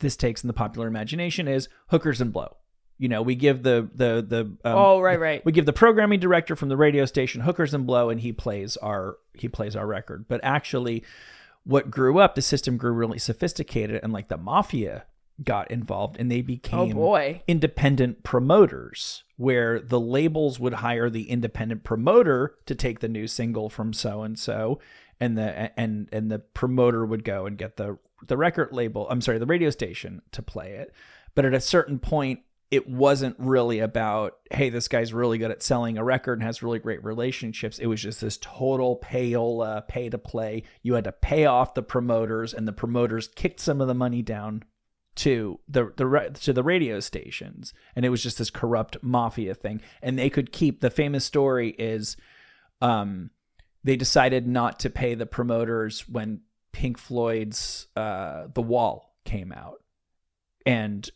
this 0.00 0.16
takes 0.16 0.42
in 0.42 0.48
the 0.48 0.52
popular 0.52 0.88
imagination 0.88 1.48
is 1.48 1.68
hookers 1.88 2.20
and 2.20 2.32
blow. 2.32 2.56
You 2.98 3.08
know, 3.08 3.20
we 3.22 3.34
give 3.34 3.62
the 3.62 3.88
the 3.94 4.24
the 4.26 4.40
um, 4.40 4.76
oh 4.76 5.00
right 5.00 5.20
right 5.20 5.44
we 5.44 5.52
give 5.52 5.66
the 5.66 5.72
programming 5.72 6.18
director 6.18 6.56
from 6.56 6.68
the 6.68 6.76
radio 6.76 7.04
station 7.04 7.42
hookers 7.42 7.74
and 7.74 7.86
blow 7.86 8.08
and 8.10 8.20
he 8.20 8.32
plays 8.32 8.76
our 8.78 9.18
he 9.34 9.48
plays 9.48 9.76
our 9.76 9.86
record 9.86 10.24
but 10.28 10.40
actually 10.42 11.04
what 11.64 11.90
grew 11.90 12.18
up 12.18 12.34
the 12.34 12.42
system 12.42 12.78
grew 12.78 12.92
really 12.92 13.18
sophisticated 13.18 14.00
and 14.02 14.14
like 14.14 14.28
the 14.28 14.38
mafia 14.38 15.04
got 15.44 15.70
involved 15.70 16.16
and 16.18 16.30
they 16.30 16.40
oh, 16.40 16.42
became 16.42 16.92
oh 16.92 16.94
boy. 16.94 17.42
independent 17.46 18.22
promoters 18.22 19.24
where 19.36 19.80
the 19.80 20.00
labels 20.00 20.58
would 20.58 20.74
hire 20.74 21.10
the 21.10 21.30
independent 21.30 21.84
promoter 21.84 22.54
to 22.64 22.74
take 22.74 23.00
the 23.00 23.08
new 23.08 23.26
single 23.26 23.68
from 23.68 23.92
so 23.92 24.22
and 24.22 24.38
so 24.38 24.78
and 25.20 25.36
the 25.36 25.78
and 25.78 26.08
and 26.12 26.30
the 26.30 26.38
promoter 26.38 27.04
would 27.04 27.24
go 27.24 27.46
and 27.46 27.58
get 27.58 27.76
the 27.76 27.98
the 28.26 28.36
record 28.36 28.72
label 28.72 29.06
I'm 29.10 29.20
sorry 29.20 29.38
the 29.38 29.46
radio 29.46 29.70
station 29.70 30.22
to 30.32 30.42
play 30.42 30.72
it. 30.72 30.92
But 31.34 31.44
at 31.44 31.54
a 31.54 31.60
certain 31.60 31.98
point 31.98 32.40
it 32.70 32.88
wasn't 32.88 33.36
really 33.38 33.78
about 33.78 34.38
hey 34.50 34.70
this 34.70 34.88
guy's 34.88 35.12
really 35.12 35.38
good 35.38 35.50
at 35.50 35.62
selling 35.62 35.98
a 35.98 36.04
record 36.04 36.34
and 36.34 36.42
has 36.42 36.62
really 36.62 36.78
great 36.78 37.04
relationships. 37.04 37.78
It 37.78 37.86
was 37.86 38.00
just 38.02 38.20
this 38.20 38.38
total 38.40 38.98
payola 39.02 39.86
pay 39.86 40.08
to 40.08 40.18
play. 40.18 40.62
You 40.82 40.94
had 40.94 41.04
to 41.04 41.12
pay 41.12 41.44
off 41.44 41.74
the 41.74 41.82
promoters 41.82 42.54
and 42.54 42.66
the 42.66 42.72
promoters 42.72 43.28
kicked 43.28 43.60
some 43.60 43.80
of 43.80 43.86
the 43.86 43.94
money 43.94 44.22
down 44.22 44.64
to 45.16 45.58
the 45.68 45.92
the 45.96 46.30
to 46.42 46.52
the 46.52 46.62
radio 46.62 47.00
stations. 47.00 47.74
And 47.94 48.04
it 48.04 48.10
was 48.10 48.22
just 48.22 48.38
this 48.38 48.50
corrupt 48.50 48.98
mafia 49.02 49.54
thing. 49.54 49.80
And 50.02 50.18
they 50.18 50.30
could 50.30 50.52
keep 50.52 50.80
the 50.80 50.90
famous 50.90 51.24
story 51.24 51.70
is 51.70 52.16
um 52.80 53.30
they 53.84 53.96
decided 53.96 54.46
not 54.46 54.80
to 54.80 54.90
pay 54.90 55.14
the 55.14 55.26
promoters 55.26 56.08
when 56.08 56.42
Pink 56.72 56.98
Floyd's 56.98 57.88
uh 57.96 58.48
The 58.52 58.62
Wall 58.62 59.16
came 59.24 59.52
out. 59.52 59.82
And 60.64 61.08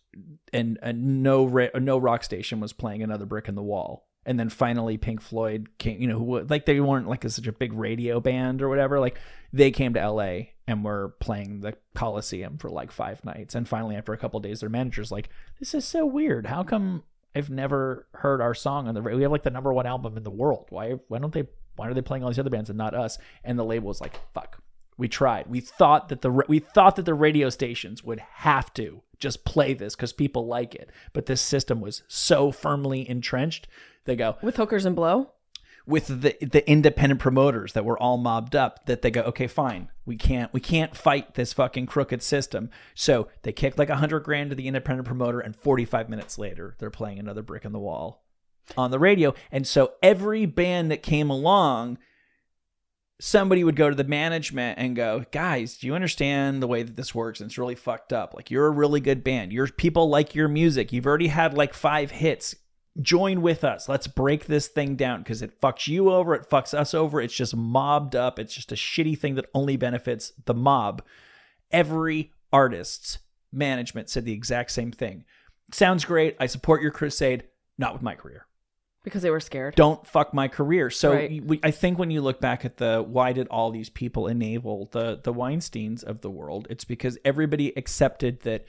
and, 0.52 0.78
and 0.82 1.22
no 1.22 1.44
ra- 1.44 1.68
no 1.74 1.98
rock 1.98 2.24
station 2.24 2.60
was 2.60 2.72
playing 2.72 3.02
another 3.02 3.26
brick 3.26 3.48
in 3.48 3.54
the 3.54 3.62
wall 3.62 4.08
and 4.26 4.38
then 4.38 4.48
finally 4.48 4.98
Pink 4.98 5.20
Floyd 5.20 5.68
came 5.78 6.00
you 6.00 6.06
know 6.06 6.18
who 6.18 6.40
like 6.42 6.66
they 6.66 6.80
weren't 6.80 7.08
like 7.08 7.24
a, 7.24 7.30
such 7.30 7.46
a 7.46 7.52
big 7.52 7.72
radio 7.72 8.20
band 8.20 8.62
or 8.62 8.68
whatever 8.68 9.00
like 9.00 9.18
they 9.52 9.70
came 9.70 9.94
to 9.94 10.08
LA 10.08 10.40
and 10.66 10.84
were 10.84 11.14
playing 11.18 11.60
the 11.60 11.74
Coliseum 11.94 12.56
for 12.56 12.70
like 12.70 12.92
five 12.92 13.24
nights. 13.24 13.54
And 13.54 13.68
finally 13.68 13.96
after 13.96 14.12
a 14.12 14.18
couple 14.18 14.38
days 14.40 14.60
their 14.60 14.68
manager's 14.68 15.10
like 15.10 15.28
this 15.58 15.74
is 15.74 15.84
so 15.84 16.06
weird. 16.06 16.46
How 16.46 16.62
come 16.62 17.02
I've 17.34 17.50
never 17.50 18.06
heard 18.14 18.40
our 18.40 18.54
song 18.54 18.88
on 18.88 18.94
the 18.94 19.02
radio 19.02 19.16
we 19.16 19.22
have 19.22 19.32
like 19.32 19.42
the 19.42 19.50
number 19.50 19.72
one 19.72 19.86
album 19.86 20.16
in 20.16 20.22
the 20.22 20.30
world. 20.30 20.66
Why 20.70 20.92
why 21.08 21.18
don't 21.18 21.32
they 21.32 21.48
why 21.76 21.88
are 21.88 21.94
they 21.94 22.02
playing 22.02 22.22
all 22.22 22.30
these 22.30 22.38
other 22.38 22.50
bands 22.50 22.70
and 22.70 22.78
not 22.78 22.94
us? 22.94 23.18
And 23.42 23.58
the 23.58 23.64
label 23.64 23.88
was 23.88 24.00
like 24.00 24.20
fuck 24.32 24.62
we 25.00 25.08
tried. 25.08 25.48
We 25.48 25.60
thought 25.60 26.10
that 26.10 26.20
the 26.20 26.30
we 26.30 26.60
thought 26.60 26.96
that 26.96 27.06
the 27.06 27.14
radio 27.14 27.48
stations 27.50 28.04
would 28.04 28.20
have 28.20 28.72
to 28.74 29.02
just 29.18 29.44
play 29.44 29.74
this 29.74 29.96
because 29.96 30.12
people 30.12 30.46
like 30.46 30.74
it. 30.74 30.90
But 31.12 31.26
this 31.26 31.40
system 31.40 31.80
was 31.80 32.02
so 32.06 32.52
firmly 32.52 33.08
entrenched. 33.08 33.66
They 34.04 34.14
go 34.14 34.36
With 34.42 34.56
hookers 34.56 34.84
and 34.84 34.94
blow? 34.94 35.32
with 35.86 36.06
the 36.08 36.36
the 36.44 36.70
independent 36.70 37.20
promoters 37.20 37.72
that 37.72 37.86
were 37.86 37.98
all 37.98 38.18
mobbed 38.18 38.54
up 38.54 38.84
that 38.84 39.00
they 39.00 39.10
go 39.10 39.22
okay 39.22 39.46
fine 39.46 39.88
we 40.04 40.14
can't 40.14 40.52
we 40.52 40.60
can't 40.60 40.94
fight 40.94 41.34
this 41.34 41.54
fucking 41.54 41.86
crooked 41.86 42.22
system 42.22 42.68
so 42.94 43.28
they 43.42 43.50
kicked 43.50 43.78
like 43.78 43.88
a 43.88 43.96
hundred 43.96 44.20
grand 44.20 44.50
to 44.50 44.56
the 44.56 44.68
independent 44.68 45.06
promoter 45.06 45.40
and 45.40 45.56
45 45.56 46.10
minutes 46.10 46.38
later 46.38 46.76
they're 46.78 46.90
playing 46.90 47.18
another 47.18 47.42
brick 47.42 47.64
in 47.64 47.72
the 47.72 47.78
wall 47.78 48.22
on 48.76 48.90
the 48.90 48.98
radio 48.98 49.34
and 49.50 49.66
so 49.66 49.94
every 50.02 50.44
band 50.44 50.90
that 50.90 51.02
came 51.02 51.30
along 51.30 51.98
somebody 53.20 53.62
would 53.62 53.76
go 53.76 53.90
to 53.90 53.94
the 53.94 54.02
management 54.02 54.78
and 54.78 54.96
go, 54.96 55.24
guys, 55.30 55.76
do 55.76 55.86
you 55.86 55.94
understand 55.94 56.62
the 56.62 56.66
way 56.66 56.82
that 56.82 56.96
this 56.96 57.14
works? 57.14 57.40
And 57.40 57.48
it's 57.48 57.58
really 57.58 57.74
fucked 57.74 58.12
up. 58.12 58.34
Like 58.34 58.50
you're 58.50 58.66
a 58.66 58.70
really 58.70 59.00
good 59.00 59.22
band. 59.22 59.52
Your 59.52 59.68
people 59.68 60.08
like 60.08 60.34
your 60.34 60.48
music. 60.48 60.92
You've 60.92 61.06
already 61.06 61.28
had 61.28 61.56
like 61.56 61.74
five 61.74 62.10
hits. 62.10 62.56
Join 63.00 63.42
with 63.42 63.62
us. 63.62 63.88
Let's 63.88 64.06
break 64.06 64.46
this 64.46 64.68
thing 64.68 64.96
down 64.96 65.22
because 65.22 65.42
it 65.42 65.60
fucks 65.60 65.86
you 65.86 66.10
over. 66.10 66.34
It 66.34 66.48
fucks 66.48 66.74
us 66.74 66.94
over. 66.94 67.20
It's 67.20 67.34
just 67.34 67.54
mobbed 67.54 68.16
up. 68.16 68.38
It's 68.38 68.54
just 68.54 68.72
a 68.72 68.76
shitty 68.76 69.18
thing 69.18 69.34
that 69.36 69.50
only 69.54 69.76
benefits 69.76 70.32
the 70.46 70.54
mob. 70.54 71.02
Every 71.70 72.32
artist's 72.52 73.18
management 73.52 74.10
said 74.10 74.24
the 74.24 74.32
exact 74.32 74.72
same 74.72 74.92
thing. 74.92 75.24
Sounds 75.72 76.04
great. 76.04 76.36
I 76.40 76.46
support 76.46 76.82
your 76.82 76.90
crusade. 76.90 77.44
Not 77.78 77.92
with 77.92 78.02
my 78.02 78.14
career 78.14 78.46
Because 79.02 79.22
they 79.22 79.30
were 79.30 79.40
scared. 79.40 79.74
don't 79.76 80.06
fuck 80.06 80.34
my 80.34 80.46
career. 80.48 80.90
So 80.90 81.12
Right. 81.12 81.42
we, 81.44 81.58
I 81.62 81.70
think 81.70 81.98
when 81.98 82.10
you 82.10 82.20
look 82.20 82.40
back 82.40 82.64
at 82.64 82.76
the 82.76 83.02
why 83.06 83.32
did 83.32 83.48
all 83.48 83.70
these 83.70 83.88
people 83.88 84.26
enable 84.26 84.86
the 84.92 85.18
the 85.22 85.32
Weinsteins 85.32 86.04
of 86.04 86.20
the 86.20 86.30
world, 86.30 86.66
it's 86.68 86.84
because 86.84 87.16
everybody 87.24 87.72
accepted 87.76 88.40
that 88.40 88.66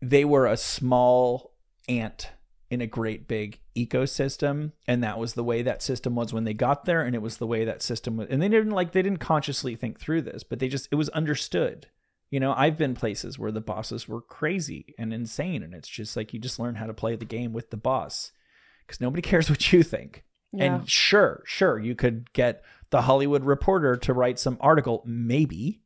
they 0.00 0.24
were 0.24 0.46
a 0.46 0.56
small 0.56 1.54
ant 1.88 2.30
in 2.70 2.80
a 2.80 2.86
great 2.86 3.28
big 3.28 3.60
ecosystem 3.76 4.72
and 4.88 5.02
that 5.04 5.18
was 5.18 5.34
the 5.34 5.44
way 5.44 5.60
that 5.62 5.82
system 5.82 6.14
was 6.14 6.32
when 6.32 6.44
they 6.44 6.54
got 6.54 6.84
there 6.86 7.02
and 7.02 7.14
it 7.14 7.20
was 7.20 7.36
the 7.36 7.46
way 7.46 7.64
that 7.64 7.82
system 7.82 8.16
was 8.16 8.28
and 8.30 8.40
they 8.40 8.48
didn't 8.48 8.70
like 8.72 8.92
they 8.92 9.02
didn't 9.02 9.18
consciously 9.18 9.74
think 9.76 10.00
through 10.00 10.22
this 10.22 10.42
but 10.42 10.58
they 10.58 10.68
just 10.68 10.88
it 10.90 10.94
was 10.94 11.08
understood 11.10 11.86
you 12.30 12.40
know 12.40 12.54
i've 12.56 12.78
been 12.78 12.94
places 12.94 13.38
where 13.38 13.52
the 13.52 13.60
bosses 13.60 14.08
were 14.08 14.22
crazy 14.22 14.94
and 14.98 15.12
insane 15.12 15.62
and 15.62 15.74
it's 15.74 15.88
just 15.88 16.16
like 16.16 16.32
you 16.32 16.38
just 16.40 16.58
learn 16.58 16.76
how 16.76 16.86
to 16.86 16.94
play 16.94 17.14
the 17.14 17.26
game 17.26 17.52
with 17.52 17.68
the 17.70 17.76
boss 17.76 18.32
because 18.86 19.00
nobody 19.00 19.22
cares 19.28 19.50
what 19.50 19.72
you 19.72 19.82
think. 19.82 20.24
Yeah. 20.54 20.64
and 20.64 20.88
sure 20.90 21.42
sure 21.46 21.78
you 21.78 21.94
could 21.94 22.30
get 22.34 22.62
the 22.90 23.00
hollywood 23.00 23.42
reporter 23.42 23.96
to 23.96 24.12
write 24.12 24.38
some 24.38 24.58
article. 24.60 25.02
Maybe 25.06 25.80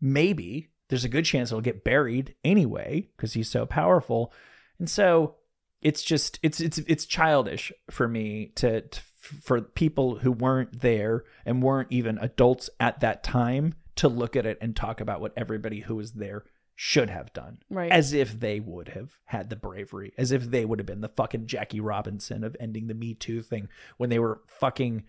maybe 0.00 0.68
there's 0.88 1.04
a 1.04 1.08
good 1.08 1.24
chance 1.24 1.50
it'll 1.50 1.60
get 1.60 1.84
buried 1.84 2.34
anyway 2.44 3.08
because 3.16 3.32
he's 3.32 3.50
so 3.50 3.66
powerful. 3.66 4.32
And 4.78 4.88
so 4.88 5.36
it's 5.82 6.02
just 6.02 6.38
it's 6.42 6.60
it's 6.60 6.78
it's 6.78 7.04
childish 7.04 7.72
for 7.90 8.08
me 8.08 8.52
to, 8.56 8.82
to 8.82 9.00
for 9.20 9.60
people 9.60 10.18
who 10.18 10.30
weren't 10.30 10.80
there 10.80 11.24
and 11.44 11.62
weren't 11.62 11.90
even 11.90 12.18
adults 12.18 12.70
at 12.78 13.00
that 13.00 13.24
time 13.24 13.74
to 13.96 14.08
look 14.08 14.36
at 14.36 14.46
it 14.46 14.58
and 14.60 14.76
talk 14.76 15.00
about 15.00 15.20
what 15.20 15.32
everybody 15.36 15.80
who 15.80 15.96
was 15.96 16.12
there 16.12 16.44
should 16.78 17.08
have 17.08 17.32
done 17.32 17.58
Right. 17.70 17.90
as 17.90 18.12
if 18.12 18.38
they 18.38 18.60
would 18.60 18.88
have 18.90 19.12
had 19.24 19.48
the 19.48 19.56
bravery 19.56 20.12
as 20.18 20.30
if 20.30 20.44
they 20.50 20.64
would 20.66 20.78
have 20.78 20.84
been 20.86 21.00
the 21.00 21.08
fucking 21.08 21.46
Jackie 21.46 21.80
Robinson 21.80 22.44
of 22.44 22.54
ending 22.60 22.86
the 22.86 22.94
me 22.94 23.14
too 23.14 23.40
thing 23.42 23.68
when 23.96 24.10
they 24.10 24.18
were 24.18 24.42
fucking 24.46 25.04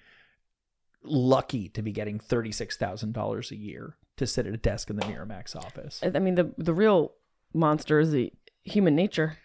lucky 1.04 1.70
to 1.70 1.82
be 1.82 1.92
getting 1.92 2.20
$36,000 2.20 3.52
a 3.52 3.56
year 3.56 3.96
to 4.18 4.26
sit 4.28 4.48
at 4.48 4.54
a 4.54 4.58
desk 4.58 4.90
in 4.90 4.96
the 4.96 5.04
Miramax 5.06 5.56
office. 5.56 6.02
I 6.04 6.18
mean, 6.20 6.36
the 6.36 6.54
the 6.58 6.74
real 6.74 7.14
monster 7.54 8.00
is 8.00 8.12
the 8.12 8.34
human 8.64 8.96
nature. 8.96 9.38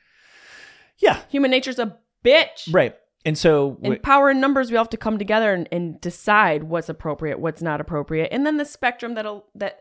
Yeah, 0.98 1.20
Human 1.30 1.50
nature's 1.50 1.78
a 1.78 1.98
bitch. 2.24 2.72
right. 2.72 2.96
And 3.24 3.36
so 3.38 3.78
In 3.82 3.98
power 4.00 4.30
and 4.30 4.40
numbers, 4.40 4.70
we 4.70 4.76
all 4.76 4.84
have 4.84 4.90
to 4.90 4.96
come 4.96 5.16
together 5.18 5.52
and, 5.52 5.68
and 5.70 6.00
decide 6.00 6.64
what's 6.64 6.88
appropriate, 6.88 7.38
what's 7.38 7.62
not 7.62 7.80
appropriate, 7.80 8.28
and 8.32 8.44
then 8.46 8.56
the 8.56 8.64
spectrum 8.64 9.14
that'll 9.14 9.46
that 9.54 9.80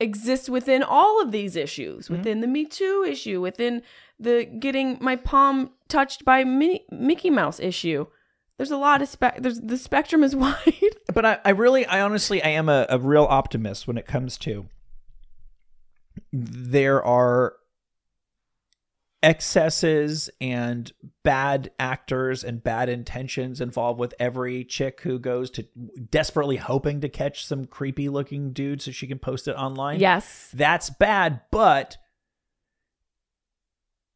exists 0.00 0.48
within 0.48 0.82
all 0.82 1.20
of 1.22 1.32
these 1.32 1.56
issues, 1.56 2.04
Mm-hmm. 2.06 2.16
within 2.16 2.40
the 2.40 2.46
Me 2.46 2.64
Too 2.64 3.04
issue, 3.08 3.40
within 3.40 3.82
the 4.18 4.44
getting 4.44 4.98
my 5.00 5.16
palm 5.16 5.70
touched 5.88 6.24
by 6.24 6.44
Minnie, 6.44 6.84
Mickey 6.90 7.30
Mouse 7.30 7.60
issue. 7.60 8.06
There's 8.58 8.70
a 8.70 8.76
lot 8.78 9.02
of 9.02 9.08
spec. 9.08 9.42
There's 9.42 9.60
the 9.60 9.76
spectrum 9.76 10.24
is 10.24 10.34
wide. 10.44 10.96
but 11.12 11.24
I, 11.26 11.38
I 11.44 11.50
really 11.50 11.84
i 11.86 12.00
honestly 12.00 12.42
i 12.42 12.48
am 12.48 12.68
a, 12.68 12.86
a 12.90 12.98
real 12.98 13.24
optimist 13.24 13.86
when 13.86 13.96
it 13.98 14.06
comes 14.06 14.36
to 14.38 14.66
there 16.32 17.02
are 17.04 17.54
excesses 19.26 20.30
and 20.40 20.92
bad 21.24 21.68
actors 21.80 22.44
and 22.44 22.62
bad 22.62 22.88
intentions 22.88 23.60
involved 23.60 23.98
with 23.98 24.14
every 24.20 24.62
chick 24.62 25.00
who 25.00 25.18
goes 25.18 25.50
to 25.50 25.66
desperately 26.10 26.54
hoping 26.54 27.00
to 27.00 27.08
catch 27.08 27.44
some 27.44 27.64
creepy 27.64 28.08
looking 28.08 28.52
dude 28.52 28.80
so 28.80 28.92
she 28.92 29.08
can 29.08 29.18
post 29.18 29.48
it 29.48 29.56
online 29.56 29.98
yes. 29.98 30.48
that's 30.54 30.90
bad 30.90 31.40
but 31.50 31.96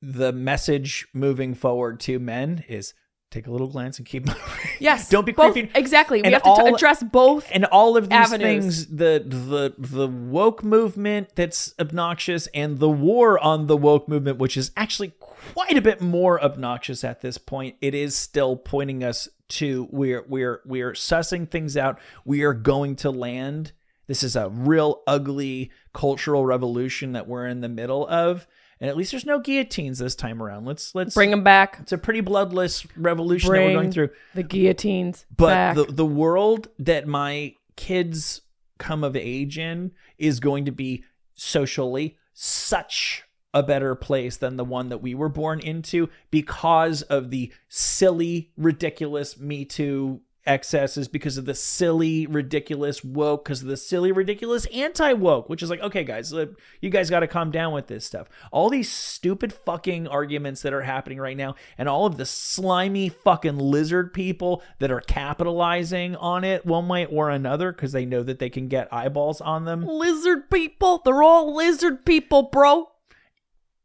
the 0.01 0.33
message 0.33 1.09
moving 1.13 1.55
forward 1.55 1.99
to 1.99 2.21
men 2.21 2.63
is 2.69 2.95
take 3.31 3.47
a 3.47 3.51
little 3.51 3.69
glance 3.69 3.99
and 3.99 4.07
keep 4.07 4.27
moving. 4.27 4.43
Yes. 4.81 5.09
don't 5.09 5.27
be 5.27 5.33
both, 5.33 5.53
creepy 5.53 5.71
Exactly. 5.79 6.19
We 6.21 6.25
And 6.25 6.33
have 6.35 6.43
to 6.43 6.65
address 6.75 7.03
both. 7.03 7.47
and 7.53 7.65
all 7.67 7.97
of 7.97 8.09
these 8.09 8.17
avenues. 8.19 8.41
things 8.41 8.87
the 8.87 9.23
the 9.27 9.75
the 9.79 10.09
woke 10.09 10.65
movement 10.65 11.31
that's 11.37 11.75
obnoxious 11.79 12.49
and 12.55 12.79
the 12.79 12.89
war 12.89 13.39
on 13.39 13.67
the 13.67 13.77
woke 13.77 14.09
movement 14.09 14.39
which 14.39 14.57
is 14.57 14.71
actually 14.77 15.13
quite 15.21 15.77
a 15.77 15.83
bit 15.83 16.01
more 16.01 16.43
obnoxious 16.43 17.05
at 17.05 17.21
this 17.21 17.37
point 17.39 17.77
it 17.81 17.95
is 17.95 18.15
still 18.17 18.57
pointing 18.57 19.05
us 19.05 19.29
to 19.49 19.87
we're 19.91 20.25
we're 20.29 20.61
we're 20.65 20.93
sussing 20.93 21.49
things 21.51 21.77
out 21.77 21.99
we 22.25 22.43
are 22.43 22.55
going 22.55 22.97
to 22.97 23.11
land 23.11 23.73
this 24.07 24.23
is 24.23 24.35
a 24.35 24.49
real 24.49 25.03
ugly 25.07 25.71
cultural 25.93 26.45
revolution 26.47 27.13
that 27.13 27.29
we're 27.29 27.47
in 27.47 27.61
the 27.61 27.69
middle 27.69 28.07
of 28.09 28.47
and 28.81 28.89
at 28.89 28.97
least 28.97 29.11
there's 29.11 29.27
no 29.27 29.39
guillotines 29.39 29.99
this 29.99 30.15
time 30.15 30.43
around 30.43 30.65
let's 30.65 30.95
let's 30.95 31.15
Bring 31.15 31.31
them 31.31 31.45
back. 31.45 31.79
it's 31.81 31.93
a 31.93 31.99
pretty 31.99 32.21
bloodless 32.21 32.87
revolution 32.97 33.53
that 33.53 33.59
we're 33.59 33.75
going 33.75 33.93
through 33.93 34.11
the 34.35 34.43
guillotines 34.43 35.27
but 35.37 35.47
back. 35.47 35.77
the 35.77 35.85
the 35.85 36.07
world 36.07 36.69
that 36.79 37.07
my 37.07 37.55
kids 37.77 38.43
come 38.79 39.05
of 39.05 39.15
age 39.17 39.59
in 39.59 39.93
is 40.19 40.41
going 40.41 40.65
to 40.65 40.73
be 40.73 41.05
socially 41.35 42.17
such 42.33 43.25
a 43.53 43.63
better 43.63 43.95
place 43.95 44.37
than 44.37 44.57
the 44.57 44.65
one 44.65 44.91
that 44.91 45.03
we 45.03 45.15
were 45.15 45.29
born 45.29 45.59
into 45.61 46.09
because 46.31 47.03
of 47.03 47.31
the 47.31 47.53
silly 47.69 48.51
ridiculous 48.57 49.39
me 49.39 49.65
too 49.65 50.21
excesses 50.47 51.07
because 51.07 51.37
of 51.37 51.45
the 51.45 51.55
silly 51.55 52.27
ridiculous 52.27 53.05
woke 53.05 53.45
because 53.45 53.63
of 53.63 53.69
the 53.69 53.77
silly 53.77 54.11
ridiculous 54.11 54.67
anti-woke 54.67 55.49
which 55.49 55.63
is 55.63 55.69
like 55.69 55.81
okay 55.81 56.03
guys 56.03 56.33
uh, 56.33 56.47
you 56.81 56.89
guys 56.89 57.11
got 57.11 57.21
to 57.21 57.27
calm 57.27 57.51
down 57.51 57.73
with 57.73 57.89
this 57.89 58.05
stuff 58.07 58.27
all 58.51 58.71
these 58.71 58.91
stupid 58.91 59.53
fucking 59.53 60.09
arguments 60.09 60.63
that 60.63 60.73
are 60.73 60.83
happening 60.83 61.19
right 61.19 61.37
now 61.37 61.55
and 61.77 61.89
all 61.89 62.07
of 62.07 62.17
the 62.17 62.25
slimy 62.25 63.09
fucking 63.09 63.59
lizard 63.59 64.15
people 64.15 64.63
that 64.79 64.91
are 64.91 65.03
capitalizing 65.03 66.17
on 66.17 66.43
it 66.43 66.65
one 66.65 66.89
way 66.89 67.05
or 67.07 67.29
another 67.29 67.71
because 67.71 67.93
they 67.93 68.07
know 68.07 68.23
that 68.23 68.39
they 68.39 68.51
can 68.51 68.67
get 68.67 68.93
eyeballs 68.93 69.41
on 69.41 69.67
them 69.67 69.85
lizard 69.87 70.51
people. 70.51 71.01
They're 71.05 71.23
all 71.23 71.55
lizard 71.55 72.05
people, 72.05 72.45
bro. 72.45 72.91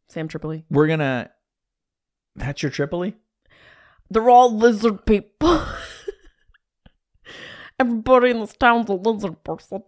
Sam 0.08 0.28
Tripoli. 0.28 0.66
we're 0.70 0.88
gonna 0.88 1.32
That's 2.36 2.64
your 2.64 2.72
Tripoli? 2.72 3.16
They're 4.10 4.30
all 4.30 4.56
lizard 4.56 5.06
people. 5.06 5.62
Everybody 7.80 8.30
in 8.32 8.40
this 8.40 8.54
town's 8.56 8.90
a 8.90 8.94
lizard 8.94 9.44
person. 9.44 9.84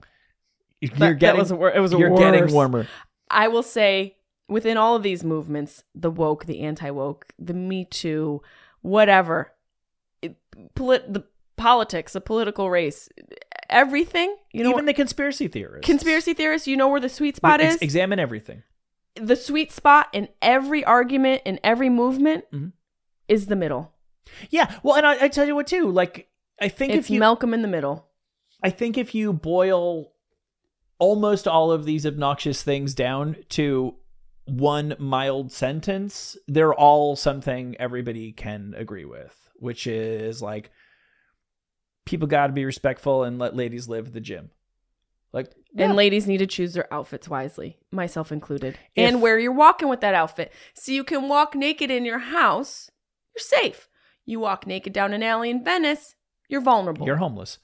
You're 0.82 0.90
That- 0.92 1.00
that 1.00 1.20
getting 1.20 1.40
was 1.40 1.54
wor- 1.54 1.72
it 1.72 1.80
was 1.80 1.92
You're 1.94 2.12
worse. 2.12 2.20
getting 2.20 2.54
warmer. 2.54 2.88
I 3.30 3.48
will 3.48 3.64
say 3.64 4.18
within 4.48 4.78
all 4.78 4.96
of 4.96 5.04
these 5.04 5.24
movements, 5.24 5.84
the 5.96 6.12
woke, 6.12 6.46
the 6.46 6.60
anti 6.62 6.90
woke, 6.92 7.34
the 7.40 7.54
Me 7.54 7.86
Too, 7.86 8.42
whatever, 8.82 9.54
it, 10.22 10.36
polit- 10.76 11.12
the 11.14 11.24
politics, 11.56 12.14
the 12.14 12.22
political 12.22 12.70
race, 12.70 13.10
everything. 13.70 14.36
You 14.52 14.64
know, 14.64 14.72
Even 14.72 14.86
the 14.86 14.94
conspiracy 14.94 15.48
theorists. 15.48 15.86
conspiracy 15.86 16.34
theorists. 16.34 16.68
You 16.68 16.78
know 16.78 16.88
where 16.88 17.00
the 17.02 17.10
sweet 17.10 17.36
spot 17.36 17.60
Ex- 17.62 17.76
is. 17.76 17.82
examine 17.82 18.20
everything. 18.20 18.64
the 19.16 19.36
sweet 19.36 19.72
spot 19.72 20.08
in 20.14 20.28
every 20.44 20.86
argument 20.86 21.42
in 21.44 21.60
every 21.64 21.90
movement 21.90 22.46
Mhm. 22.54 22.72
is 23.28 23.48
the 23.48 23.56
middle. 23.56 23.92
Yeah. 24.52 24.76
Well, 24.84 24.96
and 24.96 25.08
I, 25.08 25.24
I 25.26 25.28
tell 25.28 25.48
you 25.48 25.56
what 25.56 25.66
too. 25.66 25.90
Like, 25.90 26.30
I 26.60 26.70
think 26.70 26.94
It's 26.94 27.08
if 27.08 27.10
you, 27.12 27.20
Malcolm 27.20 27.54
in 27.54 27.62
the 27.62 27.68
middle. 27.68 28.08
I 28.64 28.70
think 28.70 28.98
if 28.98 29.14
you 29.14 29.34
boil 29.34 30.12
almost 31.00 31.48
all 31.48 31.72
of 31.72 31.86
these 31.86 32.06
obnoxious 32.06 32.64
things 32.64 32.96
down 32.96 33.38
to 33.50 33.96
one 34.46 34.96
mild 34.98 35.52
sentence, 35.52 36.38
they're 36.48 36.74
all 36.74 37.16
something 37.16 37.76
everybody 37.80 38.32
can 38.32 38.74
agree 38.76 39.06
with, 39.06 39.36
which 39.58 39.86
is 39.86 40.42
like 40.42 40.72
people 42.06 42.28
got 42.28 42.48
to 42.48 42.54
be 42.54 42.66
respectful 42.66 43.24
and 43.24 43.38
let 43.38 43.56
ladies 43.56 43.88
live 43.88 44.08
at 44.08 44.14
the 44.14 44.22
gym. 44.22 44.50
Like, 45.34 45.54
And 45.76 45.96
ladies 45.96 46.26
need 46.26 46.38
to 46.38 46.48
choose 46.48 46.74
their 46.74 46.92
outfits 46.92 47.28
wisely, 47.28 47.78
myself 47.92 48.32
included. 48.32 48.80
If- 48.96 49.08
and 49.08 49.22
where 49.22 49.38
you're 49.38 49.52
walking 49.52 49.90
with 49.90 50.02
that 50.02 50.16
outfit. 50.16 50.52
So 50.74 50.92
you 50.92 51.04
can 51.04 51.28
walk 51.28 51.54
naked 51.54 51.92
in 51.92 52.06
your 52.06 52.20
house, 52.20 52.90
you're 53.36 53.44
safe. 53.44 53.90
You 54.26 54.40
walk 54.40 54.66
naked 54.66 54.94
down 54.94 55.14
an 55.14 55.22
alley 55.22 55.50
in 55.50 55.64
Venice, 55.64 56.16
you're 56.48 56.62
vulnerable. 56.62 57.06
You're 57.06 57.18
homeless. 57.18 57.60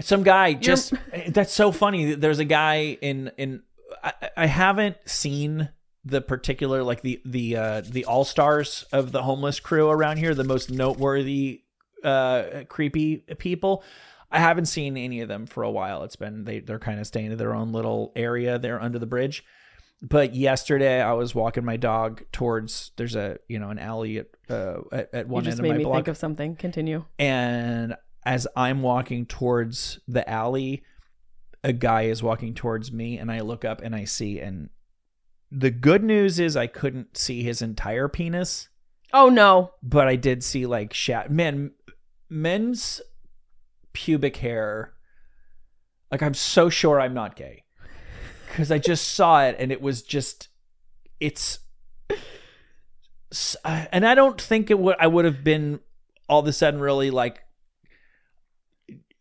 Some 0.00 0.22
guy 0.22 0.54
just 0.54 0.92
that's 1.28 1.52
so 1.52 1.72
funny. 1.72 2.14
There's 2.14 2.38
a 2.38 2.44
guy 2.44 2.98
in 3.00 3.30
in 3.36 3.62
I, 4.02 4.12
I 4.36 4.46
haven't 4.46 4.96
seen 5.06 5.70
the 6.04 6.20
particular 6.20 6.82
like 6.82 7.02
the 7.02 7.20
the 7.24 7.56
uh 7.56 7.80
the 7.80 8.04
all 8.04 8.24
stars 8.24 8.84
of 8.92 9.12
the 9.12 9.22
homeless 9.22 9.60
crew 9.60 9.88
around 9.88 10.18
here, 10.18 10.34
the 10.34 10.44
most 10.44 10.70
noteworthy 10.70 11.62
uh 12.02 12.64
creepy 12.68 13.18
people. 13.38 13.84
I 14.30 14.40
haven't 14.40 14.66
seen 14.66 14.96
any 14.96 15.20
of 15.20 15.28
them 15.28 15.46
for 15.46 15.62
a 15.62 15.70
while. 15.70 16.02
It's 16.02 16.16
been 16.16 16.44
they 16.44 16.58
they're 16.58 16.78
kind 16.78 16.98
of 16.98 17.06
staying 17.06 17.30
in 17.30 17.38
their 17.38 17.54
own 17.54 17.72
little 17.72 18.12
area 18.16 18.58
there 18.58 18.82
under 18.82 18.98
the 18.98 19.06
bridge. 19.06 19.44
But 20.06 20.34
yesterday 20.34 21.00
I 21.00 21.12
was 21.14 21.34
walking 21.34 21.64
my 21.64 21.76
dog 21.78 22.22
towards 22.30 22.92
there's 22.96 23.16
a 23.16 23.38
you 23.48 23.58
know 23.58 23.70
an 23.70 23.78
alley 23.78 24.18
at 24.18 24.26
uh 24.50 24.80
at, 24.92 25.14
at 25.14 25.26
you 25.26 25.32
one 25.32 25.44
just 25.44 25.58
end 25.58 25.60
of 25.60 25.62
made 25.62 25.70
my 25.72 25.78
me 25.78 25.84
block 25.84 25.96
think 25.96 26.08
of 26.08 26.16
something. 26.18 26.56
Continue. 26.56 27.04
and 27.18 27.96
as 28.26 28.46
I'm 28.56 28.82
walking 28.82 29.26
towards 29.26 30.00
the 30.08 30.28
alley, 30.28 30.82
a 31.62 31.72
guy 31.72 32.02
is 32.02 32.22
walking 32.22 32.54
towards 32.54 32.90
me, 32.92 33.18
and 33.18 33.30
I 33.30 33.40
look 33.40 33.64
up 33.64 33.82
and 33.82 33.94
I 33.94 34.04
see. 34.04 34.40
And 34.40 34.70
the 35.50 35.70
good 35.70 36.02
news 36.02 36.38
is 36.38 36.56
I 36.56 36.66
couldn't 36.66 37.16
see 37.16 37.42
his 37.42 37.60
entire 37.62 38.08
penis, 38.08 38.68
Oh 39.12 39.28
no. 39.28 39.72
but 39.82 40.08
I 40.08 40.16
did 40.16 40.42
see 40.42 40.64
like 40.66 40.94
shat. 40.94 41.30
Man, 41.30 41.72
men's 42.30 43.00
pubic 43.92 44.36
hair. 44.36 44.94
Like 46.10 46.22
I'm 46.22 46.34
so 46.34 46.68
sure 46.70 47.00
I'm 47.00 47.14
not 47.14 47.36
gay 47.36 47.63
because 48.54 48.70
I 48.70 48.78
just 48.78 49.08
saw 49.08 49.42
it 49.42 49.56
and 49.58 49.72
it 49.72 49.82
was 49.82 50.02
just 50.02 50.48
it's 51.18 51.58
uh, 53.64 53.86
and 53.90 54.06
I 54.06 54.14
don't 54.14 54.40
think 54.40 54.70
it 54.70 54.78
would 54.78 54.94
I 55.00 55.08
would 55.08 55.24
have 55.24 55.42
been 55.42 55.80
all 56.28 56.38
of 56.38 56.46
a 56.46 56.52
sudden 56.52 56.78
really 56.78 57.10
like 57.10 57.40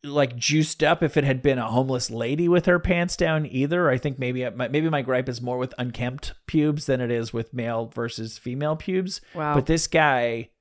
like 0.03 0.35
juiced 0.35 0.83
up 0.83 1.01
if 1.01 1.17
it 1.17 1.23
had 1.23 1.41
been 1.41 1.57
a 1.57 1.67
homeless 1.67 2.11
lady 2.11 2.47
with 2.47 2.67
her 2.67 2.77
pants 2.77 3.17
down 3.17 3.47
either. 3.47 3.89
I 3.89 3.97
think 3.97 4.19
maybe 4.19 4.47
maybe 4.55 4.87
my 4.87 5.01
gripe 5.01 5.27
is 5.27 5.41
more 5.41 5.57
with 5.57 5.73
unkempt 5.79 6.33
pubes 6.45 6.85
than 6.85 7.01
it 7.01 7.09
is 7.09 7.33
with 7.33 7.55
male 7.55 7.87
versus 7.87 8.37
female 8.37 8.75
pubes. 8.75 9.19
Wow. 9.33 9.55
But 9.55 9.65
this 9.65 9.87
guy 9.87 10.51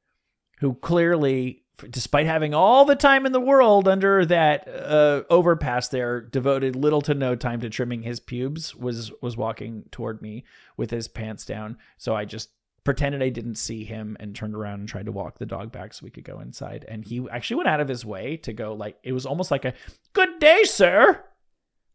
who 0.61 0.75
clearly 0.75 1.62
despite 1.91 2.27
having 2.27 2.55
all 2.55 2.85
the 2.85 2.97
time 2.97 3.27
in 3.27 3.33
the 3.33 3.41
world 3.41 3.89
under 3.89 4.25
that 4.27 4.69
uh, 4.69 5.23
overpass 5.31 5.89
there 5.89 6.21
devoted 6.21 6.77
little 6.77 7.01
to 7.03 7.15
no 7.15 7.35
time 7.35 7.61
to 7.61 7.71
trimming 7.71 8.03
his 8.03 8.21
pubes 8.21 8.75
was 8.75 9.11
was 9.21 9.37
walking 9.37 9.85
toward 9.91 10.23
me 10.23 10.45
with 10.77 10.91
his 10.91 11.09
pants 11.09 11.45
down. 11.45 11.77
So 11.99 12.15
i 12.15 12.25
just 12.25 12.51
pretended 12.85 13.23
i 13.23 13.29
didn't 13.29 13.55
see 13.55 13.85
him 13.85 14.17
and 14.19 14.35
turned 14.35 14.57
around 14.57 14.81
and 14.81 14.89
tried 14.89 15.07
to 15.07 15.13
walk 15.13 15.39
the 15.39 15.47
dog 15.47 15.71
back 15.71 15.93
so 15.93 16.05
we 16.05 16.11
could 16.11 16.25
go 16.25 16.41
inside. 16.41 16.85
And 16.89 17.05
he 17.05 17.27
actually 17.31 17.57
went 17.57 17.69
out 17.69 17.81
of 17.81 17.89
his 17.89 18.05
way 18.05 18.37
to 18.39 18.53
go 18.53 18.75
like 18.75 18.99
it 19.03 19.13
was 19.13 19.27
almost 19.27 19.51
like 19.51 19.65
a 19.65 19.75
good 20.13 20.39
day 20.39 20.65
sir. 20.65 21.25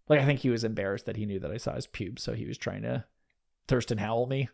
Like 0.09 0.19
i 0.19 0.25
think 0.25 0.39
he 0.39 0.49
was 0.49 0.63
embarrassed 0.63 1.05
that 1.05 1.17
he 1.17 1.25
knew 1.25 1.39
that 1.39 1.51
i 1.51 1.57
saw 1.57 1.75
his 1.75 1.87
pubes 1.87 2.23
so 2.23 2.33
he 2.33 2.45
was 2.45 2.57
trying 2.57 2.83
to 2.83 3.05
thurston 3.67 3.97
howell 3.97 4.25
me 4.25 4.49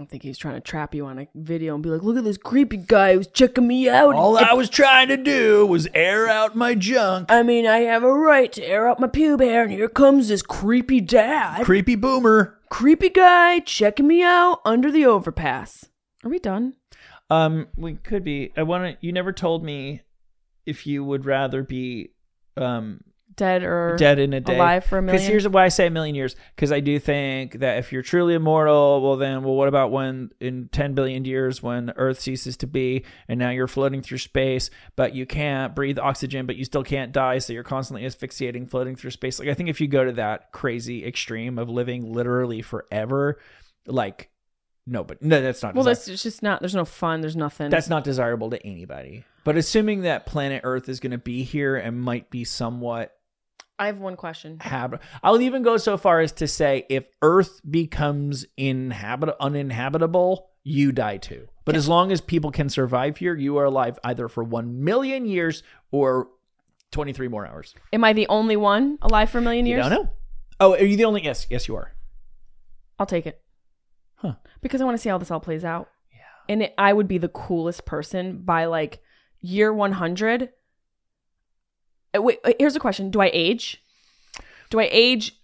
I 0.00 0.04
think 0.04 0.22
he's 0.22 0.38
trying 0.38 0.54
to 0.54 0.60
trap 0.60 0.94
you 0.94 1.06
on 1.06 1.18
a 1.18 1.26
video 1.34 1.74
and 1.74 1.82
be 1.82 1.88
like, 1.88 2.04
look 2.04 2.16
at 2.16 2.22
this 2.22 2.36
creepy 2.36 2.76
guy 2.76 3.14
who's 3.14 3.26
checking 3.26 3.66
me 3.66 3.88
out. 3.88 4.14
all 4.14 4.38
i 4.38 4.52
was 4.52 4.70
trying 4.70 5.08
to 5.08 5.16
do 5.16 5.66
was 5.66 5.88
air 5.92 6.28
out 6.28 6.54
my 6.54 6.76
junk 6.76 7.26
I 7.32 7.42
mean, 7.42 7.66
I 7.66 7.78
have 7.80 8.04
a 8.04 8.12
right 8.12 8.52
to 8.52 8.62
air 8.64 8.88
out 8.88 9.00
my 9.00 9.08
pube 9.08 9.40
hair, 9.40 9.64
and 9.64 9.72
here 9.72 9.88
comes 9.88 10.28
this 10.28 10.42
creepy 10.42 11.00
dad. 11.00 11.64
creepy 11.64 11.96
boomer 11.96 12.58
creepy 12.70 13.08
guy 13.08 13.58
checking 13.60 14.06
me 14.06 14.22
out 14.22 14.60
under 14.64 14.90
the 14.92 15.04
overpass. 15.06 15.86
Are 16.24 16.30
we 16.30 16.38
done? 16.38 16.74
Um, 17.30 17.68
we 17.76 17.94
could 17.94 18.24
be. 18.24 18.52
I 18.56 18.62
want 18.62 18.84
to. 18.84 19.06
You 19.06 19.12
never 19.12 19.32
told 19.32 19.64
me 19.64 20.02
if 20.66 20.86
you 20.86 21.04
would 21.04 21.24
rather 21.24 21.62
be 21.62 22.10
um 22.56 23.00
Dead 23.38 23.62
or 23.62 23.94
dead 23.96 24.18
in 24.18 24.32
a 24.32 24.40
day, 24.40 24.56
alive 24.56 24.84
for 24.84 24.98
a 24.98 25.02
million. 25.02 25.16
Because 25.16 25.28
here's 25.28 25.48
why 25.48 25.64
I 25.64 25.68
say 25.68 25.86
a 25.86 25.90
million 25.90 26.16
years. 26.16 26.34
Because 26.56 26.72
I 26.72 26.80
do 26.80 26.98
think 26.98 27.60
that 27.60 27.78
if 27.78 27.92
you're 27.92 28.02
truly 28.02 28.34
immortal, 28.34 29.00
well 29.00 29.16
then, 29.16 29.44
well, 29.44 29.54
what 29.54 29.68
about 29.68 29.92
when 29.92 30.30
in 30.40 30.68
10 30.72 30.94
billion 30.94 31.24
years 31.24 31.62
when 31.62 31.92
Earth 31.94 32.18
ceases 32.18 32.56
to 32.58 32.66
be, 32.66 33.04
and 33.28 33.38
now 33.38 33.50
you're 33.50 33.68
floating 33.68 34.02
through 34.02 34.18
space, 34.18 34.70
but 34.96 35.14
you 35.14 35.24
can't 35.24 35.74
breathe 35.74 36.00
oxygen, 36.00 36.46
but 36.46 36.56
you 36.56 36.64
still 36.64 36.82
can't 36.82 37.12
die, 37.12 37.38
so 37.38 37.52
you're 37.52 37.62
constantly 37.62 38.04
asphyxiating, 38.04 38.66
floating 38.66 38.96
through 38.96 39.12
space. 39.12 39.38
Like 39.38 39.48
I 39.48 39.54
think 39.54 39.68
if 39.68 39.80
you 39.80 39.86
go 39.86 40.04
to 40.04 40.12
that 40.12 40.50
crazy 40.50 41.06
extreme 41.06 41.60
of 41.60 41.68
living 41.68 42.12
literally 42.12 42.60
forever, 42.60 43.38
like 43.86 44.30
no, 44.84 45.04
but 45.04 45.22
no, 45.22 45.40
that's 45.42 45.62
not. 45.62 45.74
Well, 45.74 45.84
desirable. 45.84 45.84
that's 45.84 46.08
it's 46.08 46.22
just 46.22 46.42
not. 46.42 46.60
There's 46.60 46.74
no 46.74 46.86
fun. 46.86 47.20
There's 47.20 47.36
nothing. 47.36 47.70
That's 47.70 47.88
not 47.88 48.04
desirable 48.04 48.50
to 48.50 48.66
anybody. 48.66 49.24
But 49.44 49.56
assuming 49.56 50.02
that 50.02 50.26
planet 50.26 50.62
Earth 50.64 50.88
is 50.88 51.00
going 51.00 51.12
to 51.12 51.18
be 51.18 51.42
here 51.42 51.76
and 51.76 52.00
might 52.00 52.30
be 52.30 52.44
somewhat 52.44 53.17
I 53.78 53.86
have 53.86 53.98
one 53.98 54.16
question. 54.16 54.58
habit, 54.60 55.00
I'll 55.22 55.40
even 55.40 55.62
go 55.62 55.76
so 55.76 55.96
far 55.96 56.20
as 56.20 56.32
to 56.32 56.48
say 56.48 56.84
if 56.88 57.04
Earth 57.22 57.60
becomes 57.68 58.44
inhabit 58.56 59.36
uninhabitable, 59.40 60.48
you 60.64 60.92
die 60.92 61.18
too. 61.18 61.48
But 61.64 61.76
as 61.76 61.88
long 61.88 62.10
as 62.10 62.20
people 62.20 62.50
can 62.50 62.68
survive 62.68 63.18
here, 63.18 63.36
you 63.36 63.58
are 63.58 63.64
alive 63.64 63.98
either 64.02 64.28
for 64.28 64.42
one 64.42 64.82
million 64.84 65.26
years 65.26 65.62
or 65.90 66.28
twenty 66.90 67.12
three 67.12 67.28
more 67.28 67.46
hours. 67.46 67.74
Am 67.92 68.02
I 68.04 68.12
the 68.12 68.26
only 68.28 68.56
one 68.56 68.98
alive 69.02 69.30
for 69.30 69.38
a 69.38 69.42
million 69.42 69.66
years? 69.66 69.86
don't 69.88 70.04
know. 70.04 70.10
Oh, 70.60 70.72
are 70.72 70.84
you 70.84 70.96
the 70.96 71.04
only? 71.04 71.22
Yes, 71.22 71.46
yes, 71.50 71.68
you 71.68 71.76
are. 71.76 71.92
I'll 72.98 73.06
take 73.06 73.26
it. 73.26 73.40
Huh. 74.16 74.34
Because 74.60 74.80
I 74.80 74.84
want 74.84 74.96
to 74.96 74.98
see 75.02 75.08
how 75.08 75.18
this 75.18 75.30
all 75.30 75.40
plays 75.40 75.64
out. 75.64 75.88
Yeah. 76.12 76.18
And 76.48 76.62
it, 76.64 76.74
I 76.76 76.92
would 76.92 77.06
be 77.06 77.18
the 77.18 77.28
coolest 77.28 77.84
person 77.84 78.38
by 78.38 78.64
like 78.64 79.00
year 79.40 79.72
100. 79.72 80.50
Uh, 82.18 82.22
Wait, 82.22 82.38
uh, 82.44 82.52
here's 82.58 82.76
a 82.76 82.80
question. 82.80 83.10
Do 83.10 83.20
I 83.20 83.30
age? 83.32 83.82
Do 84.70 84.80
I 84.80 84.88
age? 84.90 85.34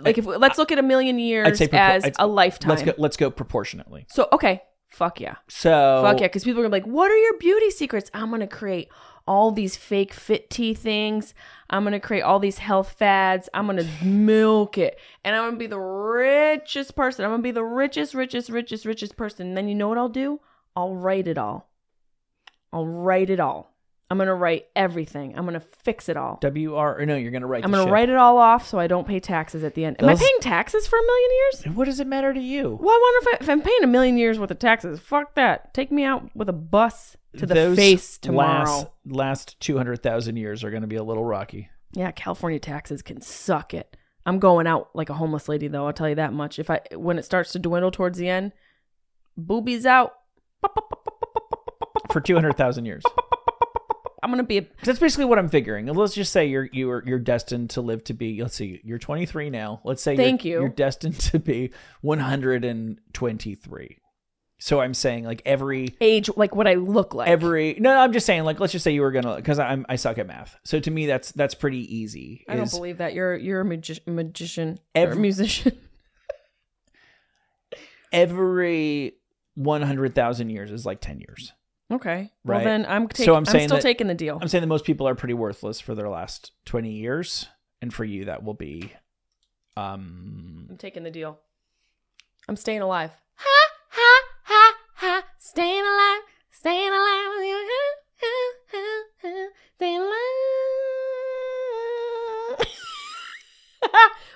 Like, 0.00 0.18
if 0.18 0.26
let's 0.26 0.58
look 0.58 0.72
at 0.72 0.78
a 0.78 0.82
million 0.82 1.18
years 1.18 1.58
propor- 1.58 1.74
as 1.74 2.04
I'd- 2.04 2.16
a 2.18 2.26
lifetime. 2.26 2.70
Let's 2.70 2.82
go. 2.82 2.92
Let's 2.98 3.16
go 3.16 3.30
proportionately. 3.30 4.06
So, 4.08 4.28
okay. 4.32 4.62
Fuck 4.90 5.20
yeah. 5.20 5.36
So 5.48 6.00
Fuck 6.04 6.20
yeah. 6.20 6.26
Because 6.28 6.44
people 6.44 6.60
are 6.60 6.68
gonna 6.68 6.80
be 6.80 6.84
like, 6.86 6.94
what 6.94 7.10
are 7.10 7.16
your 7.16 7.36
beauty 7.38 7.70
secrets? 7.70 8.10
I'm 8.14 8.28
going 8.28 8.40
to 8.40 8.46
create 8.46 8.88
all 9.26 9.50
these 9.50 9.76
fake 9.76 10.14
fit 10.14 10.48
tea 10.48 10.72
things. 10.74 11.34
I'm 11.68 11.82
going 11.82 11.92
to 11.92 12.00
create 12.00 12.22
all 12.22 12.38
these 12.38 12.58
health 12.58 12.92
fads. 12.92 13.48
I'm 13.52 13.66
going 13.66 13.78
to 13.78 14.04
milk 14.04 14.78
it. 14.78 14.98
And 15.24 15.34
I'm 15.34 15.42
going 15.42 15.54
to 15.54 15.58
be 15.58 15.66
the 15.66 15.80
richest 15.80 16.94
person. 16.94 17.24
I'm 17.24 17.32
going 17.32 17.40
to 17.40 17.46
be 17.46 17.50
the 17.50 17.64
richest, 17.64 18.14
richest, 18.14 18.48
richest, 18.48 18.84
richest 18.84 19.16
person. 19.16 19.48
And 19.48 19.56
then 19.56 19.68
you 19.68 19.74
know 19.74 19.88
what 19.88 19.98
I'll 19.98 20.08
do? 20.08 20.40
I'll 20.76 20.94
write 20.94 21.26
it 21.26 21.38
all. 21.38 21.68
I'll 22.72 22.86
write 22.86 23.30
it 23.30 23.40
all. 23.40 23.75
I'm 24.08 24.18
going 24.18 24.28
to 24.28 24.34
write 24.34 24.66
everything. 24.76 25.36
I'm 25.36 25.44
going 25.44 25.58
to 25.58 25.66
fix 25.82 26.08
it 26.08 26.16
all. 26.16 26.38
W 26.40 26.76
R 26.76 27.00
or 27.00 27.06
no, 27.06 27.16
you're 27.16 27.32
gonna 27.32 27.46
write. 27.46 27.64
I'm 27.64 27.70
the 27.72 27.78
going 27.78 27.86
to 27.86 27.88
ship. 27.88 27.92
write 27.92 28.08
it 28.08 28.16
all 28.16 28.38
off 28.38 28.68
so 28.68 28.78
I 28.78 28.86
don't 28.86 29.06
pay 29.06 29.18
taxes 29.18 29.64
at 29.64 29.74
the 29.74 29.84
end. 29.84 29.96
Am 30.00 30.08
I 30.08 30.14
paying 30.14 30.38
taxes 30.40 30.86
for 30.86 30.96
a 30.96 31.02
million 31.02 31.30
years? 31.32 31.76
What 31.76 31.84
does 31.86 31.98
it 31.98 32.06
matter 32.06 32.32
to 32.32 32.40
you? 32.40 32.78
Well, 32.80 32.94
I 32.94 33.00
wonder 33.02 33.30
if, 33.30 33.34
I, 33.34 33.44
if 33.44 33.50
I'm 33.50 33.62
paying 33.62 33.82
a 33.82 33.88
million 33.88 34.16
years 34.16 34.38
worth 34.38 34.50
of 34.50 34.58
taxes. 34.60 35.00
Fuck 35.00 35.34
that. 35.34 35.74
Take 35.74 35.90
me 35.90 36.04
out 36.04 36.30
with 36.36 36.48
a 36.48 36.52
bus 36.52 37.16
to 37.38 37.46
the 37.46 37.54
Those 37.54 37.76
face 37.76 38.18
tomorrow. 38.18 38.64
Last, 38.64 38.86
last 39.06 39.60
two 39.60 39.76
hundred 39.76 40.02
thousand 40.02 40.36
years 40.36 40.62
are 40.62 40.70
going 40.70 40.82
to 40.82 40.88
be 40.88 40.96
a 40.96 41.04
little 41.04 41.24
rocky. 41.24 41.68
Yeah, 41.92 42.12
California 42.12 42.60
taxes 42.60 43.02
can 43.02 43.20
suck 43.20 43.74
it. 43.74 43.96
I'm 44.24 44.38
going 44.38 44.66
out 44.66 44.90
like 44.94 45.10
a 45.10 45.14
homeless 45.14 45.48
lady 45.48 45.68
though. 45.68 45.86
I'll 45.86 45.92
tell 45.92 46.08
you 46.08 46.14
that 46.16 46.32
much. 46.32 46.58
If 46.58 46.70
I 46.70 46.80
when 46.92 47.18
it 47.18 47.24
starts 47.24 47.52
to 47.52 47.58
dwindle 47.58 47.90
towards 47.90 48.18
the 48.18 48.28
end, 48.28 48.52
boobies 49.36 49.86
out, 49.86 50.14
for 52.12 52.20
200,000 52.20 52.84
years. 52.86 53.02
I'm 54.26 54.32
gonna 54.32 54.42
be 54.42 54.58
a 54.58 54.66
That's 54.82 54.98
basically 54.98 55.26
what 55.26 55.38
I'm 55.38 55.48
figuring. 55.48 55.86
Let's 55.86 56.12
just 56.12 56.32
say 56.32 56.46
you're 56.46 56.68
you're 56.72 57.00
you're 57.06 57.20
destined 57.20 57.70
to 57.70 57.80
live 57.80 58.02
to 58.04 58.12
be. 58.12 58.42
Let's 58.42 58.56
see, 58.56 58.80
you're 58.82 58.98
23 58.98 59.50
now. 59.50 59.80
Let's 59.84 60.02
say 60.02 60.16
Thank 60.16 60.44
you're, 60.44 60.62
you. 60.62 60.66
You're 60.66 60.74
destined 60.74 61.20
to 61.20 61.38
be 61.38 61.70
123. 62.00 63.98
So 64.58 64.80
I'm 64.80 64.94
saying 64.94 65.26
like 65.26 65.42
every 65.46 65.94
age 66.00 66.28
like 66.34 66.56
what 66.56 66.66
I 66.66 66.74
look 66.74 67.14
like. 67.14 67.28
every 67.28 67.76
no, 67.78 67.94
no, 67.94 68.00
I'm 68.00 68.12
just 68.12 68.26
saying 68.26 68.42
like 68.42 68.58
let's 68.58 68.72
just 68.72 68.82
say 68.82 68.90
you 68.90 69.02
were 69.02 69.12
gonna 69.12 69.36
because 69.36 69.60
I'm 69.60 69.86
I 69.88 69.94
suck 69.94 70.18
at 70.18 70.26
math. 70.26 70.56
So 70.64 70.80
to 70.80 70.90
me 70.90 71.06
that's 71.06 71.30
that's 71.30 71.54
pretty 71.54 71.96
easy. 71.96 72.44
I 72.48 72.56
don't 72.56 72.68
believe 72.68 72.98
that 72.98 73.14
you're 73.14 73.36
you're 73.36 73.60
a 73.60 73.64
magi- 73.64 74.00
magician 74.08 74.80
Every- 74.92 75.16
or 75.16 75.20
musician. 75.20 75.78
every 78.12 79.12
100,000 79.54 80.50
years 80.50 80.72
is 80.72 80.84
like 80.84 81.00
10 81.00 81.20
years. 81.20 81.52
Okay, 81.92 82.32
well 82.44 82.58
Right. 82.58 82.64
then 82.64 82.84
I'm 82.88 83.08
taking. 83.08 83.24
So 83.26 83.34
I'm 83.34 83.38
I'm, 83.40 83.44
still 83.46 83.68
that- 83.68 83.82
taking 83.82 84.06
the 84.06 84.14
deal. 84.14 84.38
I'm 84.40 84.48
saying 84.48 84.62
that 84.62 84.66
most 84.68 84.84
people 84.84 85.06
are 85.08 85.14
pretty 85.14 85.34
worthless 85.34 85.80
for 85.80 85.94
their 85.94 86.08
last 86.08 86.52
20 86.66 86.90
years, 86.90 87.46
and 87.82 87.92
for 87.94 88.04
you 88.04 88.24
that 88.26 88.42
will 88.42 88.54
be, 88.54 88.92
um, 89.76 90.66
I'm 90.70 90.76
taking 90.76 91.02
the 91.04 91.10
deal. 91.10 91.38
I'm 92.48 92.56
staying 92.56 92.80
alive. 92.82 93.10
Ha 93.36 93.68
ha 93.88 94.22
ha 94.44 94.74
ha. 94.94 95.22
Staying 95.38 95.82
alive. 95.82 96.20
Staying 96.50 96.88
alive 96.88 97.28
with 97.36 97.44
you. 97.46 97.68
Ha, 97.70 97.96
ha, 98.22 98.32
ha, 98.72 99.02
ha. 99.22 99.48
Staying 99.76 100.00
alive. 100.00 100.12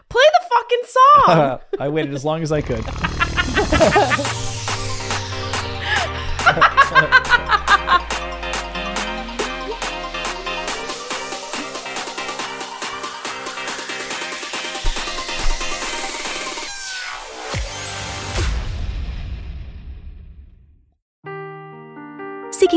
Play 0.08 0.22
the 0.32 0.44
fucking 0.50 0.84
song. 0.86 1.60
I 1.80 1.88
waited 1.88 2.14
as 2.14 2.24
long 2.24 2.42
as 2.42 2.50
I 2.52 2.60
could. 2.62 2.84